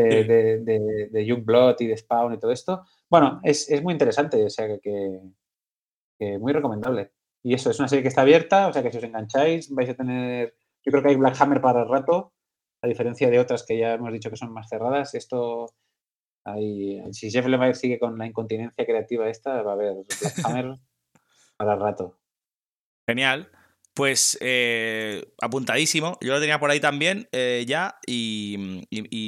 de, 0.00 0.58
de, 0.60 1.08
de, 1.10 1.26
Young 1.26 1.44
Blood 1.44 1.76
y 1.80 1.86
de 1.86 1.96
Spawn 1.96 2.34
y 2.34 2.38
todo 2.38 2.50
esto. 2.50 2.84
Bueno, 3.08 3.40
es, 3.42 3.70
es 3.70 3.82
muy 3.82 3.92
interesante, 3.92 4.44
o 4.44 4.50
sea 4.50 4.66
que, 4.80 5.20
que, 6.18 6.38
muy 6.38 6.52
recomendable. 6.52 7.12
Y 7.42 7.54
eso, 7.54 7.70
es 7.70 7.78
una 7.78 7.88
serie 7.88 8.02
que 8.02 8.08
está 8.08 8.22
abierta, 8.22 8.68
o 8.68 8.72
sea 8.72 8.82
que 8.82 8.90
si 8.90 8.98
os 8.98 9.04
engancháis 9.04 9.70
vais 9.70 9.90
a 9.90 9.94
tener, 9.94 10.54
yo 10.84 10.90
creo 10.90 11.02
que 11.02 11.10
hay 11.10 11.16
Black 11.16 11.40
Hammer 11.40 11.60
para 11.60 11.82
el 11.82 11.88
rato, 11.88 12.32
a 12.82 12.88
diferencia 12.88 13.30
de 13.30 13.38
otras 13.38 13.64
que 13.64 13.78
ya 13.78 13.94
hemos 13.94 14.12
dicho 14.12 14.30
que 14.30 14.36
son 14.36 14.52
más 14.52 14.68
cerradas, 14.68 15.14
esto 15.14 15.74
si 17.12 17.30
Jeff 17.30 17.46
Lemire 17.46 17.74
sigue 17.74 17.98
con 17.98 18.18
la 18.18 18.26
incontinencia 18.26 18.84
creativa 18.84 19.28
esta, 19.28 19.62
va 19.62 19.72
a 19.72 19.74
haber 19.74 19.94
Black 19.94 20.44
Hammer 20.44 20.74
para 21.56 21.76
rato. 21.76 22.18
Genial. 23.06 23.50
Pues 23.94 24.36
eh, 24.40 25.24
apuntadísimo. 25.40 26.18
Yo 26.20 26.32
lo 26.32 26.40
tenía 26.40 26.58
por 26.58 26.70
ahí 26.70 26.80
también 26.80 27.28
eh, 27.30 27.64
ya 27.66 27.98
y, 28.06 28.80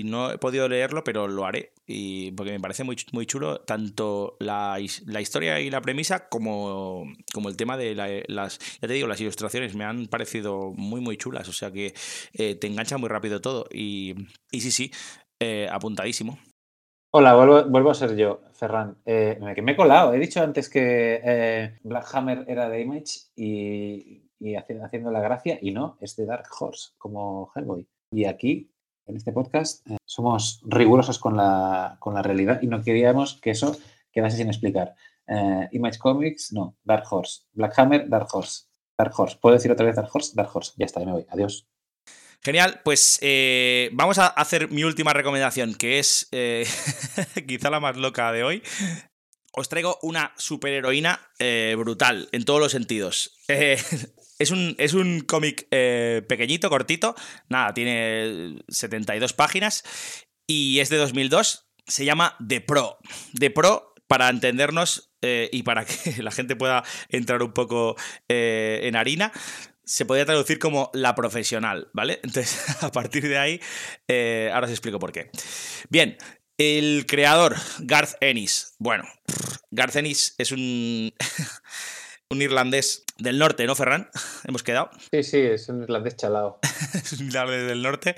no 0.05 0.33
he 0.33 0.39
podido 0.39 0.69
leerlo, 0.69 1.05
pero 1.05 1.29
lo 1.29 1.47
haré. 1.47 1.73
Y, 1.87 2.33
porque 2.33 2.51
me 2.51 2.59
parece 2.59 2.83
muy, 2.83 2.97
muy 3.13 3.27
chulo 3.27 3.61
tanto 3.61 4.37
la, 4.41 4.81
historia 4.81 5.61
y 5.61 5.71
la 5.71 5.81
premisa 5.81 6.29
como, 6.29 7.05
como 7.33 7.49
el 7.49 7.57
tema 7.57 7.77
de 7.77 8.25
las... 8.27 8.59
Ya 8.81 8.89
te 8.89 8.95
digo, 8.95 9.07
las 9.07 9.21
ilustraciones 9.21 9.77
me 9.77 9.85
han 9.85 10.09
parecido 10.09 10.73
muy, 10.77 11.01
muy 11.01 11.17
chulas. 11.17 11.49
O 11.49 11.53
sea 11.53 11.71
que 11.71 11.95
eh, 12.35 12.57
te 12.57 12.67
engancha 12.67 12.99
muy 12.99 13.09
rápido 13.09 13.41
todo. 13.41 13.67
Y, 13.73 14.15
y 14.51 14.61
sí, 14.63 14.73
sí, 14.73 14.91
apuntadísimo. 15.71 16.39
Hola, 17.19 17.35
vuelvo, 17.35 17.91
a 17.91 17.95
ser 17.95 18.15
yo, 18.15 18.43
Ferran. 18.53 18.99
Eh, 19.07 19.39
me, 19.41 19.73
he 19.73 19.75
colado. 19.77 20.13
He 20.13 20.19
dicho 20.19 20.43
antes 20.43 20.69
que 20.69 21.19
eh, 21.25 21.79
Black 21.83 22.07
Hammer 22.13 22.45
era 22.47 22.69
de 22.69 22.83
Image 22.83 23.31
y, 23.35 24.26
haciendo, 24.59 25.11
la 25.11 25.21
gracia, 25.21 25.59
y 25.61 25.73
no, 25.73 25.97
es 26.01 26.17
de 26.17 26.27
Dark 26.27 26.47
Horse, 26.59 26.91
como 26.99 27.51
Hellboy. 27.55 27.87
Y 28.11 28.25
aquí, 28.25 28.71
en 29.07 29.17
este 29.17 29.33
podcast, 29.33 29.87
eh, 29.91 29.97
somos 30.05 30.61
rigurosos 30.65 31.19
con 31.19 31.37
la, 31.37 31.97
con 32.01 32.15
la 32.15 32.23
realidad 32.23 32.61
y 32.63 32.67
no 32.67 32.83
queríamos 32.83 33.41
que 33.41 33.51
eso 33.51 33.77
quedase 34.13 34.37
sin 34.37 34.49
explicar. 34.49 34.95
Image 35.73 35.99
Comics, 35.99 36.53
no, 36.53 36.77
Dark 36.85 37.05
Horse. 37.11 37.43
Black 37.53 37.77
Hammer, 37.79 38.09
Dark 38.09 38.29
Horse. 38.33 38.67
Dark 38.97 39.13
Horse. 39.17 39.37
¿Puedo 39.41 39.57
decir 39.57 39.71
otra 39.73 39.85
vez 39.85 39.97
Dark 39.97 40.11
Horse? 40.13 40.33
Dark 40.35 40.51
Horse. 40.55 40.73
Ya 40.77 40.87
está, 40.87 41.01
ya 41.01 41.07
me 41.07 41.13
voy. 41.13 41.27
Adiós. 41.29 41.67
Genial, 42.43 42.81
pues 42.85 43.19
eh, 43.23 43.91
vamos 43.93 44.19
a 44.19 44.29
hacer 44.29 44.71
mi 44.71 44.85
última 44.85 45.13
recomendación, 45.13 45.75
que 45.75 45.99
es 45.99 46.29
eh, 46.33 46.67
quizá 47.47 47.71
la 47.71 47.81
más 47.81 47.97
loca 47.97 48.31
de 48.33 48.45
hoy. 48.45 48.63
Os 49.53 49.69
traigo 49.69 49.99
una 50.03 50.33
superheroína 50.37 51.21
eh, 51.39 51.75
brutal 51.79 52.29
en 52.33 52.45
todos 52.45 52.61
los 52.61 52.73
sentidos. 52.73 53.37
Es 54.39 54.51
un, 54.51 54.75
es 54.79 54.95
un 54.95 55.21
cómic 55.21 55.69
pequeñito, 55.71 56.69
cortito, 56.69 57.15
nada, 57.49 57.75
tiene 57.75 58.63
72 58.69 59.33
páginas 59.33 59.85
y 60.47 60.81
es 60.81 60.89
de 60.89 60.97
2002. 60.97 61.69
Se 61.87 62.05
llama 62.05 62.37
The 62.47 62.61
Pro. 62.61 62.99
The 63.39 63.51
Pro, 63.51 63.95
para 64.07 64.29
entendernos 64.29 65.13
y 65.23 65.63
para 65.63 65.85
que 65.87 66.23
la 66.23 66.31
gente 66.31 66.57
pueda 66.57 66.85
entrar 67.09 67.43
un 67.43 67.53
poco 67.53 67.97
en 68.29 68.97
harina, 68.97 69.33
se 69.87 70.05
podría 70.05 70.27
traducir 70.27 70.59
como 70.59 70.91
la 70.93 71.15
profesional, 71.15 71.89
¿vale? 71.95 72.21
Entonces, 72.25 72.83
a 72.83 72.93
partir 72.93 73.27
de 73.27 73.39
ahí, 73.39 73.61
eh, 74.09 74.51
ahora 74.53 74.67
os 74.67 74.73
explico 74.73 74.99
por 74.99 75.13
qué. 75.13 75.31
Bien, 75.89 76.19
el 76.59 77.07
creador, 77.07 77.57
Garth 77.79 78.17
Ennis. 78.21 78.75
Bueno, 78.79 79.05
Garth 79.71 79.97
Ennis 79.97 80.35
es 80.39 80.51
un, 80.51 81.15
un 82.31 82.43
irlandés 82.43 83.05
del 83.19 83.39
norte, 83.39 83.67
¿no, 83.67 83.75
Ferran? 83.75 84.09
Hemos 84.45 84.63
quedado. 84.63 84.91
Sí, 85.11 85.23
sí, 85.23 85.39
es 85.39 85.69
un 85.69 85.83
irlandés 85.83 86.17
chalado. 86.17 86.59
es 86.95 87.13
un 87.15 87.27
irlandés 87.27 87.67
del 87.67 87.83
norte. 87.83 88.17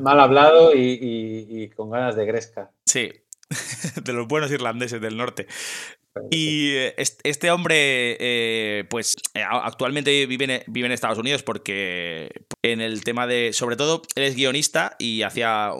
Mal, 0.00 0.20
hablado 0.20 0.72
y, 0.74 1.70
con 1.76 1.90
ganas 1.90 2.16
de 2.16 2.26
gresca. 2.26 2.70
Sí, 2.86 3.12
de 4.02 4.12
los 4.12 4.26
buenos 4.26 4.50
irlandeses 4.50 5.00
del 5.00 5.16
norte. 5.16 5.46
Y 6.30 6.72
eh, 6.72 6.94
este 6.96 7.50
hombre, 7.50 8.18
eh, 8.20 8.84
pues 8.90 9.16
eh, 9.32 9.42
actualmente 9.42 10.26
vive 10.26 10.44
en, 10.44 10.62
vive 10.66 10.86
en, 10.86 10.92
Estados 10.92 11.16
Unidos 11.16 11.42
porque 11.42 12.44
en 12.62 12.82
el 12.82 13.02
tema 13.02 13.26
de, 13.26 13.54
sobre 13.54 13.76
todo, 13.76 14.02
él 14.14 14.24
es 14.24 14.36
guionista 14.36 14.94
y 14.98 15.22
hacía 15.22 15.70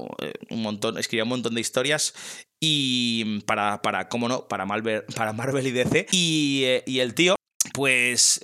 un 0.48 0.62
montón, 0.62 0.96
escribía 0.96 1.24
un 1.24 1.28
montón 1.28 1.54
de 1.54 1.60
historias 1.60 2.14
y 2.60 3.40
para, 3.40 3.82
para 3.82 4.08
cómo 4.08 4.26
no, 4.28 4.48
para 4.48 4.64
Marvel, 4.64 5.04
para 5.14 5.34
Marvel 5.34 5.66
y 5.66 5.70
DC. 5.72 6.06
Y, 6.12 6.64
y 6.86 7.00
el 7.00 7.12
tío, 7.14 7.34
pues 7.72 8.40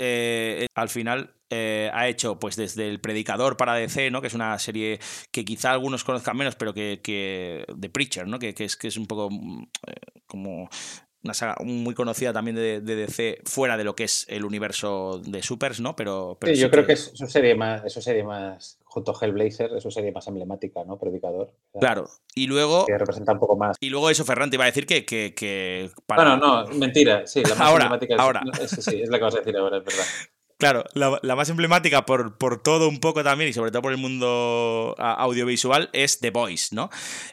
al 0.75 0.89
final 0.89 1.35
ha 1.51 2.09
hecho 2.09 2.39
pues 2.39 2.57
desde 2.57 2.89
el 2.89 3.01
Predicador 3.01 3.57
para 3.57 3.75
DC, 3.75 4.11
¿no? 4.11 4.21
Que 4.21 4.29
es 4.29 4.35
una 4.35 4.59
serie 4.59 5.01
que 5.31 5.45
quizá 5.45 5.73
algunos 5.73 6.05
conozcan 6.05 6.37
menos, 6.37 6.57
pero 6.57 6.75
que, 6.75 7.01
que 7.03 7.65
The 7.81 7.89
Preacher, 7.89 8.27
¿no? 8.27 8.39
Que, 8.39 8.55
es, 8.57 8.77
que 8.77 8.89
es 8.89 8.97
un 8.97 9.07
poco 9.07 9.31
como 10.27 10.69
una 11.25 11.35
saga 11.35 11.57
muy 11.65 11.95
conocida 11.95 12.33
también 12.33 12.57
de, 12.57 12.81
DC 12.81 13.41
fuera 13.45 13.77
de 13.77 13.85
lo 13.85 13.97
que 13.97 14.05
es 14.05 14.27
el 14.29 14.45
universo 14.45 15.21
de 15.25 15.43
Supers, 15.43 15.81
¿no? 15.81 15.97
Pero, 15.97 16.39
sí, 16.43 16.55
yo 16.57 16.71
creo 16.71 16.87
que, 16.87 16.93
eso 16.93 17.27
sería 17.27 17.57
más, 17.57 17.85
eso 17.85 18.01
sería 18.01 18.25
más, 18.25 18.79
junto 18.85 19.13
a 19.13 19.19
Hellblazer, 19.21 19.73
eso 19.77 19.91
sería 19.91 20.13
más 20.13 20.27
emblemática, 20.29 20.85
¿no? 20.85 20.99
Predicador. 20.99 21.53
Claro. 21.79 22.09
Y 22.35 22.47
luego. 22.47 22.87
Que 22.87 22.97
representa 22.97 23.33
un 23.33 23.41
poco 23.41 23.57
más. 23.57 23.77
Y 23.81 23.91
luego 23.91 24.11
eso, 24.11 24.25
Ferran, 24.25 24.51
te 24.51 24.57
iba 24.57 24.65
a 24.65 24.67
decir 24.67 24.87
que. 24.87 25.05
que, 25.05 25.91
Bueno, 26.07 26.37
no, 26.37 26.67
mentira. 26.69 27.27
Sí, 27.27 27.43
la 27.43 27.55
más 27.55 27.71
emblemática 27.71 28.15
es, 28.15 28.21
ahora. 28.21 28.43
sí, 28.67 29.03
es 29.03 29.09
la 29.09 29.19
que 29.19 29.25
vas 29.25 29.35
a 29.35 29.39
decir 29.39 29.57
ahora, 29.57 29.79
es 29.79 29.85
verdad. 29.85 30.05
Claro, 30.59 30.85
la, 30.95 31.37
más 31.37 31.49
emblemática 31.51 32.05
por, 32.05 32.37
por, 32.37 32.61
todo 32.61 32.89
un 32.89 32.99
poco 32.99 33.23
también 33.23 33.49
y 33.49 33.53
sobre 33.53 33.71
todo 33.71 33.81
por 33.81 33.93
el 33.93 33.99
mundo 33.99 34.97
audiovisual 34.99 35.89
es 35.93 36.19
The 36.19 36.31
Voice, 36.31 36.75
¿no? 36.75 36.91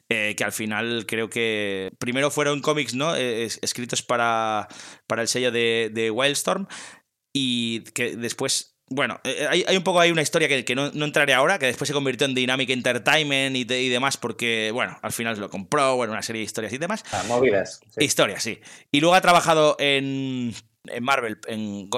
Eh, 0.09 0.35
que 0.38 0.43
al 0.43 0.51
final 0.51 1.05
creo 1.07 1.27
que 1.27 1.91
primero 1.97 2.29
fueron 2.29 2.61
cómics, 2.61 2.93
¿no? 2.93 3.15
Eh, 3.15 3.45
escritos 3.45 4.03
para, 4.03 4.67
para 5.07 5.23
el 5.23 5.27
sello 5.27 5.51
de, 5.51 5.89
de 5.91 6.11
Wildstorm 6.11 6.67
y 7.33 7.81
que 7.91 8.15
después 8.15 8.75
bueno, 8.88 9.19
eh, 9.23 9.47
hay, 9.49 9.65
hay, 9.67 9.75
un 9.75 9.83
poco 9.83 9.99
hay 9.99 10.11
una 10.11 10.21
historia 10.21 10.47
que, 10.47 10.63
que 10.63 10.75
no, 10.75 10.91
no, 10.91 11.05
entraré 11.05 11.33
ahora, 11.33 11.57
que 11.57 11.65
después 11.65 11.88
se 11.88 11.93
convirtió 11.95 12.27
en 12.27 12.35
Dynamic 12.35 12.69
Entertainment 12.69 13.55
y, 13.55 13.61
y, 13.61 13.89
demás, 13.89 14.17
porque, 14.17 14.69
bueno, 14.71 14.99
al 15.01 15.11
final 15.11 15.33
se 15.33 15.41
lo 15.41 15.49
compró, 15.49 15.95
bueno, 15.95 16.13
una 16.13 16.21
serie 16.21 16.41
de 16.41 16.45
historias 16.45 16.71
y 16.71 16.77
demás. 16.77 17.03
Ah, 17.11 17.23
móviles. 17.27 17.79
Historias, 17.97 18.43
sí. 18.43 18.59
Y 18.91 18.99
luego 18.99 19.15
ha 19.15 19.21
trabajado 19.21 19.75
en 19.79 20.53
en 20.91 21.03
Marvel, 21.03 21.39
en, 21.47 21.89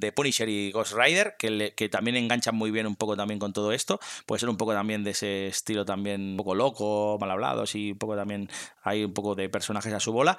The 0.00 0.12
Punisher 0.12 0.48
y 0.48 0.70
Ghost 0.72 0.94
Rider, 0.94 1.36
que, 1.38 1.72
que, 1.76 1.88
también 1.88 2.16
enganchan 2.16 2.54
muy 2.54 2.70
bien 2.70 2.86
un 2.86 2.96
poco 2.96 3.16
también 3.16 3.38
con 3.38 3.52
todo 3.52 3.72
esto. 3.72 4.00
Puede 4.26 4.40
ser 4.40 4.48
un 4.48 4.56
poco 4.56 4.72
también 4.72 5.04
de 5.04 5.10
ese 5.12 5.48
estilo 5.48 5.84
también 5.84 6.20
un 6.32 6.36
poco 6.36 6.54
loco, 6.54 7.18
mal 7.20 7.30
hablados 7.30 7.74
y 7.74 7.92
un 7.92 7.98
poco 7.98 8.16
también 8.16 8.48
hay 8.82 9.04
un 9.04 9.12
poco 9.12 9.34
de 9.34 9.48
personajes 9.48 9.92
a 9.92 10.00
su 10.00 10.12
bola. 10.12 10.36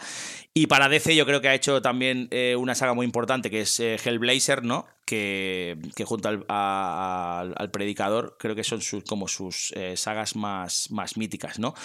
Y 0.53 0.67
para 0.67 0.89
DC 0.89 1.15
yo 1.15 1.25
creo 1.25 1.41
que 1.41 1.49
ha 1.49 1.55
hecho 1.55 1.81
también 1.81 2.27
eh, 2.31 2.55
una 2.57 2.75
saga 2.75 2.93
muy 2.93 3.05
importante 3.05 3.49
que 3.49 3.61
es 3.61 3.79
eh, 3.79 3.97
Hellblazer, 4.03 4.63
¿no? 4.63 4.87
Que, 5.05 5.77
que 5.95 6.03
junto 6.03 6.29
al, 6.29 6.45
al, 6.47 7.71
Predicador 7.71 8.37
creo 8.39 8.55
que 8.55 8.63
son 8.63 8.81
sus, 8.81 9.03
como 9.03 9.27
sus 9.27 9.71
eh, 9.75 9.95
sagas 9.97 10.35
más, 10.35 10.89
más 10.89 11.15
míticas, 11.15 11.59
¿no? 11.59 11.75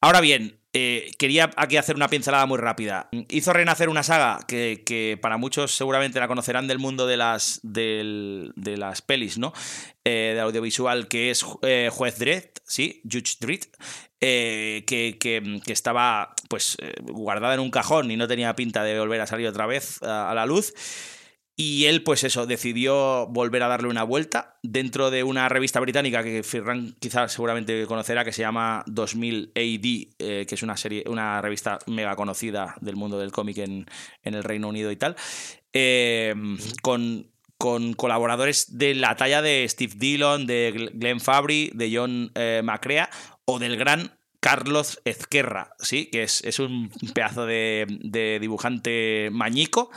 Ahora 0.00 0.20
bien, 0.20 0.58
eh, 0.72 1.10
quería 1.18 1.50
aquí 1.56 1.76
hacer 1.76 1.96
una 1.96 2.08
pincelada 2.08 2.46
muy 2.46 2.56
rápida. 2.56 3.08
Hizo 3.28 3.52
renacer 3.52 3.88
una 3.88 4.02
saga 4.02 4.38
que, 4.46 5.18
para 5.20 5.36
muchos 5.36 5.72
seguramente 5.72 6.20
la 6.20 6.28
conocerán 6.28 6.68
del 6.68 6.78
mundo 6.78 7.06
de 7.06 7.16
las, 7.16 7.60
de 7.62 8.52
las 8.78 9.02
pelis, 9.02 9.36
¿no? 9.36 9.52
Eh, 10.04 10.32
de 10.34 10.40
audiovisual, 10.40 11.08
que 11.08 11.30
es 11.30 11.44
eh, 11.62 11.90
Juez 11.92 12.18
Dredd, 12.18 12.44
¿sí? 12.64 13.02
Judge 13.04 13.36
Dredd. 13.40 13.64
que, 14.20 15.60
estaba 15.66 16.34
pues 16.48 16.78
guardada 17.02 17.54
en 17.54 17.60
un 17.60 17.70
cajón 17.70 18.10
y 18.10 18.16
no 18.16 18.26
tenía 18.28 18.54
pinta 18.54 18.84
de 18.84 18.98
volver 18.98 19.20
a 19.20 19.26
salir 19.26 19.48
otra 19.48 19.66
vez 19.66 20.02
a 20.02 20.32
la 20.34 20.46
luz. 20.46 20.72
Y 21.62 21.84
él, 21.84 22.02
pues 22.02 22.24
eso, 22.24 22.46
decidió 22.46 23.26
volver 23.26 23.62
a 23.62 23.68
darle 23.68 23.88
una 23.88 24.02
vuelta 24.02 24.56
dentro 24.62 25.10
de 25.10 25.24
una 25.24 25.46
revista 25.50 25.78
británica 25.78 26.22
que 26.22 26.42
Ferran 26.42 26.96
quizás 26.98 27.32
seguramente 27.32 27.84
conocerá, 27.84 28.24
que 28.24 28.32
se 28.32 28.40
llama 28.40 28.82
2000 28.86 29.52
AD, 29.54 29.60
eh, 30.18 30.46
que 30.48 30.54
es 30.54 30.62
una 30.62 30.78
serie, 30.78 31.04
una 31.06 31.42
revista 31.42 31.78
mega 31.86 32.16
conocida 32.16 32.76
del 32.80 32.96
mundo 32.96 33.18
del 33.18 33.30
cómic 33.30 33.58
en, 33.58 33.84
el 34.22 34.42
Reino 34.42 34.68
Unido 34.68 34.90
y 34.90 34.96
tal, 34.96 35.16
eh, 35.74 36.34
con, 36.80 37.30
con 37.58 37.92
colaboradores 37.92 38.78
de 38.78 38.94
la 38.94 39.16
talla 39.16 39.42
de 39.42 39.68
Steve 39.68 39.92
Dillon, 39.96 40.46
de 40.46 40.90
Glenn 40.94 41.20
Fabry, 41.20 41.72
de 41.74 41.94
John 41.94 42.32
eh, 42.36 42.62
Macrea 42.64 43.10
o 43.44 43.58
del 43.58 43.76
gran 43.76 44.18
Carlos 44.40 45.00
Ezquerra, 45.04 45.74
¿sí? 45.78 46.06
que 46.06 46.22
es, 46.22 46.42
es 46.44 46.58
un 46.58 46.90
pedazo 47.14 47.46
de, 47.46 47.86
de, 48.02 48.38
dibujante 48.40 49.28
mañico 49.30 49.90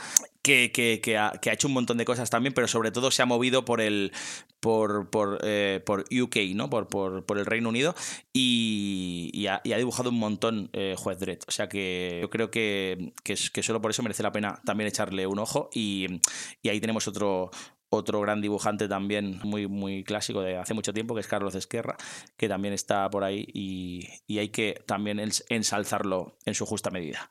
que, 0.44 1.16
ha, 1.18 1.32
hecho 1.52 1.68
un 1.68 1.74
montón 1.74 1.96
de 1.96 2.04
cosas 2.04 2.28
también, 2.28 2.52
pero 2.52 2.68
sobre 2.68 2.90
todo 2.90 3.10
se 3.10 3.22
ha 3.22 3.26
movido 3.26 3.64
por 3.64 3.80
el 3.80 4.12
por, 4.60 5.08
por, 5.08 5.38
eh, 5.42 5.82
UK, 6.22 6.36
¿no? 6.54 6.68
Por, 6.68 6.88
por, 6.88 7.38
el 7.38 7.46
Reino 7.46 7.70
Unido 7.70 7.94
y, 8.32 9.46
ha, 9.46 9.60
dibujado 9.64 10.10
un 10.10 10.18
montón 10.18 10.68
eh, 10.74 10.94
Juez 10.98 11.18
Dredd. 11.18 11.40
O 11.48 11.50
sea 11.50 11.68
que 11.68 12.18
yo 12.20 12.28
creo 12.28 12.50
que, 12.50 13.12
que, 13.22 13.62
solo 13.62 13.80
por 13.80 13.90
eso 13.90 14.02
merece 14.02 14.22
la 14.22 14.32
pena 14.32 14.60
también 14.64 14.88
echarle 14.88 15.26
un 15.26 15.38
ojo 15.38 15.70
y, 15.72 16.20
ahí 16.68 16.80
tenemos 16.80 17.08
otro, 17.08 17.50
otro 17.88 18.20
gran 18.20 18.40
dibujante 18.40 18.88
también 18.88 19.40
muy, 19.44 19.66
muy 19.66 20.04
clásico 20.04 20.40
de 20.42 20.56
hace 20.56 20.74
mucho 20.74 20.92
tiempo, 20.92 21.14
que 21.14 21.20
es 21.20 21.28
Carlos 21.28 21.54
Esquerra, 21.54 21.96
que 22.36 22.48
también 22.48 22.74
está 22.74 23.08
por 23.10 23.24
ahí 23.24 23.46
y, 23.52 24.08
y 24.26 24.38
hay 24.38 24.48
que 24.48 24.82
también 24.86 25.20
ensalzarlo 25.48 26.36
en 26.44 26.54
su 26.54 26.66
justa 26.66 26.90
medida. 26.90 27.30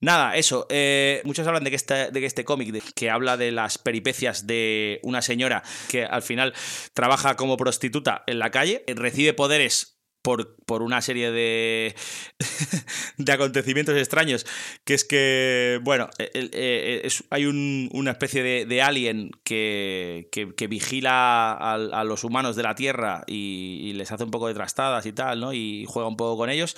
Nada, 0.00 0.36
eso. 0.36 0.66
Eh, 0.68 1.22
muchos 1.24 1.46
hablan 1.46 1.64
de 1.64 1.70
que 1.70 1.76
este, 1.76 2.10
de 2.10 2.20
que 2.20 2.26
este 2.26 2.44
cómic, 2.44 2.92
que 2.94 3.10
habla 3.10 3.36
de 3.36 3.50
las 3.50 3.78
peripecias 3.78 4.46
de 4.46 5.00
una 5.02 5.22
señora 5.22 5.62
que 5.88 6.04
al 6.04 6.22
final 6.22 6.52
trabaja 6.92 7.36
como 7.36 7.56
prostituta 7.56 8.22
en 8.26 8.38
la 8.38 8.50
calle, 8.50 8.84
recibe 8.88 9.32
poderes 9.32 9.95
por, 10.26 10.82
una 10.82 11.00
serie 11.02 11.30
de, 11.30 11.94
de 13.16 13.32
acontecimientos 13.32 13.96
extraños, 13.96 14.44
que 14.84 14.94
es 14.94 15.04
que, 15.04 15.78
bueno, 15.84 16.10
eh, 16.18 17.08
hay 17.30 17.46
una 17.46 18.10
especie 18.10 18.42
de, 18.66 18.82
alien 18.82 19.30
que, 19.44 20.28
que, 20.32 20.66
vigila 20.66 21.52
a, 21.52 22.02
los 22.02 22.24
humanos 22.24 22.56
de 22.56 22.64
la 22.64 22.74
Tierra 22.74 23.22
y, 23.28 23.92
les 23.92 24.10
hace 24.10 24.24
un 24.24 24.32
poco 24.32 24.48
de 24.48 24.54
trastadas 24.54 25.06
y 25.06 25.12
tal, 25.12 25.40
¿no? 25.40 25.52
Y 25.52 25.84
juega 25.86 26.08
un 26.08 26.16
poco 26.16 26.36
con 26.36 26.50
ellos. 26.50 26.76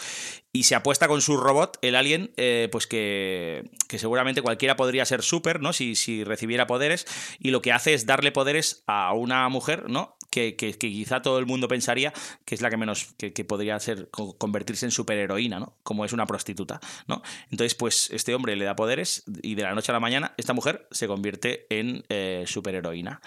Y 0.52 0.64
se 0.64 0.74
apuesta 0.74 1.08
con 1.08 1.22
su 1.22 1.36
robot, 1.38 1.78
el 1.80 1.96
alien, 1.96 2.32
eh, 2.36 2.68
pues 2.70 2.86
que, 2.86 3.70
que, 3.88 3.98
seguramente 3.98 4.42
cualquiera 4.42 4.76
podría 4.76 5.06
ser 5.06 5.22
súper, 5.22 5.60
¿no? 5.60 5.72
Si, 5.72 5.96
si 5.96 6.22
recibiera 6.22 6.66
poderes. 6.66 7.06
Y 7.38 7.50
lo 7.50 7.62
que 7.62 7.72
hace 7.72 7.94
es 7.94 8.04
darle 8.04 8.30
poderes 8.30 8.84
a 8.86 9.14
una 9.14 9.48
mujer, 9.48 9.88
¿no? 9.88 10.17
Que, 10.30 10.56
quizá 10.56 11.22
todo 11.22 11.38
el 11.38 11.46
mundo 11.46 11.68
pensaría 11.68 12.12
que 12.44 12.54
es 12.54 12.60
la 12.60 12.70
que 12.70 12.76
menos 12.76 13.14
que, 13.16 13.44
podría 13.44 13.78
ser 13.80 14.08
convertirse 14.10 14.86
en 14.86 14.90
superheroína, 14.90 15.58
¿no? 15.58 15.76
Como 15.82 16.04
es 16.04 16.12
una 16.12 16.26
prostituta, 16.26 16.80
¿no? 17.06 17.22
Entonces, 17.50 17.74
pues 17.74 18.10
este 18.10 18.34
hombre 18.34 18.56
le 18.56 18.64
da 18.64 18.76
poderes 18.76 19.24
y 19.42 19.54
de 19.54 19.62
la 19.62 19.74
noche 19.74 19.92
a 19.92 19.94
la 19.94 20.00
mañana 20.00 20.34
esta 20.36 20.52
mujer 20.52 20.86
se 20.90 21.06
convierte 21.06 21.66
en 21.70 22.04
eh, 22.08 22.44
superheroína. 22.46 23.20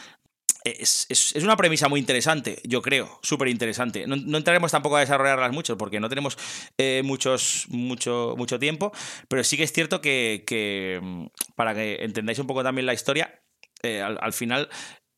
Es, 0.64 1.34
una 1.42 1.58
premisa 1.58 1.90
muy 1.90 2.00
interesante, 2.00 2.62
yo 2.64 2.84
creo, 2.84 3.20
súper 3.24 3.48
interesante. 3.48 4.06
No, 4.06 4.38
entraremos 4.38 4.72
tampoco 4.72 4.98
a 4.98 5.00
desarrollarlas 5.00 5.52
mucho 5.52 5.76
porque 5.76 6.00
no 6.00 6.08
tenemos 6.08 6.38
eh, 6.78 7.02
muchos, 7.04 7.66
mucho, 7.70 8.36
mucho 8.38 8.60
tiempo, 8.60 8.92
pero 9.28 9.44
sí 9.44 9.58
que 9.58 9.64
es 9.64 9.74
cierto 9.74 10.02
que, 10.02 11.00
mm, 11.02 11.26
para 11.56 11.74
que 11.74 12.04
entendáis 12.04 12.38
un 12.38 12.46
poco 12.46 12.62
también 12.64 12.86
la 12.86 12.94
historia, 12.94 13.42
eh, 13.82 14.02
al, 14.02 14.34
final 14.34 14.70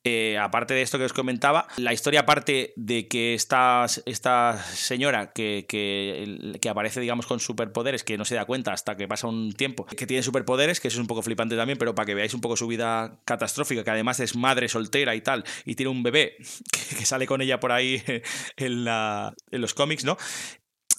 eh, 0.04 0.38
aparte 0.38 0.74
de 0.74 0.82
esto 0.82 0.98
que 0.98 1.06
os 1.06 1.14
comentaba, 1.14 1.68
la 1.78 1.94
historia 1.94 2.26
parte 2.26 2.74
de 2.76 3.08
que 3.08 3.34
esta, 3.34 3.86
esta 4.06 4.62
señora 4.62 5.32
que, 5.32 5.66
que, 5.68 6.70
aparece, 6.70 7.00
digamos, 7.00 7.26
con 7.26 7.40
superpoderes, 7.40 8.04
que 8.04 8.18
no 8.18 8.26
se 8.26 8.36
da 8.36 8.46
cuenta 8.46 8.74
hasta 8.74 8.98
que 8.98 9.08
pasa 9.08 9.28
un 9.28 9.54
tiempo, 9.54 9.86
que 9.86 10.06
tiene 10.06 10.22
superpoderes, 10.22 10.82
que 10.82 10.90
eso 10.90 10.98
es 10.98 11.02
un 11.02 11.08
poco 11.08 11.22
flipante 11.22 11.56
también, 11.56 11.78
pero 11.78 11.96
para 11.96 12.06
que 12.06 12.16
veáis 12.16 12.34
un 12.34 12.42
poco 12.42 12.58
su 12.58 12.68
vida 12.68 13.20
catastrófica, 13.24 13.84
que 13.84 13.92
además 13.92 14.20
es 14.20 14.36
madre 14.36 14.68
soltera 14.68 15.16
y 15.16 15.22
tal, 15.22 15.46
y 15.64 15.76
tiene 15.76 15.90
un 15.90 16.04
bebé 16.04 16.36
que, 16.98 17.06
sale 17.06 17.26
con 17.26 17.42
ella 17.42 17.60
por 17.60 17.72
ahí 17.72 18.04
en, 18.58 18.84
la, 18.84 19.34
en 19.52 19.62
los 19.62 19.74
cómics, 19.74 20.04
¿no? 20.04 20.18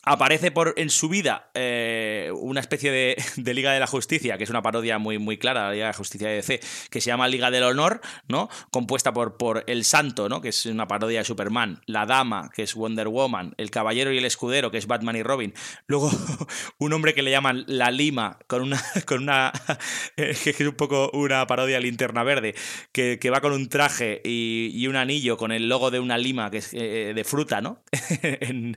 Aparece 0.04 0.50
por, 0.50 0.74
en 0.76 0.90
su 0.90 1.08
vida 1.08 1.50
eh, 1.54 2.30
una 2.34 2.60
especie 2.60 2.90
de, 2.90 3.54
Liga 3.54 3.72
de 3.72 3.80
la 3.80 3.86
Justicia, 3.86 4.36
que 4.36 4.44
es 4.44 4.50
una 4.50 4.62
parodia 4.62 4.98
muy, 4.98 5.18
muy 5.18 5.38
clara, 5.38 5.66
la 5.66 5.72
Liga 5.72 5.86
de 5.86 5.92
la 5.92 5.96
Justicia 5.96 6.28
de 6.28 6.34
DC, 6.36 6.60
que 6.90 7.00
se 7.00 7.06
llama 7.08 7.28
Liga 7.28 7.50
del 7.50 7.62
Honor, 7.62 8.00
¿no? 8.28 8.48
Compuesta 8.70 9.12
por, 9.12 9.36
por 9.36 9.64
El 9.66 9.84
Santo, 9.84 10.28
¿no? 10.28 10.40
Que 10.40 10.48
es 10.48 10.66
una 10.66 10.88
parodia 10.88 11.20
de 11.20 11.24
Superman, 11.24 11.82
La 11.86 12.06
Dama, 12.06 12.50
que 12.54 12.62
es 12.62 12.74
Wonder 12.74 13.08
Woman, 13.08 13.54
El 13.58 13.70
Caballero 13.70 14.12
y 14.12 14.18
el 14.18 14.24
Escudero, 14.24 14.70
que 14.70 14.78
es 14.78 14.86
Batman 14.86 15.16
y 15.16 15.22
Robin. 15.22 15.54
Luego, 15.86 16.10
un 16.78 16.92
hombre 16.92 17.14
que 17.14 17.22
le 17.22 17.30
llaman 17.30 17.64
La 17.66 17.90
Lima, 17.90 18.38
con 18.46 18.62
una. 18.62 18.82
con 19.06 19.22
una. 19.22 19.52
que 20.16 20.50
es 20.50 20.60
un 20.60 20.74
poco 20.74 21.10
una 21.12 21.46
parodia 21.46 21.80
linterna 21.80 22.22
verde, 22.22 22.54
que, 22.92 23.18
va 23.30 23.40
con 23.40 23.52
un 23.52 23.68
traje 23.68 24.20
y, 24.24 24.86
un 24.86 24.96
anillo 24.96 25.38
con 25.38 25.50
el 25.50 25.68
logo 25.68 25.90
de 25.90 25.98
una 25.98 26.18
lima 26.18 26.50
que 26.50 26.58
es 26.58 26.74
eh, 26.74 27.12
de 27.14 27.24
fruta, 27.24 27.62
¿no? 27.62 27.82
en 28.20 28.76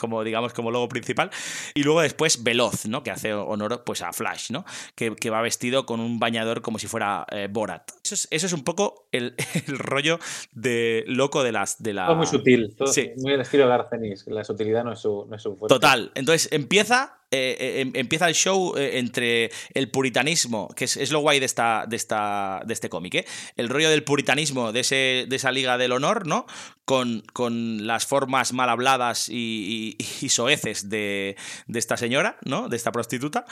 como 0.00 0.24
digamos 0.24 0.52
como 0.52 0.70
logo 0.70 0.88
principal. 0.88 1.30
Y 1.74 1.82
luego 1.82 2.00
después 2.00 2.42
Veloz, 2.42 2.86
¿no? 2.86 3.02
Que 3.02 3.10
hace 3.10 3.32
honor 3.32 3.82
pues 3.84 4.02
a 4.02 4.12
Flash, 4.12 4.50
¿no? 4.50 4.64
Que, 4.94 5.30
va 5.30 5.42
vestido 5.42 5.86
con 5.86 6.00
un 6.00 6.18
bañador 6.18 6.60
como 6.60 6.78
si 6.80 6.88
fuera 6.88 7.24
eh, 7.30 7.46
Borat. 7.48 7.92
Eso 8.12 8.46
es, 8.46 8.52
un 8.52 8.64
poco 8.64 9.08
el, 9.12 9.34
rollo 9.66 10.18
de 10.52 11.04
loco 11.06 11.42
de 11.42 11.52
las... 11.52 11.82
De 11.82 11.92
la... 11.92 12.06
Todo 12.06 12.16
muy 12.16 12.26
sutil, 12.26 12.74
muy 13.16 13.32
el 13.32 13.40
estilo 13.40 13.66
de 13.66 13.74
Arcenis. 13.74 14.26
La 14.26 14.44
sutilidad 14.44 14.84
no 14.84 14.92
es 14.92 15.00
su, 15.00 15.26
no 15.28 15.36
es 15.36 15.42
su 15.42 15.56
fuerte. 15.56 15.74
Total. 15.74 16.12
Entonces 16.14 16.48
empieza 16.52 17.20
eh, 17.32 17.56
eh, 17.60 17.80
em, 17.82 17.92
empieza 17.94 18.26
el 18.26 18.34
show 18.34 18.76
eh, 18.76 18.98
entre 18.98 19.52
el 19.74 19.88
puritanismo, 19.88 20.68
que 20.74 20.86
es, 20.86 21.12
lo 21.12 21.20
guay 21.20 21.38
de, 21.38 21.46
esta, 21.46 21.84
de, 21.86 21.94
esta, 21.94 22.60
de 22.66 22.72
este 22.72 22.88
cómic, 22.88 23.24
el 23.56 23.68
rollo 23.68 23.88
del 23.88 24.02
puritanismo 24.02 24.72
de, 24.72 24.80
ese, 24.80 25.26
de 25.28 25.36
esa 25.36 25.52
liga 25.52 25.78
del 25.78 25.92
honor, 25.92 26.26
¿no? 26.26 26.46
Con, 26.84 27.22
con 27.32 27.86
las 27.86 28.04
formas 28.04 28.52
mal 28.52 28.68
habladas 28.68 29.28
y, 29.28 29.96
soeces 30.28 30.88
de, 30.88 31.36
de, 31.68 31.78
esta 31.78 31.96
señora, 31.96 32.36
¿no? 32.44 32.68
De 32.68 32.76
esta 32.76 32.90
prostituta, 32.90 33.44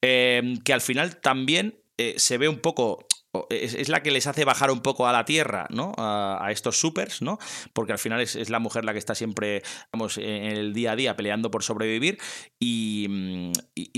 que 0.00 0.72
al 0.72 0.80
final 0.82 1.16
también 1.16 1.78
se 2.16 2.36
ve 2.36 2.48
un 2.48 2.58
poco 2.58 3.06
es, 3.48 3.88
la 3.88 4.02
que 4.02 4.10
les 4.10 4.26
hace 4.26 4.44
bajar 4.44 4.70
un 4.70 4.80
poco 4.80 5.06
a 5.06 5.12
la 5.12 5.24
tierra, 5.24 5.66
¿no? 5.70 5.92
A, 5.96 6.48
estos 6.50 6.78
supers, 6.78 7.22
¿no? 7.22 7.38
Porque 7.72 7.92
al 7.92 7.98
final 7.98 8.20
es, 8.20 8.50
la 8.50 8.58
mujer 8.58 8.84
la 8.84 8.92
que 8.92 8.98
está 8.98 9.14
siempre, 9.14 9.62
vamos, 9.92 10.18
en 10.18 10.44
el 10.44 10.74
día 10.74 10.92
a 10.92 10.96
día 10.96 11.16
peleando 11.16 11.50
por 11.50 11.62
sobrevivir 11.62 12.18
y, 12.58 13.06
mm, 13.08 13.52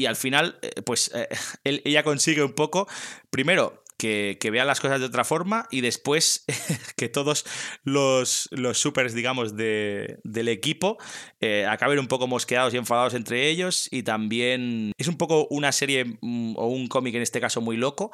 al 0.06 0.16
final, 0.16 0.58
eh, 0.62 0.82
pues 0.82 1.10
eh, 1.14 1.28
ella 1.64 2.02
consigue 2.02 2.42
un 2.42 2.52
poco, 2.52 2.86
primero, 3.30 3.82
que, 3.96 4.38
que, 4.40 4.50
vean 4.50 4.66
las 4.66 4.80
cosas 4.80 5.00
de 5.00 5.06
otra 5.06 5.24
forma 5.24 5.66
y 5.70 5.80
después 5.80 6.44
que 6.96 7.08
todos 7.08 7.44
los, 7.84 8.48
los 8.52 8.78
supers, 8.78 9.14
digamos, 9.14 9.56
de, 9.56 10.18
del 10.24 10.48
equipo 10.48 10.98
eh, 11.40 11.66
acaben 11.68 11.98
un 11.98 12.08
poco 12.08 12.26
mosqueados 12.26 12.74
y 12.74 12.76
enfadados 12.76 13.14
entre 13.14 13.48
ellos 13.48 13.88
y 13.90 14.02
también 14.02 14.92
es 14.98 15.08
un 15.08 15.16
poco 15.16 15.46
una 15.48 15.72
serie 15.72 16.18
mm, 16.20 16.54
o 16.56 16.66
un 16.66 16.88
cómic 16.88 17.14
en 17.14 17.22
este 17.22 17.40
caso 17.40 17.60
muy 17.60 17.76
loco 17.76 18.10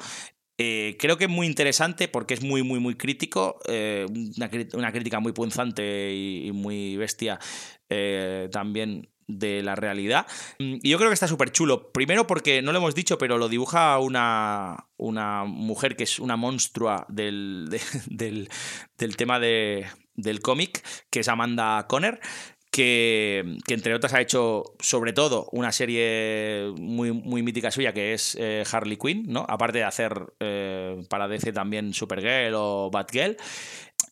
eh, 0.57 0.95
creo 0.99 1.17
que 1.17 1.25
es 1.25 1.29
muy 1.29 1.47
interesante 1.47 2.07
porque 2.07 2.33
es 2.33 2.43
muy, 2.43 2.63
muy, 2.63 2.79
muy 2.79 2.95
crítico, 2.95 3.59
eh, 3.67 4.05
una, 4.75 4.91
crítica 4.91 5.19
muy 5.19 5.31
punzante 5.31 6.13
y, 6.13 6.51
muy 6.51 6.97
bestia 6.97 7.39
eh, 7.89 8.49
también 8.51 9.09
de 9.27 9.63
la 9.63 9.75
realidad. 9.75 10.27
Y 10.59 10.89
yo 10.89 10.97
creo 10.97 11.09
que 11.09 11.13
está 11.13 11.27
súper 11.27 11.51
chulo. 11.51 11.91
Primero 11.91 12.27
porque 12.27 12.61
no 12.61 12.71
lo 12.71 12.79
hemos 12.79 12.95
dicho, 12.95 13.17
pero 13.17 13.37
lo 13.37 13.49
dibuja 13.49 13.97
una, 13.99 14.87
una 14.97 15.45
mujer 15.45 15.95
que 15.95 16.03
es 16.03 16.19
una 16.19 16.35
monstrua 16.35 17.05
del, 17.09 17.69
del, 18.07 18.49
del 18.97 19.17
tema 19.17 19.39
de, 19.39 19.87
del 20.15 20.41
cómic, 20.41 20.83
que 21.09 21.21
es 21.21 21.27
Amanda 21.27 21.87
Conner 21.87 22.19
que, 22.71 23.57
entre 23.67 23.93
otras 23.93 24.13
ha 24.13 24.21
hecho 24.21 24.63
sobre 24.79 25.11
todo 25.11 25.49
una 25.51 25.73
serie 25.73 26.71
muy, 26.77 27.11
muy 27.11 27.43
mítica 27.43 27.69
suya 27.69 27.93
que 27.93 28.13
es 28.13 28.37
eh, 28.39 28.63
Harley 28.71 28.97
Quinn, 28.97 29.25
¿no? 29.27 29.45
Aparte 29.47 29.79
de 29.79 29.83
hacer 29.83 30.33
eh, 30.39 31.03
para 31.09 31.27
DC 31.27 31.51
también 31.51 31.93
Supergirl 31.93 32.53
o 32.55 32.89
Batgirl. 32.89 33.35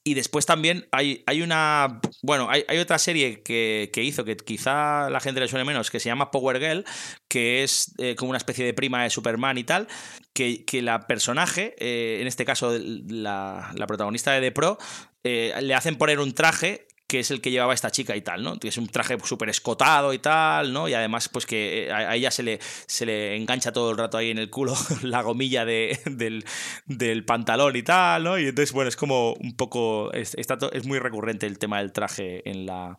Y 0.03 0.14
después 0.14 0.45
también 0.45 0.88
hay, 0.91 1.24
hay 1.26 1.41
una. 1.41 1.99
Bueno, 2.22 2.47
hay, 2.49 2.78
otra 2.78 2.97
serie 2.99 3.43
que, 3.43 3.91
hizo 3.95 4.24
que 4.24 4.38
quizá 4.38 5.10
la 5.10 5.20
gente 5.20 5.39
le 5.39 5.47
suene 5.47 5.66
menos, 5.66 5.91
que 5.91 5.99
se 5.99 6.10
llama 6.10 6.32
Power 6.32 6.60
Girl, 6.60 6.86
que 7.28 7.64
es 7.64 7.93
eh, 7.97 8.16
como 8.16 8.30
una 8.30 8.38
especie 8.38 8.66
de 8.66 8.74
prima 8.74 9.03
de 9.03 9.10
Superman 9.10 9.57
y 9.57 9.64
tal. 9.64 9.88
Que, 10.34 10.64
la 10.82 11.05
personaje, 11.05 11.76
en 12.22 12.26
este 12.26 12.45
caso 12.45 12.72
la, 12.80 13.74
la 13.76 13.88
protagonista 13.88 14.32
de 14.32 14.39
The 14.39 14.51
Pro, 14.53 14.78
le 15.24 15.74
hacen 15.74 15.97
poner 15.97 16.20
un 16.20 16.34
traje 16.34 16.88
que 17.10 17.20
es 17.22 17.32
el 17.32 17.41
que 17.41 17.49
llevaba 17.49 17.74
esta 17.74 17.89
chica 17.89 18.16
y 18.16 18.22
tal, 18.22 18.43
¿no? 18.43 18.55
Es 18.62 18.78
un 18.78 18.88
traje 18.88 19.18
súper 19.24 19.49
escotado 19.49 20.14
y 20.14 20.20
tal, 20.20 20.72
¿no? 20.72 20.88
Y 20.88 20.93
además, 20.93 21.28
pues 21.28 21.47
que 21.47 21.88
eh, 21.88 21.91
a, 21.91 22.16
ella 22.16 22.30
se 22.30 22.43
le, 22.43 22.60
se 22.62 23.03
le 23.07 23.36
engancha 23.36 23.72
todo 23.72 23.89
el 23.89 23.97
rato 23.97 24.16
ahí 24.16 24.30
en 24.30 24.38
el 24.38 24.51
culo 24.51 24.76
la 25.01 25.24
gomilla 25.24 25.66
de, 25.66 25.99
del, 26.05 27.26
pantalón 27.26 27.76
y 27.76 27.82
tal, 27.82 28.24
¿no? 28.24 28.38
Y 28.38 28.43
entonces, 28.47 28.74
bueno, 28.74 28.89
es 28.89 28.95
como 28.95 29.34
un 29.34 29.55
poco. 29.55 30.14
es 30.14 30.86
muy 30.86 30.99
recurrente 30.99 31.47
el 31.47 31.57
tema 31.57 31.80
del 31.80 31.91
traje 31.91 32.47
en 32.47 32.68
la, 32.68 32.95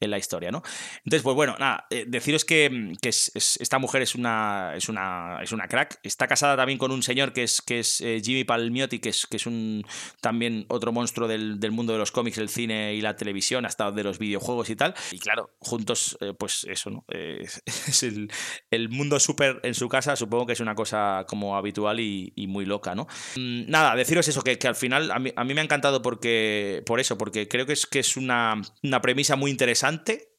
en 0.00 0.10
la 0.10 0.18
historia, 0.18 0.50
¿no? 0.50 0.62
Entonces, 0.98 1.22
pues 1.22 1.34
bueno, 1.34 1.56
nada, 1.58 1.86
eh, 1.90 2.04
deciros 2.06 2.44
que, 2.44 2.70
mm, 2.70 2.92
esta 3.02 3.78
mujer 3.78 4.02
es 4.02 4.14
una, 4.14 4.72
es, 4.76 4.88
una, 4.88 5.38
es 5.42 5.52
una 5.52 5.66
crack. 5.66 5.98
Está 6.02 6.26
casada 6.26 6.56
también 6.56 6.78
con 6.78 6.90
un 6.90 7.02
señor 7.02 7.32
que 7.32 7.42
es, 7.42 7.60
que 7.60 7.80
es 7.80 8.00
eh, 8.00 8.20
Jimmy 8.24 8.44
Palmiotti, 8.44 9.00
que 9.00 9.08
es, 9.08 9.26
que 9.26 9.36
es 9.36 9.46
un 9.46 9.84
también 10.20 10.66
otro 10.68 10.92
monstruo 10.92 11.26
del, 11.26 11.58
mundo 11.70 11.92
de 11.92 11.98
los 11.98 12.12
cómics, 12.12 12.38
el 12.38 12.48
cine 12.48 12.94
y 12.94 13.00
la 13.00 13.16
televisión, 13.16 13.66
hasta 13.66 13.90
de 13.90 14.04
los 14.04 14.18
videojuegos 14.18 14.70
y 14.70 14.76
tal. 14.76 14.94
Y 15.10 15.18
claro, 15.18 15.50
juntos, 15.58 16.16
eh, 16.20 16.32
pues 16.38 16.64
eso, 16.64 16.90
¿no? 16.90 17.04
es 17.08 18.02
el, 18.02 18.88
mundo 18.88 19.20
súper 19.20 19.60
en 19.64 19.74
su 19.74 19.88
casa, 19.88 20.16
supongo 20.16 20.46
que 20.46 20.52
es 20.52 20.60
una 20.60 20.74
cosa 20.74 21.24
como 21.28 21.56
habitual 21.56 22.00
y, 22.00 22.32
muy 22.48 22.64
loca, 22.64 22.94
¿no? 22.94 23.06
Mm, 23.36 23.68
nada, 23.68 23.94
deciros 23.94 24.26
eso, 24.28 24.42
que, 24.42 24.58
al 24.66 24.74
final 24.74 25.10
a 25.10 25.18
mí, 25.18 25.32
a 25.36 25.44
mí, 25.44 25.54
me 25.54 25.60
ha 25.60 25.64
encantado 25.64 26.00
porque, 26.00 26.82
por 26.86 26.98
eso, 27.00 27.18
porque 27.18 27.46
creo 27.46 27.66
que 27.66 27.74
es, 27.74 27.86
que 27.86 27.98
es 27.98 28.16
una, 28.16 28.60
una 28.82 29.02
premisa 29.02 29.36
muy 29.36 29.50
interesante 29.50 29.87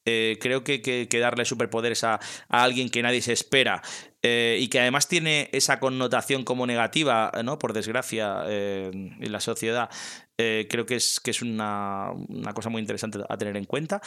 eh, 0.05 0.37
creo 0.41 0.63
que, 0.63 1.07
darle 1.19 1.45
superpoderes 1.45 2.03
a, 2.03 2.19
alguien 2.47 2.89
que 2.89 3.03
nadie 3.03 3.21
se 3.21 3.33
espera 3.33 3.81
eh, 4.23 4.57
y 4.59 4.67
que 4.67 4.79
además 4.79 5.07
tiene 5.07 5.49
esa 5.51 5.79
connotación 5.79 6.43
como 6.43 6.65
negativa. 6.65 7.31
Por 7.59 7.73
desgracia, 7.73 8.43
eh, 8.47 8.89
en 8.93 9.31
la 9.31 9.39
sociedad, 9.39 9.89
creo 10.35 10.85
que 10.85 10.95
es, 10.95 11.41
una, 11.41 12.11
cosa 12.55 12.69
muy 12.69 12.81
interesante 12.81 13.19
a 13.27 13.37
tener 13.37 13.57
en 13.57 13.65
cuenta. 13.65 14.01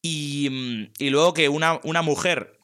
Y, 0.00 0.88
luego 1.00 1.34
que 1.34 1.48
una 1.48 2.02
mujer 2.02 2.61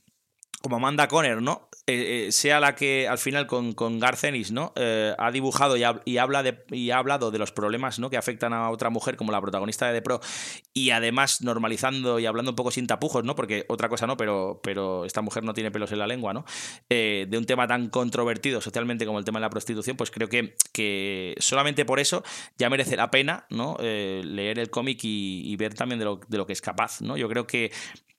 como 0.62 0.76
Amanda 0.76 1.08
Conner, 1.08 1.40
¿no? 1.40 1.68
Eh, 1.88 2.26
eh, 2.26 2.32
sea 2.32 2.60
la 2.60 2.74
que 2.74 3.08
al 3.08 3.16
final 3.16 3.46
con, 3.46 3.72
con 3.72 3.98
Garcenis 3.98 4.52
¿no? 4.52 4.74
Eh, 4.76 5.14
ha 5.16 5.30
dibujado 5.30 5.78
y 5.78 5.84
ha, 5.84 6.02
habla 6.20 6.44
y 6.70 6.90
ha 6.90 6.98
hablado 6.98 7.30
de 7.30 7.38
los 7.38 7.50
problemas 7.50 7.98
¿no? 7.98 8.10
que 8.10 8.18
afectan 8.18 8.52
a 8.52 8.68
otra 8.68 8.90
mujer 8.90 9.16
como 9.16 9.32
la 9.32 9.40
protagonista 9.40 9.86
de 9.86 9.94
The 9.94 10.02
Pro 10.02 10.20
y 10.74 10.90
además 10.90 11.40
normalizando 11.40 12.18
y 12.18 12.26
hablando 12.26 12.50
un 12.50 12.56
poco 12.56 12.70
sin 12.70 12.86
tapujos, 12.86 13.24
¿no? 13.24 13.34
porque 13.34 13.64
otra 13.68 13.88
cosa 13.88 14.06
no, 14.06 14.18
pero, 14.18 14.60
pero 14.62 15.06
esta 15.06 15.22
mujer 15.22 15.44
no 15.44 15.54
tiene 15.54 15.70
pelos 15.70 15.90
en 15.92 15.98
la 15.98 16.06
lengua, 16.06 16.34
¿no? 16.34 16.44
de 16.90 17.38
un 17.38 17.46
tema 17.46 17.66
tan 17.66 17.88
controvertido 17.88 18.60
socialmente 18.60 19.06
como 19.06 19.18
el 19.18 19.24
tema 19.24 19.38
de 19.38 19.46
la 19.46 19.50
prostitución, 19.50 19.96
pues 19.96 20.10
creo 20.10 20.28
que, 20.28 20.56
que 20.72 21.34
solamente 21.38 21.86
por 21.86 22.00
eso 22.00 22.22
ya 22.58 22.68
merece 22.68 22.96
la 22.96 23.10
pena 23.10 23.46
¿no? 23.48 23.76
leer 23.80 24.58
el 24.58 24.68
cómic 24.68 25.00
y, 25.02 25.56
ver 25.56 25.74
también 25.74 25.98
de 25.98 26.04
lo, 26.04 26.20
de 26.28 26.36
lo 26.36 26.46
que 26.46 26.52
es 26.52 26.60
capaz. 26.60 27.00
¿no? 27.00 27.16
Yo 27.16 27.28
creo 27.28 27.46
que 27.46 27.72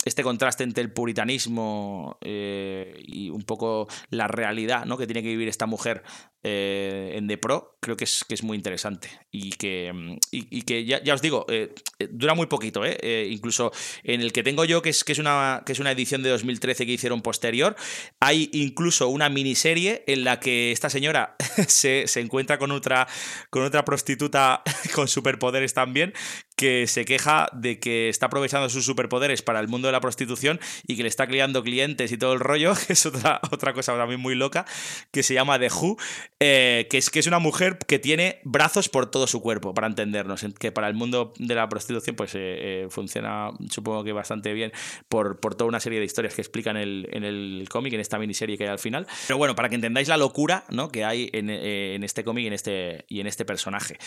este 0.09 0.23
contraste 0.23 0.63
entre 0.63 0.83
el 0.83 0.91
puritanismo 0.91 2.17
eh, 2.21 3.01
y 3.07 3.29
un 3.29 3.43
poco 3.43 3.87
la 4.09 4.27
realidad 4.27 4.85
¿no? 4.85 4.97
que 4.97 5.07
tiene 5.07 5.21
que 5.23 5.29
vivir 5.29 5.47
esta 5.47 5.65
mujer 5.65 6.03
eh, 6.43 7.13
en 7.15 7.27
The 7.27 7.37
Pro, 7.37 7.77
creo 7.79 7.97
que 7.97 8.05
es, 8.05 8.23
que 8.23 8.33
es 8.33 8.43
muy 8.43 8.55
interesante. 8.57 9.09
Y 9.31 9.51
que, 9.51 9.91
mm, 9.93 10.17
y, 10.31 10.61
que 10.63 10.85
ya, 10.85 11.13
os 11.13 11.21
digo, 11.21 11.45
eh, 11.49 11.73
dura 12.09 12.33
muy 12.33 12.47
poquito, 12.47 12.81
incluso 12.85 13.71
en 14.03 14.21
el 14.21 14.31
que 14.31 14.43
tengo 14.43 14.65
yo, 14.65 14.81
que 14.81 14.89
es, 14.89 15.03
que, 15.03 15.11
es 15.11 15.19
una, 15.19 15.63
que 15.65 15.73
es 15.73 15.79
una 15.79 15.91
edición 15.91 16.23
de 16.23 16.29
2013 16.29 16.85
que 16.85 16.91
hicieron 16.93 17.21
posterior, 17.21 17.75
hay 18.19 18.49
incluso 18.53 19.07
una 19.09 19.29
miniserie 19.29 20.03
en 20.07 20.23
la 20.23 20.39
que 20.39 20.71
esta 20.71 20.89
señora 20.89 21.35
se, 21.67 22.07
se 22.07 22.19
encuentra 22.21 22.57
con 22.57 22.71
otra, 22.71 23.07
con 23.49 23.63
otra 23.63 23.85
prostituta 23.85 24.63
con 24.93 25.07
superpoderes 25.07 25.73
también, 25.73 26.13
que 26.55 26.87
se 26.87 27.05
queja 27.05 27.47
de 27.53 27.79
que 27.79 28.09
está 28.09 28.25
aprovechando 28.25 28.69
sus 28.69 28.85
superpoderes 28.85 29.41
para 29.41 29.59
el 29.59 29.67
mundo 29.67 29.87
de 29.87 29.93
la 29.93 30.01
prostitución 30.01 30.59
y 30.85 30.97
que 30.97 31.03
le 31.03 31.09
está 31.09 31.27
criando 31.27 31.63
clientes 31.63 32.11
y 32.11 32.17
todo 32.17 32.33
el 32.33 32.39
rollo, 32.39 32.73
que 32.87 32.93
es 32.93 33.05
otra, 33.05 33.39
otra 33.51 33.73
cosa 33.73 33.95
también 33.95 34.19
muy 34.19 34.35
loca, 34.35 34.65
que 35.11 35.23
se 35.23 35.33
llama 35.33 35.59
The 35.59 35.69
Who, 35.69 35.97
eh, 36.41 36.87
que, 36.89 36.97
es, 36.97 37.09
que 37.09 37.19
es 37.19 37.27
una 37.27 37.39
mujer 37.39 37.77
que 37.79 37.99
tiene 37.99 38.39
brazos 38.43 38.87
por 38.87 39.11
todo 39.11 39.27
su 39.27 39.41
cuerpo, 39.41 39.73
para 39.73 39.87
entendernos, 39.87 40.45
que 40.57 40.71
para 40.71 40.87
el 40.87 40.93
mundo 40.93 41.33
de 41.37 41.53
la 41.53 41.67
prostitución 41.67 42.15
pues 42.15 42.33
eh, 42.35 42.37
eh, 42.39 42.87
funciona 42.89 43.49
supongo 43.69 44.05
que 44.05 44.13
bastante 44.13 44.53
bien 44.53 44.71
por, 45.09 45.39
por, 45.39 45.55
toda 45.55 45.67
una 45.67 45.81
serie 45.81 45.99
de 45.99 46.05
historias 46.05 46.35
que 46.35 46.41
explican 46.41 46.77
el, 46.77 47.09
en 47.11 47.25
el 47.25 47.67
cómic, 47.69 47.93
en 47.93 47.99
esta 47.99 48.17
miniserie 48.17 48.57
que 48.57 48.63
hay 48.63 48.69
al 48.69 48.79
final. 48.79 49.05
Pero 49.27 49.37
bueno, 49.37 49.53
para 49.53 49.67
que 49.67 49.75
entendáis 49.75 50.07
la 50.07 50.15
locura 50.15 50.63
¿no? 50.69 50.89
que 50.89 51.03
hay 51.03 51.29
en, 51.33 51.49
en 51.49 52.03
este 52.03 52.23
cómic 52.23 52.47
en 52.47 52.53
este, 52.53 53.05
y 53.09 53.19
en 53.19 53.27
este 53.27 53.43
personaje 53.43 53.97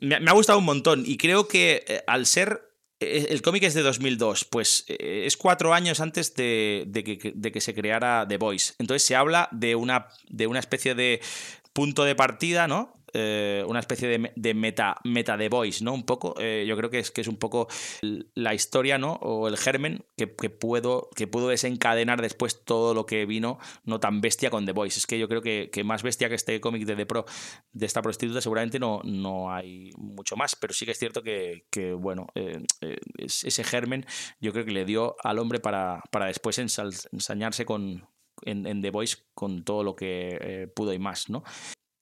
me, 0.00 0.16
ha 0.16 0.32
gustado 0.32 0.58
un 0.58 0.64
montón 0.64 1.02
y 1.04 1.16
creo 1.16 1.48
que 1.48 2.02
al 2.06 2.26
ser 2.26 2.71
el 3.02 3.42
cómic 3.42 3.64
es 3.64 3.74
de 3.74 3.82
2002, 3.82 4.44
pues 4.44 4.84
eh, 4.88 5.24
es 5.26 5.36
cuatro 5.36 5.74
años 5.74 6.00
antes 6.00 6.34
de, 6.34 6.86
que, 6.92 7.32
de, 7.34 7.52
que, 7.52 7.60
se 7.60 7.74
creara 7.74 8.26
The 8.28 8.36
Voice. 8.36 8.74
Entonces 8.78 9.06
se 9.06 9.16
habla 9.16 9.48
de 9.52 9.74
una, 9.74 10.08
de 10.28 10.46
una 10.46 10.60
especie 10.60 10.94
de 10.94 11.20
punto 11.72 12.04
de 12.04 12.14
partida, 12.14 12.68
¿no? 12.68 13.01
Eh, 13.14 13.62
una 13.66 13.80
especie 13.80 14.08
de, 14.08 14.54
meta, 14.54 14.96
meta 15.04 15.36
de 15.36 15.50
voice, 15.50 15.84
¿no? 15.84 15.92
Un 15.92 16.04
poco, 16.04 16.34
eh, 16.38 16.64
yo 16.66 16.76
creo 16.78 16.88
que 16.88 16.98
es, 16.98 17.10
que 17.10 17.20
es 17.20 17.28
un 17.28 17.36
poco 17.36 17.68
la 18.34 18.54
historia, 18.54 18.96
¿no? 18.96 19.14
O 19.20 19.48
el 19.48 19.58
germen 19.58 20.04
que, 20.16 20.26
puedo, 20.26 21.10
que 21.14 21.26
pudo 21.26 21.48
desencadenar 21.48 22.22
después 22.22 22.64
todo 22.64 22.94
lo 22.94 23.04
que 23.04 23.26
vino 23.26 23.58
no 23.84 24.00
tan 24.00 24.22
bestia 24.22 24.48
con 24.48 24.64
The 24.64 24.72
Voice. 24.72 24.98
Es 24.98 25.06
que 25.06 25.18
yo 25.18 25.28
creo 25.28 25.42
que, 25.42 25.70
más 25.84 26.02
bestia 26.02 26.30
que 26.30 26.36
este 26.36 26.58
cómic 26.60 26.86
de 26.86 26.96
The 26.96 27.06
Pro 27.06 27.26
de 27.72 27.86
esta 27.86 28.00
prostituta 28.00 28.40
seguramente 28.40 28.78
no, 28.78 29.02
no 29.04 29.52
hay 29.52 29.90
mucho 29.98 30.36
más, 30.36 30.56
pero 30.56 30.72
sí 30.72 30.86
que 30.86 30.92
es 30.92 30.98
cierto 30.98 31.22
que, 31.22 31.64
bueno, 31.98 32.28
eh, 32.34 32.62
ese 33.18 33.64
germen 33.64 34.06
yo 34.40 34.52
creo 34.52 34.64
que 34.64 34.70
le 34.70 34.86
dio 34.86 35.16
al 35.22 35.38
hombre 35.38 35.60
para, 35.60 36.02
para 36.10 36.26
después 36.26 36.58
ensañarse 36.58 37.66
con, 37.66 38.08
en, 38.42 38.80
The 38.80 38.90
Voice 38.90 39.18
con 39.34 39.64
todo 39.64 39.82
lo 39.82 39.96
que 39.96 40.70
pudo 40.74 40.94
y 40.94 40.98
más, 40.98 41.28
¿no? 41.28 41.44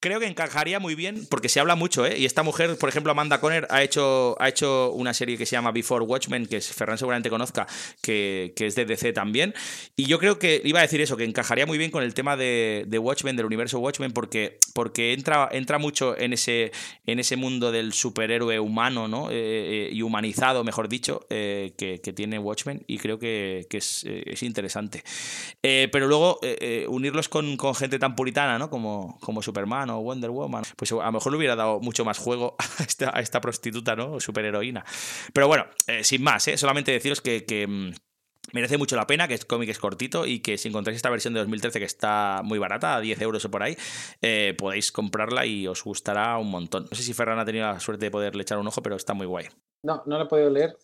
Creo 0.00 0.18
que 0.18 0.26
encajaría 0.26 0.80
muy 0.80 0.94
bien, 0.94 1.26
porque 1.28 1.50
se 1.50 1.60
habla 1.60 1.76
mucho, 1.76 2.06
¿eh? 2.06 2.18
Y 2.18 2.24
esta 2.24 2.42
mujer, 2.42 2.76
por 2.78 2.88
ejemplo, 2.88 3.12
Amanda 3.12 3.38
Conner, 3.38 3.66
ha 3.70 3.82
hecho, 3.82 4.34
ha 4.40 4.48
hecho 4.48 4.92
una 4.92 5.12
serie 5.12 5.36
que 5.36 5.44
se 5.44 5.52
llama 5.52 5.72
Before 5.72 6.04
Watchmen, 6.04 6.46
que 6.46 6.60
Ferran 6.60 6.96
seguramente 6.96 7.28
conozca, 7.28 7.66
que, 8.00 8.54
es 8.56 8.74
de 8.74 8.86
DC 8.86 9.12
también. 9.12 9.54
Y 9.96 10.06
yo 10.06 10.18
creo 10.18 10.38
que, 10.38 10.62
iba 10.64 10.78
a 10.78 10.82
decir 10.82 11.02
eso, 11.02 11.18
que 11.18 11.24
encajaría 11.24 11.66
muy 11.66 11.76
bien 11.76 11.90
con 11.90 12.02
el 12.02 12.14
tema 12.14 12.36
de, 12.36 12.86
Watchmen, 13.00 13.36
del 13.36 13.44
universo 13.44 13.78
Watchmen, 13.78 14.12
porque, 14.12 14.58
porque 14.72 15.12
entra, 15.12 15.48
entra 15.52 15.78
mucho 15.78 16.16
en 16.16 16.32
ese, 16.32 16.72
en 17.06 17.18
ese 17.18 17.36
mundo 17.36 17.70
del 17.70 17.92
superhéroe 17.92 18.58
humano, 18.58 19.06
¿no? 19.06 19.30
Eh, 19.30 19.34
eh, 19.34 19.90
y 19.92 20.00
humanizado, 20.00 20.64
mejor 20.64 20.88
dicho, 20.88 21.26
eh, 21.28 21.74
que, 21.76 21.98
tiene 22.10 22.38
Watchmen, 22.38 22.82
y 22.86 22.98
creo 22.98 23.18
que, 23.18 23.66
es, 23.70 24.42
interesante. 24.42 25.04
pero 25.60 26.08
luego, 26.08 26.40
unirlos 26.88 27.28
con, 27.28 27.56
con, 27.58 27.74
gente 27.74 27.98
tan 27.98 28.16
puritana, 28.16 28.58
¿no? 28.58 28.70
Como, 28.70 29.18
como 29.20 29.42
Superman 29.42 29.89
o 29.90 30.00
Wonder 30.00 30.30
Woman, 30.30 30.64
pues 30.76 30.92
a 30.92 30.96
lo 30.96 31.12
mejor 31.12 31.32
le 31.32 31.38
hubiera 31.38 31.56
dado 31.56 31.80
mucho 31.80 32.04
más 32.04 32.18
juego 32.18 32.56
a 32.78 32.82
esta, 32.82 33.16
a 33.16 33.20
esta 33.20 33.40
prostituta, 33.40 33.96
¿no? 33.96 34.20
Superheroína. 34.20 34.84
Pero 35.32 35.48
bueno, 35.48 35.66
eh, 35.86 36.04
sin 36.04 36.22
más, 36.22 36.46
¿eh? 36.48 36.56
solamente 36.56 36.92
deciros 36.92 37.20
que, 37.20 37.66
mm, 37.66 37.92
merece 38.52 38.78
mucho 38.78 38.96
la 38.96 39.06
pena, 39.06 39.28
que 39.28 39.34
el 39.34 39.46
cómic 39.46 39.68
es 39.68 39.78
cortito 39.78 40.26
y 40.26 40.40
que 40.40 40.58
si 40.58 40.68
encontráis 40.68 40.96
esta 40.96 41.10
versión 41.10 41.34
de 41.34 41.40
2013 41.40 41.78
que 41.78 41.84
está 41.84 42.40
muy 42.42 42.58
barata, 42.58 42.96
a 42.96 43.00
10 43.00 43.20
euros 43.22 43.44
o 43.44 43.50
por 43.50 43.62
ahí, 43.62 43.76
eh, 44.22 44.54
podéis 44.58 44.90
comprarla 44.90 45.46
y 45.46 45.66
os 45.68 45.84
gustará 45.84 46.36
un 46.38 46.50
montón. 46.50 46.86
No 46.90 46.96
sé 46.96 47.02
si 47.02 47.12
Ferran 47.12 47.38
ha 47.38 47.44
tenido 47.44 47.66
la 47.66 47.78
suerte 47.78 48.06
de 48.06 48.10
poderle 48.10 48.42
echar 48.42 48.58
un 48.58 48.66
ojo, 48.66 48.82
pero 48.82 48.96
está 48.96 49.14
muy 49.14 49.26
guay. 49.26 49.46
No, 49.82 50.02
no 50.06 50.18
la 50.18 50.24
he 50.24 50.28
podido 50.28 50.50
leer. 50.50 50.76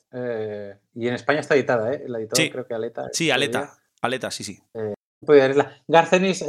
y 0.94 1.08
en 1.08 1.14
España 1.14 1.40
está 1.40 1.54
editada, 1.54 1.92
¿eh? 1.92 2.04
La 2.06 2.18
editora 2.18 2.50
creo 2.50 2.66
que 2.66 2.74
Aleta. 2.74 3.08
Sí, 3.12 3.30
Aleta. 3.30 3.76
Aleta, 4.00 4.30
sí, 4.30 4.44
sí. 4.44 4.58
Eh, 4.74 4.94
Garcenis, 5.88 6.44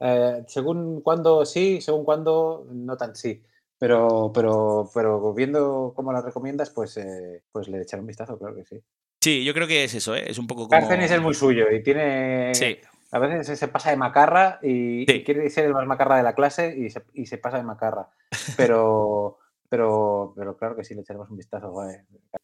eh, 0.00 0.44
según 0.46 1.00
cuando 1.00 1.44
sí, 1.44 1.80
según 1.80 2.04
cuando 2.04 2.66
no 2.70 2.96
tan 2.96 3.14
sí. 3.14 3.42
Pero, 3.78 4.30
pero, 4.32 4.90
pero 4.94 5.34
viendo 5.34 5.92
cómo 5.94 6.12
la 6.12 6.22
recomiendas, 6.22 6.70
pues, 6.70 6.96
eh, 6.96 7.42
pues 7.52 7.68
le 7.68 7.82
echaré 7.82 8.00
un 8.00 8.06
vistazo, 8.06 8.38
claro 8.38 8.54
que 8.54 8.64
sí. 8.64 8.80
Sí, 9.20 9.44
yo 9.44 9.54
creo 9.54 9.66
que 9.66 9.84
es 9.84 9.94
eso, 9.94 10.14
¿eh? 10.14 10.24
es 10.26 10.38
un 10.38 10.46
poco 10.46 10.68
como. 10.68 10.90
es 10.90 11.20
muy 11.20 11.34
suyo 11.34 11.70
y 11.70 11.82
tiene. 11.82 12.54
Sí. 12.54 12.78
A 13.10 13.18
veces 13.18 13.58
se 13.58 13.68
pasa 13.68 13.90
de 13.90 13.96
macarra 13.96 14.58
y, 14.60 15.06
quiere 15.24 15.48
ser 15.48 15.66
el 15.66 15.72
más 15.72 15.86
macarra 15.86 16.16
de 16.16 16.24
la 16.24 16.34
clase 16.34 16.74
y 16.76 16.90
se, 16.90 17.04
y 17.14 17.26
se 17.26 17.38
pasa 17.38 17.58
de 17.58 17.62
macarra. 17.62 18.08
Pero, 18.56 19.38
pero, 19.74 20.32
pero 20.36 20.56
claro 20.56 20.76
que 20.76 20.84
sí 20.84 20.94
le 20.94 21.00
echaremos 21.00 21.28
un 21.30 21.36
vistazo. 21.36 21.74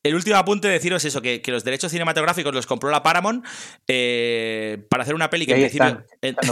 El 0.03 0.15
último 0.17 0.35
apunte 0.35 0.67
de 0.67 0.75
deciros 0.75 1.05
eso, 1.05 1.23
que, 1.23 1.41
los 1.47 1.63
derechos 1.63 1.93
cinematográficos 1.93 2.53
los 2.53 2.67
compró 2.67 2.91
la 2.91 3.05
Paramount 3.05 3.47
eh, 3.87 4.85
para 4.89 5.05
hacer 5.05 5.15
una 5.15 5.31
peli 5.31 5.47
que 5.47 5.53
en 5.55 5.61
principio... 5.61 6.05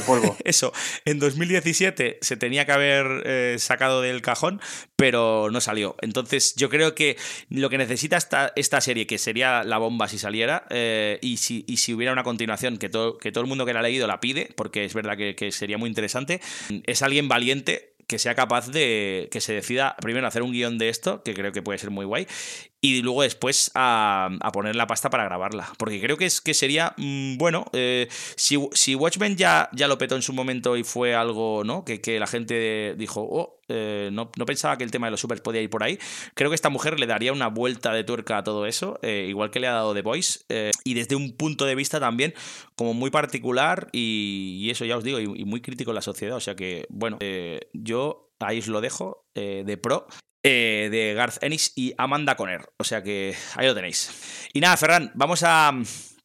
polvo. 0.06 0.36
eso, 0.44 0.72
en 1.04 1.18
2017 1.18 2.18
se 2.20 2.36
tenía 2.36 2.64
que 2.64 2.70
haber 2.70 3.22
eh, 3.26 3.56
sacado 3.58 4.02
del 4.02 4.22
cajón, 4.22 4.60
pero 4.94 5.50
no 5.50 5.60
salió. 5.60 5.96
Entonces 6.00 6.54
yo 6.54 6.68
creo 6.68 6.94
que 6.94 7.16
lo 7.50 7.70
que 7.70 7.78
necesita 7.78 8.16
esta, 8.16 8.52
esta 8.54 8.80
serie, 8.80 9.08
que 9.08 9.18
sería 9.18 9.64
la 9.64 9.78
bomba 9.78 10.06
si 10.06 10.18
saliera, 10.18 10.64
eh, 10.70 11.18
y, 11.22 11.38
si, 11.38 11.64
si 11.76 11.92
hubiera 11.92 12.12
una 12.12 12.22
continuación 12.22 12.76
que 12.76 12.88
todo, 12.88 13.18
que 13.18 13.32
todo 13.32 13.42
el 13.42 13.48
mundo 13.48 13.66
que 13.66 13.72
la 13.72 13.80
ha 13.80 13.82
leído 13.82 14.06
la 14.06 14.20
pide, 14.20 14.48
porque 14.54 14.84
es 14.84 14.94
verdad 14.94 15.16
que, 15.16 15.34
que 15.34 15.50
sería 15.50 15.76
muy 15.76 15.88
interesante, 15.88 16.40
es 16.86 17.02
alguien 17.02 17.26
valiente 17.26 17.97
que 18.08 18.18
sea 18.18 18.34
capaz 18.34 18.68
de 18.68 19.28
que 19.30 19.40
se 19.40 19.52
decida 19.52 19.94
primero 20.00 20.26
hacer 20.26 20.42
un 20.42 20.50
guion 20.50 20.78
de 20.78 20.88
esto, 20.88 21.22
que 21.22 21.34
creo 21.34 21.52
que 21.52 21.62
puede 21.62 21.78
ser 21.78 21.90
muy 21.90 22.06
guay, 22.06 22.26
y 22.80 23.02
luego 23.02 23.22
después 23.22 23.70
a, 23.74 24.30
poner 24.52 24.76
la 24.76 24.86
pasta 24.86 25.10
para 25.10 25.24
grabarla. 25.24 25.70
Porque 25.76 26.00
creo 26.00 26.16
que, 26.16 26.24
es, 26.24 26.40
que 26.40 26.54
sería, 26.54 26.94
mm, 26.96 27.36
bueno, 27.36 27.66
eh, 27.74 28.08
si, 28.36 28.58
si, 28.72 28.94
Watchmen 28.94 29.36
ya, 29.36 29.68
ya 29.72 29.88
lo 29.88 29.98
petó 29.98 30.16
en 30.16 30.22
su 30.22 30.32
momento 30.32 30.76
y 30.76 30.84
fue 30.84 31.14
algo, 31.14 31.64
¿no? 31.64 31.84
Que, 31.84 32.00
que 32.00 32.18
la 32.18 32.26
gente 32.26 32.94
dijo, 32.96 33.20
oh, 33.30 33.57
eh, 33.68 34.10
no, 34.12 34.30
pensaba 34.30 34.76
que 34.76 34.84
el 34.84 34.90
tema 34.90 35.06
de 35.06 35.12
los 35.12 35.20
supers 35.20 35.40
podía 35.40 35.60
ir 35.60 35.70
por 35.70 35.82
ahí. 35.82 35.98
Creo 36.34 36.50
que 36.50 36.54
esta 36.54 36.70
mujer 36.70 36.98
le 36.98 37.06
daría 37.06 37.32
una 37.32 37.48
vuelta 37.48 37.92
de 37.92 38.04
tuerca 38.04 38.38
a 38.38 38.44
todo 38.44 38.66
eso, 38.66 38.98
eh, 39.02 39.26
igual 39.28 39.50
que 39.50 39.60
le 39.60 39.68
ha 39.68 39.72
dado 39.72 39.94
The 39.94 40.02
Voice, 40.02 40.40
y 40.84 40.94
desde 40.94 41.16
un 41.16 41.36
punto 41.36 41.64
de 41.64 41.74
vista 41.74 42.00
también 42.00 42.34
como 42.76 42.94
muy 42.94 43.10
particular 43.10 43.88
y, 43.92 44.68
eso 44.70 44.84
ya 44.84 44.96
os 44.96 45.04
digo, 45.04 45.18
y, 45.20 45.24
y, 45.24 45.44
muy 45.44 45.60
crítico 45.60 45.90
en 45.90 45.96
la 45.96 46.02
sociedad. 46.02 46.36
O 46.36 46.40
sea 46.40 46.54
que, 46.54 46.86
bueno, 46.88 47.18
yo 47.72 48.30
ahí 48.40 48.58
os 48.58 48.68
lo 48.68 48.80
dejo 48.80 49.26
de 49.34 49.78
pro. 49.80 50.06
Eh, 50.44 50.88
de 50.90 51.14
Garth 51.14 51.42
Ennis 51.42 51.72
y 51.74 51.94
Amanda 51.98 52.36
Conner. 52.36 52.72
O 52.78 52.84
sea 52.84 53.02
que 53.02 53.34
ahí 53.56 53.66
lo 53.66 53.74
tenéis. 53.74 54.48
Y 54.52 54.60
nada, 54.60 54.76
Ferran, 54.76 55.10
vamos 55.14 55.42
a 55.44 55.72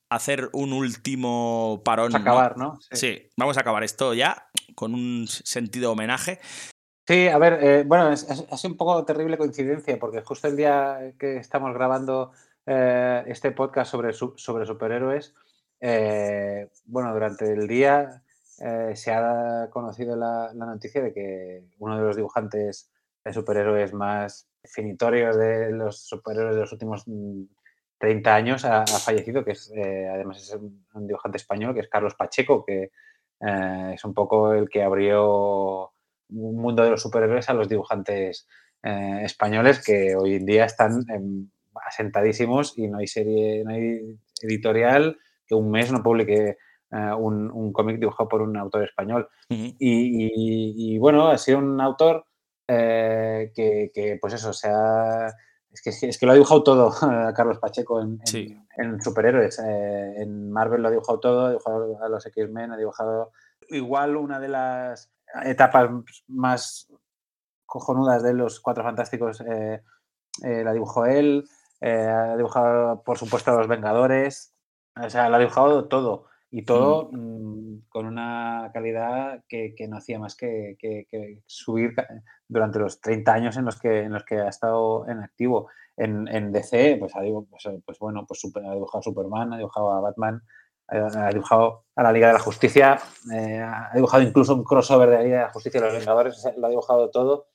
hacer 0.09 0.49
un 0.53 0.71
último 0.71 1.81
parón. 1.83 2.11
Vamos 2.11 2.27
a 2.27 2.31
acabar, 2.31 2.57
¿no? 2.57 2.79
Sí. 2.91 3.29
vamos 3.35 3.57
a 3.57 3.61
acabar 3.61 3.83
esto 3.83 4.13
ya 4.13 4.47
con 4.75 4.93
un 4.93 5.27
sentido 5.27 5.91
homenaje. 5.91 6.39
Sí, 7.06 7.28
a 7.28 7.38
ver, 7.38 7.60
eh, 7.62 7.84
bueno, 7.86 8.06
ha 8.06 8.16
sido 8.16 8.72
un 8.72 8.78
poco 8.78 9.04
terrible 9.04 9.38
coincidencia 9.38 9.99
porque 9.99 10.22
justo 10.22 10.47
el 10.47 10.56
día 10.56 11.14
que 11.20 11.38
estamos 11.38 11.74
grabando 11.74 12.32
eh, 12.66 13.24
este 13.28 13.51
podcast 13.51 13.91
sobre, 13.91 14.14
sobre 14.14 14.66
superhéroes, 14.66 15.36
bueno, 16.86 17.14
durante 17.14 17.51
el 17.51 17.68
día 17.68 18.24
se 18.93 19.12
ha 19.12 19.68
conocido 19.70 20.16
la, 20.16 20.54
noticia 20.54 21.01
de 21.01 21.14
que 21.14 21.66
uno 21.80 21.97
de 21.97 22.04
los 22.04 22.16
dibujantes 22.16 22.89
de 23.24 23.34
superhéroes 23.34 23.93
más 23.93 24.47
definitorios 24.62 25.38
de 25.38 25.72
los 25.72 25.99
superhéroes 26.08 26.56
de 26.56 26.62
los 26.62 26.72
últimos 26.72 27.06
30 27.97 28.30
mm, 28.30 28.34
años 28.34 28.66
ha, 28.66 28.86
fallecido, 28.86 29.43
que 29.43 29.51
es 29.51 29.72
eh, 29.76 30.10
además 30.10 30.41
es 30.41 30.54
un, 30.54 31.08
dibujante 31.08 31.38
español, 31.38 31.74
que 31.74 31.82
es 31.82 31.89
Carlos 31.89 32.16
Pacheco, 32.16 32.66
que 32.66 32.91
eh, 33.41 33.91
es 33.93 34.04
un 34.04 34.14
poco 34.14 34.54
el 34.54 34.70
que 34.70 34.84
abrió 34.84 35.92
un 36.34 36.57
mundo 36.57 36.84
de 36.84 36.91
los 36.91 37.01
superhéroes 37.01 37.49
a 37.49 37.53
los 37.53 37.69
dibujantes 37.69 38.47
eh, 38.84 39.21
españoles 39.23 39.84
que 39.84 40.15
hoy 40.15 40.36
en 40.36 40.45
día 40.45 40.65
están 40.65 41.05
asentadísimos 41.86 42.77
y 42.77 42.88
no 42.88 42.97
hay 42.99 43.07
serie, 43.07 43.63
no 43.63 43.71
hay 43.71 44.17
editorial 44.41 45.17
que 45.45 45.55
un 45.55 45.71
mes 45.71 45.91
no 45.91 46.03
publique 46.03 46.57
un, 47.17 47.73
cómic 47.73 47.99
dibujado 47.99 48.29
por 48.29 48.43
un 48.43 48.55
autor 48.55 48.84
español. 48.84 49.27
y, 49.49 50.97
bueno, 50.99 51.29
ha 51.29 51.39
sido 51.39 51.57
un 51.57 51.81
autor 51.81 52.25
eh, 52.67 53.51
que, 53.53 54.17
pues 54.21 54.34
eso, 54.34 54.53
sea, 54.53 55.27
es 55.71 55.81
que, 55.81 56.07
es 56.07 56.17
que 56.17 56.25
lo 56.25 56.31
ha 56.31 56.36
dibujado 56.36 56.63
todo 56.63 56.91
Carlos 57.36 57.59
Pacheco 57.59 58.01
en, 58.01 58.19
en, 58.77 59.01
superhéroes. 59.01 59.59
Eh, 59.59 60.21
en 60.21 60.51
Marvel 60.51 60.81
lo 60.81 60.88
ha 60.88 60.91
dibujado 60.91 61.19
todo, 61.19 61.45
ha 61.45 61.49
dibujado 61.49 62.03
a 62.03 62.09
los 62.09 62.25
X-Men, 62.25 62.71
ha 62.71 62.77
dibujado 62.77 63.31
igual 63.69 64.15
una 64.15 64.39
de 64.39 64.49
las 64.49 65.11
etapas 65.43 65.89
más 66.27 66.91
cojonudas 67.65 68.23
de 68.23 68.34
los 68.34 68.59
Cuatro 68.59 68.84
Fantásticos 68.84 69.41
eh, 69.41 69.81
la 70.41 70.73
dibujó 70.73 71.05
él, 71.05 71.45
ha 71.81 72.36
dibujado 72.38 73.03
por 73.03 73.17
supuesto 73.17 73.51
a 73.51 73.55
los 73.55 73.67
Vengadores, 73.67 74.53
o 74.95 75.09
sea, 75.09 75.29
lo 75.29 75.36
ha 75.36 75.39
dibujado 75.39 75.88
todo. 75.88 76.27
Y 76.55 76.65
todo 76.65 77.09
mm, 77.11 77.88
con 77.89 78.05
una 78.05 78.69
calidad 78.71 79.43
que, 79.49 79.73
no 79.89 79.97
hacía 79.97 80.19
más 80.19 80.36
que, 80.36 80.77
subir 81.47 81.95
durante 82.47 82.77
los 82.77 83.01
30 83.01 83.34
años 83.34 83.57
en 83.57 83.65
los 83.65 83.79
que, 83.79 84.01
en 84.01 84.13
los 84.13 84.23
que 84.23 84.36
ha 84.36 84.49
estado 84.49 85.07
en 85.09 85.19
activo. 85.19 85.69
En, 85.97 86.51
DC, 86.51 86.97
pues 86.99 87.15
ha, 87.15 87.21
pues, 87.21 87.63
pues, 87.86 87.99
bueno, 87.99 88.25
pues 88.27 88.41
ha 88.45 88.73
dibujado 88.73 88.99
a 88.99 89.03
Superman, 89.03 89.53
ha 89.53 89.57
dibujado 89.57 89.91
a 89.91 90.01
Batman, 90.01 90.43
ha 90.88 91.29
dibujado 91.29 91.86
a 91.95 92.03
la 92.03 92.11
Liga 92.11 92.27
de 92.27 92.34
la 92.34 92.39
Justicia, 92.39 92.99
eh, 93.34 93.59
ha 93.59 93.91
dibujado 93.95 94.23
incluso 94.23 94.55
un 94.55 94.63
crossover 94.63 95.09
de 95.09 95.15
la 95.15 95.23
Liga 95.23 95.38
de 95.38 95.43
la 95.43 95.53
Justicia 95.53 95.79
y 95.79 95.84
los 95.84 95.93
Vengadores, 95.93 96.43
lo 96.57 96.67
ha 96.67 96.69
dibujado 96.69 97.09
todo. 97.09 97.47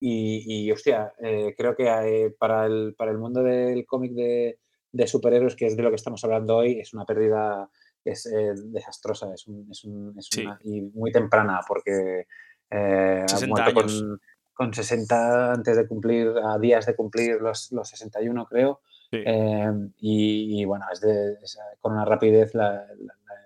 Y, 0.00 0.70
hostia, 0.70 1.14
eh, 1.18 1.54
creo 1.56 1.74
que 1.74 1.86
eh, 1.88 2.34
para, 2.38 2.66
el, 2.66 2.94
para 2.94 3.10
el 3.10 3.16
mundo 3.16 3.42
del 3.42 3.86
cómic 3.86 4.12
de, 4.12 4.58
de 4.92 5.06
superhéroes, 5.06 5.56
que 5.56 5.66
es 5.66 5.76
de 5.76 5.82
lo 5.82 5.88
que 5.88 5.96
estamos 5.96 6.22
hablando 6.24 6.56
hoy, 6.56 6.78
es 6.78 6.92
una 6.92 7.06
pérdida 7.06 7.70
es 8.04 8.26
eh, 8.26 8.52
desastrosa, 8.66 9.32
es, 9.32 9.46
es, 9.70 9.84
una, 9.84 10.58
y 10.62 10.82
muy 10.82 11.10
temprana, 11.10 11.60
porque 11.66 12.26
eh, 12.70 13.26
ha 13.26 13.46
muerto 13.46 13.74
con, 13.74 14.20
con, 14.52 14.74
60 14.74 15.52
antes 15.52 15.76
de 15.76 15.88
cumplir, 15.88 16.32
a 16.44 16.58
días 16.58 16.86
de 16.86 16.94
cumplir 16.94 17.40
los, 17.40 17.72
los 17.72 17.88
61, 17.88 18.46
creo. 18.46 18.82
Eh, 19.24 19.72
y, 19.98 20.64
bueno, 20.64 20.84
es, 20.92 21.00
de, 21.00 21.36
con 21.80 21.92
una 21.92 22.04
rapidez 22.04 22.54
la, 22.54 22.86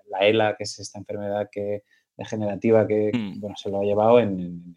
la, 0.08 0.26
ELA, 0.26 0.56
que 0.56 0.64
es 0.64 0.78
esta 0.78 0.98
enfermedad 0.98 1.48
que, 1.50 1.84
degenerativa 2.16 2.86
que 2.86 3.10
mm. 3.14 3.40
bueno, 3.40 3.56
se 3.56 3.70
lo 3.70 3.80
ha 3.80 3.84
llevado 3.84 4.20
en, 4.20 4.76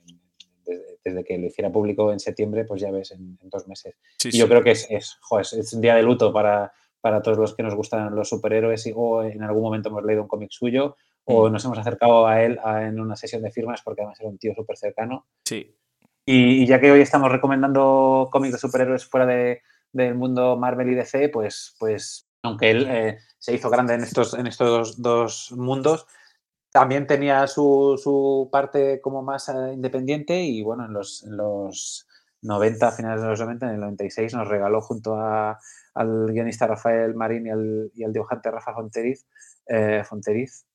desde, 1.03 1.23
que 1.23 1.37
lo 1.37 1.47
hiciera 1.47 1.71
público 1.71 2.11
en 2.11 2.19
septiembre, 2.19 2.65
pues 2.65 2.81
ya 2.81 2.91
ves, 2.91 3.11
en, 3.11 3.37
dos 3.43 3.67
meses. 3.67 3.95
y 4.23 4.37
yo 4.37 4.47
creo 4.47 4.63
que 4.63 4.71
es, 4.71 4.87
es, 4.89 5.17
es, 5.53 5.73
un 5.73 5.81
día 5.81 5.95
de 5.95 6.03
luto 6.03 6.31
para, 6.31 6.71
para 7.01 7.21
todos 7.21 7.37
los 7.37 7.55
que 7.55 7.63
nos 7.63 7.75
gustan 7.75 8.15
los 8.15 8.29
superhéroes 8.29 8.85
y, 8.85 8.93
o 8.95 9.23
en 9.23 9.43
algún 9.43 9.63
momento 9.63 9.89
hemos 9.89 10.03
leído 10.03 10.21
un 10.21 10.27
cómic 10.27 10.51
suyo 10.51 10.95
o 11.25 11.49
mm. 11.49 11.51
nos 11.51 11.65
hemos 11.65 11.77
acercado 11.79 12.27
a 12.27 12.43
él 12.43 12.59
en 12.63 12.99
una 12.99 13.15
sesión 13.15 13.41
de 13.41 13.51
firmas 13.51 13.81
porque 13.81 14.01
además 14.01 14.19
era 14.19 14.29
un 14.29 14.37
tío 14.37 14.53
súper 14.55 14.77
cercano. 14.77 15.25
Sí. 15.45 15.75
Y, 16.25 16.65
ya 16.67 16.79
que 16.79 16.91
hoy 16.91 17.01
estamos 17.01 17.31
recomendando 17.31 18.29
cómics 18.31 18.53
de 18.53 18.59
superhéroes 18.59 19.05
fuera 19.05 19.25
de, 19.25 19.61
del 19.93 20.15
mundo 20.15 20.57
Marvel 20.57 20.89
y 20.89 20.95
DC, 20.95 21.29
pues, 21.29 21.75
pues 21.79 22.27
aunque 22.43 22.71
él 22.71 22.87
eh, 22.89 23.19
se 23.37 23.53
hizo 23.53 23.69
grande 23.69 23.93
en 23.93 24.01
estos, 24.01 24.33
en 24.33 24.47
estos 24.47 25.01
dos 25.01 25.51
mundos, 25.51 26.07
también 26.71 27.05
tenía 27.05 27.45
su, 27.47 27.99
su 28.01 28.49
parte 28.51 29.01
como 29.01 29.21
más 29.21 29.49
eh, 29.49 29.73
independiente 29.73 30.41
y 30.41 30.61
bueno, 30.63 30.85
en 30.85 30.93
los, 30.93 31.23
en 31.23 31.37
los 31.37 32.07
90, 32.41 32.91
finales 32.93 33.21
de 33.21 33.27
los 33.27 33.39
90, 33.39 33.67
en 33.67 33.73
el 33.73 33.81
96 33.81 34.33
nos 34.33 34.47
regaló 34.47 34.81
junto 34.81 35.15
a 35.15 35.59
al 35.93 36.27
guionista 36.31 36.67
Rafael 36.67 37.15
Marín 37.15 37.47
y 37.47 37.49
al, 37.49 37.91
y 37.93 38.03
al 38.03 38.13
dibujante 38.13 38.49
Rafa 38.49 38.73
Fonteriz, 38.73 39.25
eh, 39.67 40.03
Fonteriz, 40.05 40.65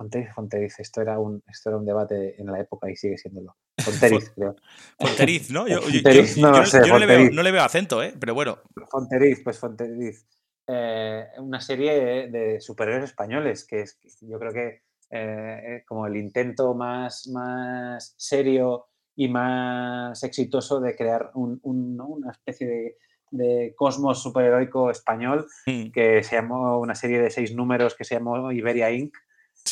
Fonteriz, 0.00 0.32
Fonteriz, 0.32 0.80
esto 0.80 1.02
era, 1.02 1.18
un, 1.18 1.42
esto 1.46 1.68
era 1.68 1.76
un 1.76 1.84
debate 1.84 2.40
en 2.40 2.46
la 2.46 2.58
época 2.58 2.90
y 2.90 2.96
sigue 2.96 3.18
siéndolo. 3.18 3.56
Fonteriz, 3.84 4.30
creo. 4.30 4.56
Fonteriz, 4.98 5.50
¿no? 5.50 5.68
Yo, 5.68 5.80
no, 5.80 7.42
le 7.42 7.50
veo, 7.52 7.62
acento, 7.62 8.02
¿eh? 8.02 8.14
pero 8.18 8.32
bueno. 8.32 8.60
Fonteriz, 8.90 9.42
pues 9.44 9.58
Fonteriz. 9.58 10.26
Eh, 10.66 11.26
una 11.36 11.60
serie 11.60 12.28
de 12.28 12.62
superhéroes 12.62 13.10
españoles, 13.10 13.66
que 13.66 13.82
es 13.82 13.98
yo 14.22 14.38
creo 14.38 14.52
que 14.54 14.82
eh, 15.10 15.84
como 15.86 16.06
el 16.06 16.16
intento 16.16 16.72
más, 16.74 17.28
más 17.28 18.14
serio 18.16 18.86
y 19.14 19.28
más 19.28 20.22
exitoso 20.22 20.80
de 20.80 20.96
crear 20.96 21.30
una 21.34 22.30
especie 22.30 22.66
de 22.66 22.96
de 23.30 23.74
cosmos 23.76 24.22
superheroico 24.22 24.90
español 24.90 25.46
mm. 25.66 25.90
que 25.92 26.22
se 26.22 26.36
llamó 26.36 26.80
una 26.80 26.94
serie 26.94 27.20
de 27.20 27.30
seis 27.30 27.54
números 27.54 27.94
que 27.94 28.04
se 28.04 28.16
llamó 28.16 28.50
Iberia 28.50 28.90
Inc. 28.90 29.14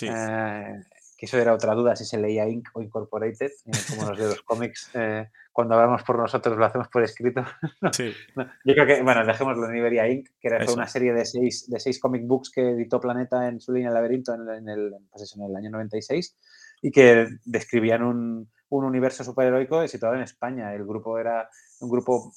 Eh, 0.03 0.82
que 1.16 1.26
eso 1.26 1.39
era 1.39 1.53
otra 1.53 1.74
duda 1.74 1.97
si 1.97 2.05
se 2.05 2.18
leía 2.18 2.49
Inc. 2.49 2.68
o 2.74 2.82
Incorporated, 2.82 3.51
eh, 3.66 3.70
como 3.91 4.09
los 4.11 4.18
de 4.18 4.26
los 4.26 4.43
cómics. 4.43 4.91
Eh, 4.95 5.28
cuando 5.53 5.74
hablamos 5.74 6.05
por 6.05 6.16
nosotros 6.18 6.57
lo 6.57 6.64
hacemos 6.64 6.89
por 6.89 7.03
escrito. 7.03 7.45
yo 7.82 8.74
creo 8.74 8.86
que, 8.86 9.03
bueno, 9.03 9.26
dejémoslo 9.26 9.68
en 9.68 9.76
Iberia 9.76 10.09
Inc., 10.09 10.28
que 10.41 10.49
era 10.49 10.64
una 10.72 10.86
serie 10.86 11.12
de 11.12 11.24
seis, 11.24 11.68
de 11.68 11.80
seis 11.80 11.99
comic 11.99 12.24
books 12.26 12.51
que 12.51 12.70
editó 12.70 13.01
Planeta 13.01 13.49
en 13.49 13.61
su 13.61 13.72
línea 13.72 13.91
Laberinto 13.91 14.34
en, 14.34 14.68
el, 14.68 14.95
pues 15.11 15.34
en 15.36 15.43
el 15.43 15.57
año 15.57 15.70
96 15.70 16.36
y 16.82 16.93
que 16.93 17.26
describían 17.45 18.05
un, 18.05 18.49
un 18.68 18.84
universo 18.84 19.24
superheroico 19.24 19.89
situado 19.89 20.14
en 20.14 20.22
España. 20.22 20.72
El 20.72 20.84
grupo 20.84 21.18
era 21.18 21.51
un 21.80 21.91
grupo 21.91 22.32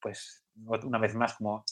pues 0.00 0.44
una 0.66 0.98
vez 0.98 1.14
más 1.14 1.34
como 1.34 1.64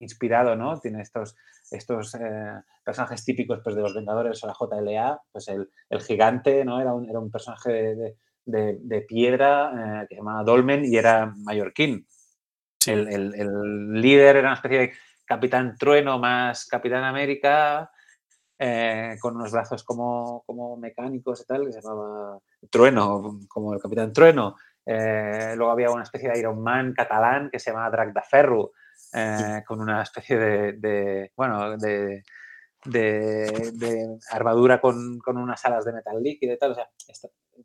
inspirado, 0.00 0.56
¿no? 0.56 0.78
Tiene 0.80 1.02
estos, 1.02 1.36
estos 1.70 2.14
eh, 2.14 2.52
personajes 2.84 3.24
típicos 3.24 3.60
pues, 3.62 3.74
de 3.74 3.82
los 3.82 3.94
Vengadores 3.94 4.42
o 4.42 4.46
la 4.46 4.54
JLA, 4.58 5.20
pues 5.32 5.48
el, 5.48 5.70
el 5.90 6.02
gigante, 6.02 6.64
¿no? 6.64 6.80
Era 6.80 6.92
un, 6.92 7.08
era 7.08 7.18
un 7.18 7.30
personaje 7.30 7.70
de, 7.72 8.16
de, 8.44 9.00
piedra 9.02 10.02
eh, 10.02 10.06
que 10.08 10.14
se 10.14 10.20
llamaba 10.20 10.44
Dolmen 10.44 10.84
y 10.84 10.96
era 10.96 11.32
mallorquín. 11.36 12.06
El, 12.86 14.00
líder 14.00 14.36
era 14.36 14.48
una 14.48 14.54
especie 14.54 14.78
de 14.78 14.92
capitán 15.24 15.76
trueno 15.76 16.20
más 16.20 16.66
capitán 16.66 17.02
América, 17.02 17.90
eh, 18.58 19.16
con 19.20 19.34
unos 19.34 19.50
brazos 19.50 19.82
como, 19.82 20.44
como 20.46 20.76
mecánicos 20.76 21.40
y 21.40 21.46
tal, 21.46 21.66
que 21.66 21.72
se 21.72 21.82
llamaba 21.82 22.38
Trueno, 22.70 23.40
como 23.48 23.74
el 23.74 23.80
capitán 23.80 24.12
Trueno. 24.12 24.56
Luego 24.86 25.72
había 25.72 25.90
una 25.90 26.04
especie 26.04 26.30
de 26.30 26.38
Iron 26.38 26.62
Man 26.62 26.94
catalán 26.94 27.50
que 27.50 27.58
se 27.58 27.72
llamaba 27.72 28.06
de 28.06 28.22
Ferro, 28.22 28.70
con 29.66 29.80
una 29.80 30.02
especie 30.02 30.36
de, 30.38 31.32
bueno, 31.36 31.76
de, 31.76 32.22
de, 32.84 34.18
armadura 34.30 34.80
con, 34.80 35.18
con, 35.18 35.36
unas 35.36 35.64
alas 35.64 35.84
de 35.84 35.92
metal 35.92 36.22
líquido 36.22 36.54
y 36.54 36.58
tal. 36.58 36.72
O 36.72 36.74
sea, 36.74 36.88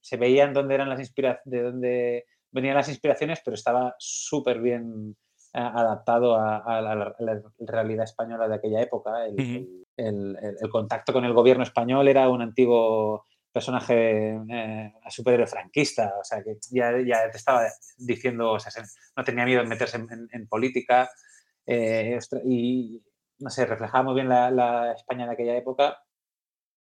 se 0.01 0.17
veían 0.17 0.53
dónde 0.53 0.75
eran 0.75 0.89
las 0.89 0.99
inspiraciones, 0.99 1.43
de 1.45 1.61
dónde 1.63 2.25
venían 2.51 2.75
las 2.75 2.89
inspiraciones, 2.89 3.41
pero 3.43 3.55
estaba 3.55 3.95
súper 3.97 4.59
bien 4.61 5.15
eh, 5.53 5.59
adaptado 5.59 6.35
a, 6.35 6.81
la, 6.81 7.13
realidad 7.59 8.05
española 8.05 8.47
de 8.47 8.55
aquella 8.55 8.81
época. 8.81 9.25
El, 9.25 9.85
el, 9.97 10.69
contacto 10.69 11.13
con 11.13 11.25
el 11.25 11.33
gobierno 11.33 11.63
español 11.63 12.07
era 12.07 12.29
un 12.29 12.41
antiguo 12.41 13.25
personaje 13.51 14.39
eh, 14.49 14.93
superhéroe 15.09 15.47
franquista, 15.47 16.13
o 16.19 16.23
sea 16.23 16.41
que 16.41 16.57
ya, 16.71 16.93
ya, 17.05 17.29
te 17.29 17.37
estaba 17.37 17.67
diciendo, 17.97 18.53
o 18.53 18.59
sea, 18.59 18.71
no 19.15 19.23
tenía 19.23 19.45
miedo 19.45 19.61
en 19.61 19.69
meterse 19.69 19.97
en, 19.97 20.47
política 20.47 21.09
eh, 21.65 22.19
y 22.45 23.01
no 23.39 23.49
sé, 23.49 23.65
reflejaba 23.65 24.03
muy 24.03 24.15
bien 24.15 24.29
la, 24.29 24.93
España 24.93 25.25
de 25.25 25.33
aquella 25.33 25.57
época 25.57 26.03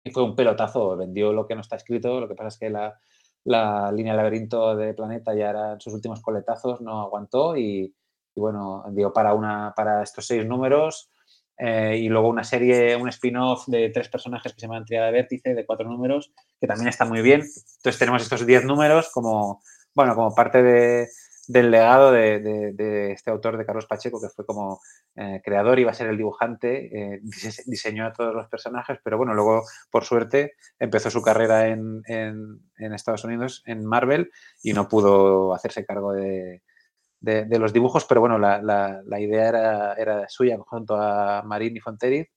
y 0.05 0.11
fue 0.11 0.22
un 0.22 0.35
pelotazo, 0.35 0.97
vendió 0.97 1.33
lo 1.33 1.47
que 1.47 1.55
no 1.55 1.61
está 1.61 1.76
escrito, 1.76 2.20
lo 2.20 2.28
que 2.28 2.35
pasa 2.35 2.49
es 2.49 2.59
que 2.59 2.70
la, 2.70 2.99
la 3.45 3.93
línea 3.93 4.14
laberinto 4.14 4.76
de 4.76 4.95
Planeta 4.95 5.35
ya 5.35 5.51
era 5.51 5.72
en 5.72 5.81
sus 5.81 5.95
últimos 5.95 6.20
coletazos, 6.20 6.81
no 6.81 7.01
aguantó 7.01 7.57
y, 7.57 7.95
bueno, 8.35 8.85
dio 8.91 9.12
para, 9.12 9.35
una, 9.35 9.72
para 9.76 10.03
estos 10.03 10.26
seis 10.26 10.47
números 10.47 11.11
eh, 11.59 11.99
y 11.99 12.09
luego 12.09 12.28
una 12.28 12.45
serie, 12.45 12.97
un 12.97 13.09
spin-off 13.11 13.66
de 13.66 13.91
tres 13.91 14.09
personajes 14.09 14.55
que 14.55 14.61
se 14.61 14.66
llaman 14.66 14.87
Triada 14.87 15.11
Vértice, 15.11 15.55
de 15.55 15.66
cuatro 15.66 15.87
números, 15.87 16.33
que 16.59 16.66
también 16.66 16.89
está 16.89 17.05
muy 17.05 17.20
bien. 17.20 17.43
Entonces 17.43 17.99
tenemos 17.99 18.22
estos 18.22 18.47
diez 18.47 18.64
números 18.64 19.11
como, 19.12 19.62
bueno, 19.95 20.14
como 20.14 20.35
parte 20.35 20.62
de, 20.62 21.09
del 21.51 21.72
legado 21.72 22.12
de, 22.12 23.11
este 23.11 23.30
autor 23.30 23.57
de 23.59 23.66
Carlos 23.66 23.86
Pacheco, 23.86 24.20
que 24.20 24.28
fue 24.28 24.46
como 24.46 24.80
eh, 25.16 25.40
creador, 25.44 25.80
iba 25.80 25.90
a 25.90 25.94
ser 25.94 26.07
el 26.07 26.16
dibujante, 26.16 27.14
eh, 27.14 27.20
diseñó 27.66 28.07
a 28.07 28.12
todos 28.12 28.32
los 28.32 28.46
personajes, 28.46 28.98
pero 29.03 29.18
bueno, 29.18 29.34
luego, 29.34 29.64
por 29.90 30.05
suerte, 30.05 30.55
empezó 30.78 31.11
su 31.11 31.22
carrera 31.22 31.66
en, 31.66 32.03
Estados 32.78 33.24
Unidos, 33.24 33.64
en 33.66 33.84
Marvel, 33.84 34.30
y 34.62 34.72
no 34.72 34.88
pudo 34.88 35.53
hacerse 35.53 35.84
cargo 35.84 36.12
de, 36.12 36.62
los 37.20 37.72
dibujos, 37.72 38.05
pero 38.05 38.20
bueno, 38.20 38.38
la, 38.38 39.20
idea 39.20 39.48
era, 39.48 39.94
era, 39.94 40.28
suya 40.28 40.57
junto 40.64 40.94
a 40.94 41.42
Marín 41.42 41.76
y 41.76 41.80
Fonteriz, 41.80 42.28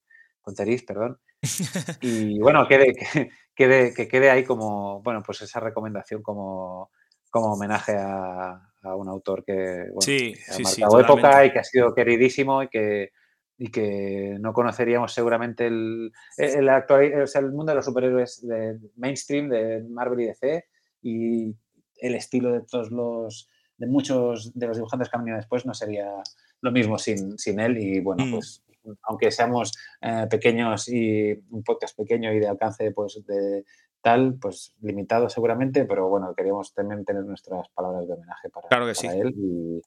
Fonteriz, 0.41 0.83
perdón. 0.85 1.19
Y 2.01 2.39
bueno, 2.39 2.67
quede, 2.67 2.95
que, 2.95 3.29
quede, 3.53 3.93
que 3.93 4.07
quede 4.07 4.31
ahí 4.31 4.43
como, 4.43 5.03
bueno, 5.03 5.21
pues 5.23 5.43
esa 5.43 5.59
recomendación 5.59 6.23
como, 6.23 6.89
como 7.29 7.53
homenaje 7.53 7.95
a, 7.97 8.72
a 8.83 8.95
un 8.95 9.07
autor 9.07 9.43
que, 9.43 9.53
ha 9.53 10.59
marcado 10.59 10.99
época 10.99 11.45
y 11.45 11.51
que 11.51 11.59
ha 11.59 11.63
sido 11.63 11.93
queridísimo 11.93 12.63
y 12.63 12.67
que, 12.67 13.11
y 13.57 13.71
que 13.71 14.37
no 14.39 14.53
conoceríamos 14.53 15.13
seguramente 15.13 15.67
el, 15.67 16.11
el, 16.37 16.69
actual, 16.69 17.23
o 17.23 17.27
sea, 17.27 17.41
el 17.41 17.51
mundo 17.51 17.71
de 17.71 17.75
los 17.77 17.85
superhéroes 17.85 18.45
de 18.45 18.79
mainstream 18.97 19.49
de 19.49 19.83
Marvel 19.89 20.21
y 20.21 20.25
DC 20.25 20.65
y 21.01 21.55
el 21.97 22.15
estilo 22.15 22.51
de 22.51 22.61
todos 22.61 22.91
los 22.91 23.49
de 23.77 23.87
muchos 23.87 24.53
de 24.53 24.67
los 24.67 24.77
dibujantes 24.77 25.09
que 25.09 25.17
han 25.17 25.23
venido 25.23 25.37
después 25.37 25.65
no 25.65 25.73
sería 25.73 26.07
lo 26.61 26.71
mismo 26.71 26.97
sin, 26.97 27.37
sin 27.39 27.59
él 27.59 27.77
y 27.77 27.99
bueno, 27.99 28.25
mm. 28.25 28.31
pues 28.31 28.63
aunque 29.03 29.31
seamos 29.31 29.71
eh, 30.01 30.27
pequeños 30.29 30.89
y 30.89 31.33
un 31.51 31.63
podcast 31.63 31.95
pequeño 31.97 32.33
y 32.33 32.39
de 32.39 32.47
alcance 32.47 32.91
pues 32.91 33.21
de, 33.25 33.63
tal, 34.03 34.35
pues 34.39 34.75
limitado 34.81 35.29
seguramente, 35.29 35.85
pero 35.85 36.09
bueno, 36.09 36.35
queríamos 36.35 36.73
también 36.73 37.05
tener 37.05 37.23
nuestras 37.23 37.69
palabras 37.69 38.05
de 38.05 38.13
homenaje 38.13 38.49
para, 38.49 38.91
él 38.91 39.81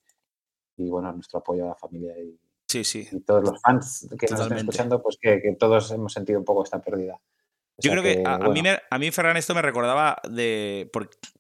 y, 0.77 0.89
bueno, 0.89 1.13
nuestro 1.13 1.41
apoyo 1.41 1.67
a 1.67 1.69
la 1.69 1.75
familia 1.75 2.19
y, 2.19 2.37
sí, 2.67 2.83
sí. 2.83 3.09
todos 3.21 3.45
los 3.45 3.61
fans 3.61 4.09
que 4.19 4.27
nos 4.29 4.41
están 4.41 4.59
escuchando, 4.59 5.03
pues 5.03 5.19
que, 5.21 5.41
todos 5.59 5.91
hemos 5.93 6.13
sentido 6.13 6.39
un 6.39 6.45
poco 6.45 6.65
esta 6.65 6.81
pérdida. 6.81 7.21
Yo 7.79 7.91
creo 7.91 8.03
que, 8.03 8.23
a, 8.25 8.39
mí 8.49 8.63
a 8.91 8.99
mí 8.99 9.11
Ferran 9.11 9.37
esto 9.37 9.55
me 9.55 9.61
recordaba 9.61 10.17
de. 10.31 10.91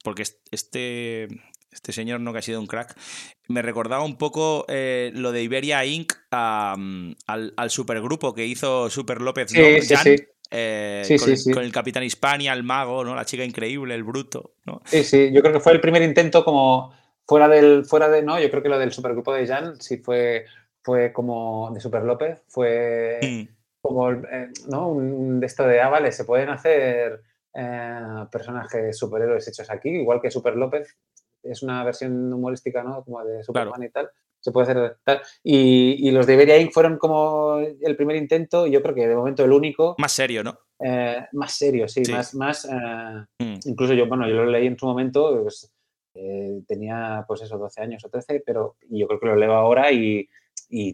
Porque 0.05 0.25
este, 0.51 1.29
este 1.71 1.93
señor 1.93 2.21
no 2.21 2.35
que 2.35 2.41
ha 2.41 2.43
sido 2.43 2.61
un 2.61 2.67
crack, 2.67 2.95
me 3.49 3.63
recordaba 3.63 4.05
un 4.05 4.19
poco 4.19 4.67
eh, 4.69 5.13
lo 5.15 5.33
de 5.33 5.43
Iberia 5.43 5.83
Inc. 5.87 6.13
al, 6.31 7.17
al, 7.27 7.71
supergrupo 7.71 8.35
que 8.35 8.45
hizo 8.45 8.91
Super 8.91 9.23
López. 9.23 9.51
Sí, 9.51 9.81
sí, 9.81 9.97
sí. 9.97 10.17
Eh, 10.51 11.03
con, 11.53 11.63
el 11.63 11.73
Capitán 11.73 12.03
Hispania, 12.03 12.53
el 12.53 12.63
mago, 12.63 13.05
¿no? 13.05 13.15
La 13.15 13.25
chica 13.25 13.45
increíble, 13.45 13.95
el 13.95 14.05
bruto, 14.05 14.55
¿no? 14.65 14.81
Sí, 14.85 15.03
sí, 15.03 15.33
yo 15.33 15.41
creo 15.43 15.55
que 15.55 15.61
fue 15.61 15.73
el 15.73 15.81
primer 15.81 16.03
intento 16.03 16.45
como 16.45 16.93
fuera 17.27 17.49
del, 17.49 17.85
fuera 17.85 18.09
de, 18.09 18.23
no, 18.23 18.39
yo 18.41 18.51
creo 18.51 18.63
que 18.63 18.69
lo 18.69 18.79
del 18.79 18.93
supergrupo 18.93 19.33
de 19.33 19.47
Jan 19.47 19.81
sí 19.81 19.99
fue, 19.99 20.47
fue 20.83 21.13
como 21.13 21.71
de 21.73 21.81
Super 21.81 22.03
López, 22.03 22.43
fue 22.49 23.19
mm. 23.23 23.55
como, 23.81 24.13
eh, 24.13 24.51
¿no? 24.69 24.89
Un, 24.89 25.41
de 25.41 25.47
esto 25.47 25.67
de, 25.67 25.81
ah, 25.81 25.89
vale, 25.89 26.13
se 26.13 26.25
pueden 26.25 26.51
hacer 26.51 27.23
eh, 27.55 28.01
personajes 28.31 28.97
superhéroes 28.97 29.49
hechos 29.49 29.69
aquí, 29.71 29.89
igual 29.89 30.21
que 30.21 30.31
Super 30.31 30.57
López, 30.57 30.97
es 31.43 31.63
una 31.63 31.83
versión 31.85 32.33
humorística, 32.33 32.83
¿no? 32.83 33.05
Como 33.05 33.25
de 33.25 33.43
Superman 33.43 33.83
y 33.83 33.91
tal 33.91 34.11
se 34.47 34.53
puede 34.53 34.71
hacer 34.71 34.99
tal. 35.03 35.21
Y, 35.43 36.11
los 36.13 36.27
de 36.27 36.35
Iberia 36.35 36.59
Inc. 36.59 36.73
fueron 36.73 36.99
como 36.99 37.59
el 37.59 37.97
primer 37.97 38.17
intento, 38.17 38.67
y 38.67 38.71
yo 38.71 38.81
creo 38.81 38.95
que 38.95 39.09
de 39.09 39.17
momento 39.17 39.45
el 39.45 39.53
único. 39.53 39.97
Más 39.99 40.13
serio, 40.13 40.45
¿no? 40.45 40.57
Eh, 40.79 41.27
más 41.33 41.53
serio, 41.53 41.89
sí, 41.89 42.03
más, 42.13 42.35
más 42.35 42.65
eh, 42.67 43.45
mm. 43.45 43.59
incluso 43.65 43.95
yo, 43.95 44.07
bueno, 44.07 44.29
yo 44.29 44.35
lo 44.35 44.47
leí 44.47 44.67
en 44.67 44.79
su 44.79 44.87
momento, 44.87 45.43
pues, 45.43 45.73
eh, 46.15 46.61
tenía 46.69 47.25
pues 47.27 47.43
eso, 47.43 47.59
12 47.59 47.81
años 47.81 48.05
o 48.05 48.09
13, 48.09 48.43
pero 48.45 48.77
yo 48.89 49.09
creo 49.09 49.19
que 49.19 49.27
lo 49.27 49.37
leo 49.37 49.55
ahora 49.55 49.91
y, 49.91 50.29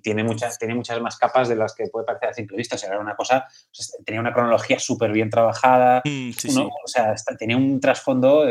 tiene, 0.02 0.22
muchas, 0.22 0.58
tiene 0.58 0.74
muchas 0.74 1.00
más 1.00 1.16
capas 1.16 1.48
de 1.48 1.56
las 1.56 1.74
que 1.74 1.86
puede 1.86 2.04
parecer 2.04 2.28
a 2.28 2.34
simple 2.34 2.58
vista. 2.58 2.76
O 2.76 2.78
sea, 2.78 2.90
era 2.90 3.00
una 3.00 3.16
cosa, 3.16 3.46
tenía 4.04 4.20
una 4.20 4.32
cronología 4.32 4.78
súper 4.78 5.12
bien 5.12 5.30
trabajada, 5.30 6.02
mm, 6.04 6.30
o 6.84 6.88
sea, 6.88 7.14
tenía 7.38 7.56
un 7.56 7.80
trasfondo 7.80 8.44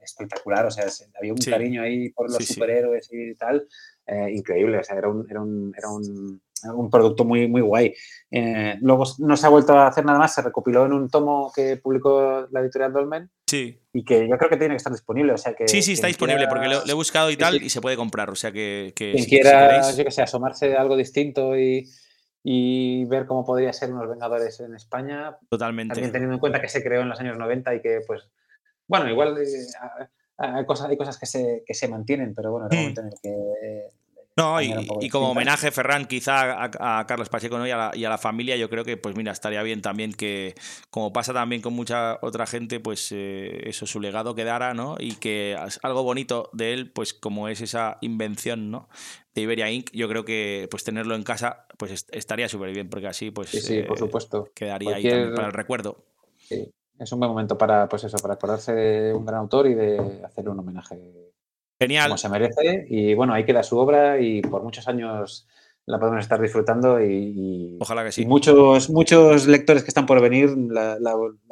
espectacular, 0.00 0.66
o 0.66 0.70
sea, 0.70 0.84
había 1.18 1.32
un 1.32 1.38
cariño 1.38 1.82
ahí 1.82 2.10
por 2.10 2.30
los 2.30 2.44
superhéroes 2.44 3.08
y 3.12 3.34
tal, 3.34 3.66
eh, 4.06 4.30
increíble, 4.32 4.78
o 4.78 4.84
sea, 4.84 4.96
era 4.96 5.08
un, 5.08 5.26
era 5.30 5.40
un, 5.40 5.72
era 5.76 5.88
un, 5.88 6.40
un 6.74 6.90
producto 6.90 7.24
muy, 7.24 7.48
muy 7.48 7.60
guay. 7.60 7.94
Eh, 8.30 8.76
luego 8.80 9.04
no 9.18 9.36
se 9.36 9.46
ha 9.46 9.50
vuelto 9.50 9.72
a 9.74 9.86
hacer 9.86 10.04
nada 10.04 10.18
más, 10.18 10.34
se 10.34 10.42
recopiló 10.42 10.86
en 10.86 10.92
un 10.92 11.08
tomo 11.08 11.52
que 11.54 11.76
publicó 11.76 12.46
la 12.50 12.60
editorial 12.60 12.92
Dolmen. 12.92 13.30
Sí. 13.46 13.80
Y 13.92 14.04
que 14.04 14.28
yo 14.28 14.36
creo 14.36 14.50
que 14.50 14.56
tiene 14.56 14.74
que 14.74 14.78
estar 14.78 14.92
disponible, 14.92 15.32
o 15.32 15.38
sea 15.38 15.54
que... 15.54 15.66
Sí, 15.68 15.82
sí, 15.82 15.92
está 15.92 16.06
disponible, 16.06 16.46
porque 16.48 16.68
lo, 16.68 16.86
he 16.86 16.94
buscado 16.94 17.30
y 17.30 17.36
tal, 17.36 17.62
y 17.62 17.70
se 17.70 17.80
puede 17.80 17.96
comprar, 17.96 18.30
o 18.30 18.36
sea 18.36 18.52
que... 18.52 18.92
que 18.94 19.12
quien 19.12 19.24
quiera, 19.24 19.90
yo 19.92 20.04
que 20.04 20.10
sé, 20.10 20.22
asomarse 20.22 20.76
a 20.76 20.80
algo 20.80 20.96
distinto 20.96 21.58
y, 21.58 21.88
y 22.42 23.04
ver 23.06 23.26
cómo 23.26 23.44
podría 23.44 23.72
ser 23.72 23.92
unos 23.92 24.08
Vengadores 24.08 24.60
en 24.60 24.74
España. 24.74 25.36
Totalmente. 25.48 25.94
También 25.94 26.12
teniendo 26.12 26.34
en 26.34 26.40
cuenta 26.40 26.60
que 26.60 26.68
se 26.68 26.82
creó 26.82 27.02
en 27.02 27.08
los 27.08 27.20
años 27.20 27.36
90 27.36 27.74
y 27.74 27.82
que 27.82 28.00
pues 28.06 28.28
bueno, 28.90 29.08
igual 29.08 29.38
eh, 29.38 29.66
hay, 30.36 30.66
cosas, 30.66 30.90
hay 30.90 30.96
cosas 30.96 31.16
que 31.16 31.26
se, 31.26 31.62
que 31.64 31.74
se 31.74 31.86
mantienen, 31.86 32.34
pero 32.34 32.50
bueno, 32.50 32.66
en 32.66 32.72
el 32.72 32.78
hmm. 32.78 32.82
momento 32.82 33.00
en 33.02 33.06
el 33.06 33.14
que 33.22 33.90
no, 34.36 34.62
y, 34.62 35.10
como 35.10 35.32
homenaje, 35.32 35.70
Ferran, 35.70 36.06
quizá 36.06 36.64
a, 36.64 37.06
Carlos 37.06 37.28
Pacheco 37.28 37.66
y, 37.66 37.70
a 37.70 37.92
la, 37.92 38.18
familia, 38.18 38.56
yo 38.56 38.70
creo 38.70 38.84
que, 38.84 38.96
pues 38.96 39.14
mira, 39.14 39.32
estaría 39.32 39.62
bien 39.62 39.82
también 39.82 40.14
que, 40.14 40.54
como 40.88 41.12
pasa 41.12 41.34
también 41.34 41.60
con 41.60 41.74
mucha 41.74 42.18
otra 42.22 42.46
gente, 42.46 42.80
pues 42.80 43.12
eh, 43.12 43.68
eso, 43.68 43.86
su 43.86 44.00
legado 44.00 44.34
quedara, 44.34 44.72
¿no? 44.72 44.96
Y 44.98 45.16
que 45.16 45.58
algo 45.82 46.02
bonito 46.04 46.48
de 46.54 46.72
él, 46.72 46.90
pues 46.90 47.12
como 47.12 47.48
es 47.48 47.60
esa 47.60 47.98
invención, 48.00 48.70
¿no? 48.70 48.88
De 49.34 49.42
Iberia 49.42 49.70
Inc., 49.70 49.90
yo 49.92 50.08
creo 50.08 50.24
que 50.24 50.68
pues 50.70 50.84
tenerlo 50.84 51.16
en 51.16 51.22
casa, 51.22 51.66
pues 51.76 52.06
estaría 52.10 52.48
súper 52.48 52.72
bien, 52.72 52.88
porque 52.88 53.08
así, 53.08 53.30
pues. 53.30 53.50
Sí, 53.50 53.82
por 53.82 53.98
supuesto. 53.98 54.48
Quedaría 54.54 54.96
ahí 54.96 55.02
también 55.02 55.34
para 55.34 55.48
el 55.48 55.52
recuerdo. 55.52 56.04
Sí 56.38 56.72
es 57.00 57.12
un 57.12 57.18
buen 57.18 57.30
momento 57.30 57.56
para, 57.56 57.88
pues 57.88 58.04
eso, 58.04 58.18
para 58.18 58.34
acordarse 58.34 58.74
de 58.74 59.14
un 59.14 59.24
gran 59.24 59.40
autor 59.40 59.66
y 59.66 59.74
de 59.74 60.20
hacerle 60.24 60.50
un 60.50 60.58
homenaje 60.60 61.32
Genial. 61.78 62.08
como 62.08 62.18
se 62.18 62.28
merece. 62.28 62.86
Y 62.88 63.14
bueno, 63.14 63.32
ahí 63.32 63.44
queda 63.44 63.62
su 63.62 63.78
obra 63.78 64.20
y 64.20 64.42
por 64.42 64.62
muchos 64.62 64.86
años 64.86 65.48
la 65.86 65.98
podemos 65.98 66.20
estar 66.20 66.40
disfrutando 66.40 67.02
y, 67.02 67.78
ojalá 67.80 68.04
que 68.04 68.12
sí. 68.12 68.26
muchos, 68.26 68.90
muchos 68.90 69.46
lectores 69.46 69.82
que 69.82 69.88
están 69.88 70.06
por 70.06 70.20
venir 70.20 70.50
la, 70.56 70.98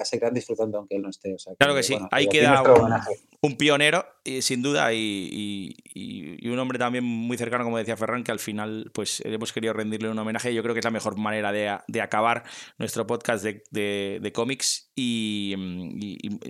seguirán 0.04 0.34
disfrutando 0.34 0.78
aunque 0.78 0.96
él 0.96 1.02
no 1.02 1.08
esté. 1.08 1.34
claro 1.58 1.74
que, 1.74 1.82
sí, 1.82 1.98
ahí, 2.10 2.28
queda 2.28 2.62
un 2.62 2.92
pionero, 3.56 4.04
sin 4.40 4.62
duda, 4.62 4.92
y, 4.92 5.74
un 6.44 6.58
hombre 6.58 6.78
también 6.78 7.04
muy 7.04 7.36
cercano, 7.36 7.64
como 7.64 7.78
decía 7.78 7.96
Ferran, 7.96 8.24
que 8.24 8.32
al 8.32 8.38
final 8.40 8.90
pues 8.92 9.20
hemos 9.24 9.52
querido 9.52 9.72
rendirle 9.74 10.08
un 10.08 10.18
homenaje. 10.18 10.52
Yo 10.52 10.62
creo 10.62 10.74
que 10.74 10.80
es 10.80 10.84
la 10.84 10.90
mejor 10.90 11.16
manera 11.16 11.52
de, 11.52 12.00
acabar 12.00 12.42
nuestro 12.78 13.06
podcast 13.06 13.44
de, 13.44 14.32
cómics. 14.34 14.90
Y, 14.96 15.54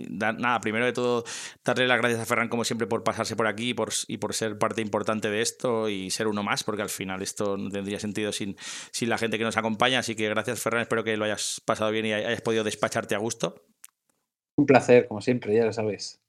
nada, 0.09 0.59
primero 0.61 0.85
de 0.85 0.93
todo, 0.93 1.23
darle 1.63 1.87
las 1.87 1.99
gracias 1.99 2.21
a 2.21 2.25
Ferran, 2.25 2.49
como 2.49 2.63
siempre, 2.63 2.87
por 2.87 3.03
pasarse 3.03 3.35
por 3.35 3.47
aquí 3.47 3.69
y 3.69 3.73
por, 3.73 3.89
y 4.07 4.17
por 4.17 4.33
ser 4.33 4.57
parte 4.57 4.81
importante 4.81 5.29
de 5.29 5.41
esto 5.41 5.89
y 5.89 6.09
ser 6.09 6.27
uno 6.27 6.41
más, 6.41 6.63
porque 6.63 6.81
al 6.81 6.89
final 6.89 7.21
esto 7.21 7.57
no 7.57 7.69
tendría 7.69 7.99
sentido 7.99 8.31
sin, 8.31 8.57
sin 8.91 9.09
la 9.09 9.17
gente 9.17 9.37
que 9.37 9.43
nos 9.43 9.57
acompaña. 9.57 9.99
Así 9.99 10.15
que 10.15 10.27
gracias, 10.29 10.59
Ferran. 10.59 10.81
Espero 10.81 11.03
que 11.03 11.17
lo 11.17 11.25
hayas 11.25 11.61
pasado 11.63 11.91
bien 11.91 12.07
y 12.07 12.13
hayas 12.13 12.41
podido 12.41 12.63
despacharte 12.63 13.13
a 13.13 13.19
gusto. 13.19 13.63
Un 14.59 14.65
placer, 14.65 15.07
como 15.07 15.21
siempre, 15.21 15.55
ya 15.55 15.63
lo 15.63 15.71
sabes. 15.71 16.19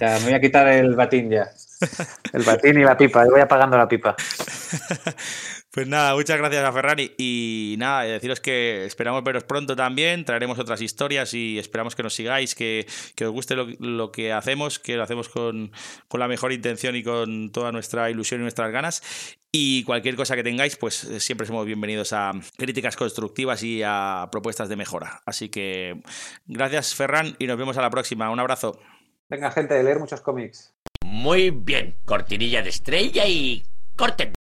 me 0.00 0.24
voy 0.24 0.32
a 0.34 0.40
quitar 0.40 0.68
el 0.68 0.94
batín 0.94 1.28
ya. 1.28 1.50
El 2.32 2.44
batín 2.44 2.78
y 2.78 2.84
la 2.84 2.96
pipa, 2.96 3.24
voy 3.24 3.40
apagando 3.40 3.76
la 3.76 3.88
pipa. 3.88 4.14
Pues 5.72 5.86
nada, 5.86 6.16
muchas 6.16 6.36
gracias 6.36 6.64
a 6.64 6.72
Ferrari 6.72 7.14
y 7.16 7.76
nada, 7.78 8.02
deciros 8.02 8.40
que 8.40 8.84
esperamos 8.86 9.22
veros 9.22 9.44
pronto 9.44 9.76
también, 9.76 10.24
traeremos 10.24 10.58
otras 10.58 10.82
historias 10.82 11.32
y 11.32 11.60
esperamos 11.60 11.94
que 11.94 12.02
nos 12.02 12.12
sigáis, 12.12 12.56
que, 12.56 12.86
os 13.20 13.30
guste 13.30 13.54
lo, 13.54 14.10
que 14.10 14.32
hacemos, 14.32 14.80
que 14.80 14.96
lo 14.96 15.04
hacemos 15.04 15.28
con, 15.28 15.70
la 16.12 16.26
mejor 16.26 16.52
intención 16.52 16.96
y 16.96 17.04
con 17.04 17.52
toda 17.52 17.70
nuestra 17.70 18.10
ilusión 18.10 18.40
y 18.40 18.42
nuestras 18.42 18.72
ganas. 18.72 19.38
Y 19.52 19.82
cualquier 19.82 20.14
cosa 20.14 20.36
que 20.36 20.44
tengáis, 20.44 20.76
pues 20.76 21.02
eh, 21.04 21.18
siempre 21.18 21.46
somos 21.46 21.66
bienvenidos 21.66 22.12
a 22.12 22.32
críticas 22.56 22.96
constructivas 22.96 23.62
y 23.64 23.82
a 23.84 24.28
propuestas 24.30 24.68
de 24.68 24.76
mejora. 24.76 25.22
Así 25.26 25.48
que 25.48 26.00
gracias 26.46 26.94
Ferran 26.94 27.34
y 27.38 27.46
nos 27.46 27.58
vemos 27.58 27.76
a 27.76 27.82
la 27.82 27.90
próxima. 27.90 28.30
Un 28.30 28.38
abrazo. 28.38 28.78
Venga 29.28 29.50
gente, 29.50 29.74
de 29.74 29.82
leer 29.82 29.98
muchos 29.98 30.20
cómics. 30.20 30.72
Muy 31.04 31.50
bien, 31.50 31.96
cortinilla 32.04 32.62
de 32.62 32.68
estrella 32.68 33.26
y 33.26 33.64
corten. 33.96 34.32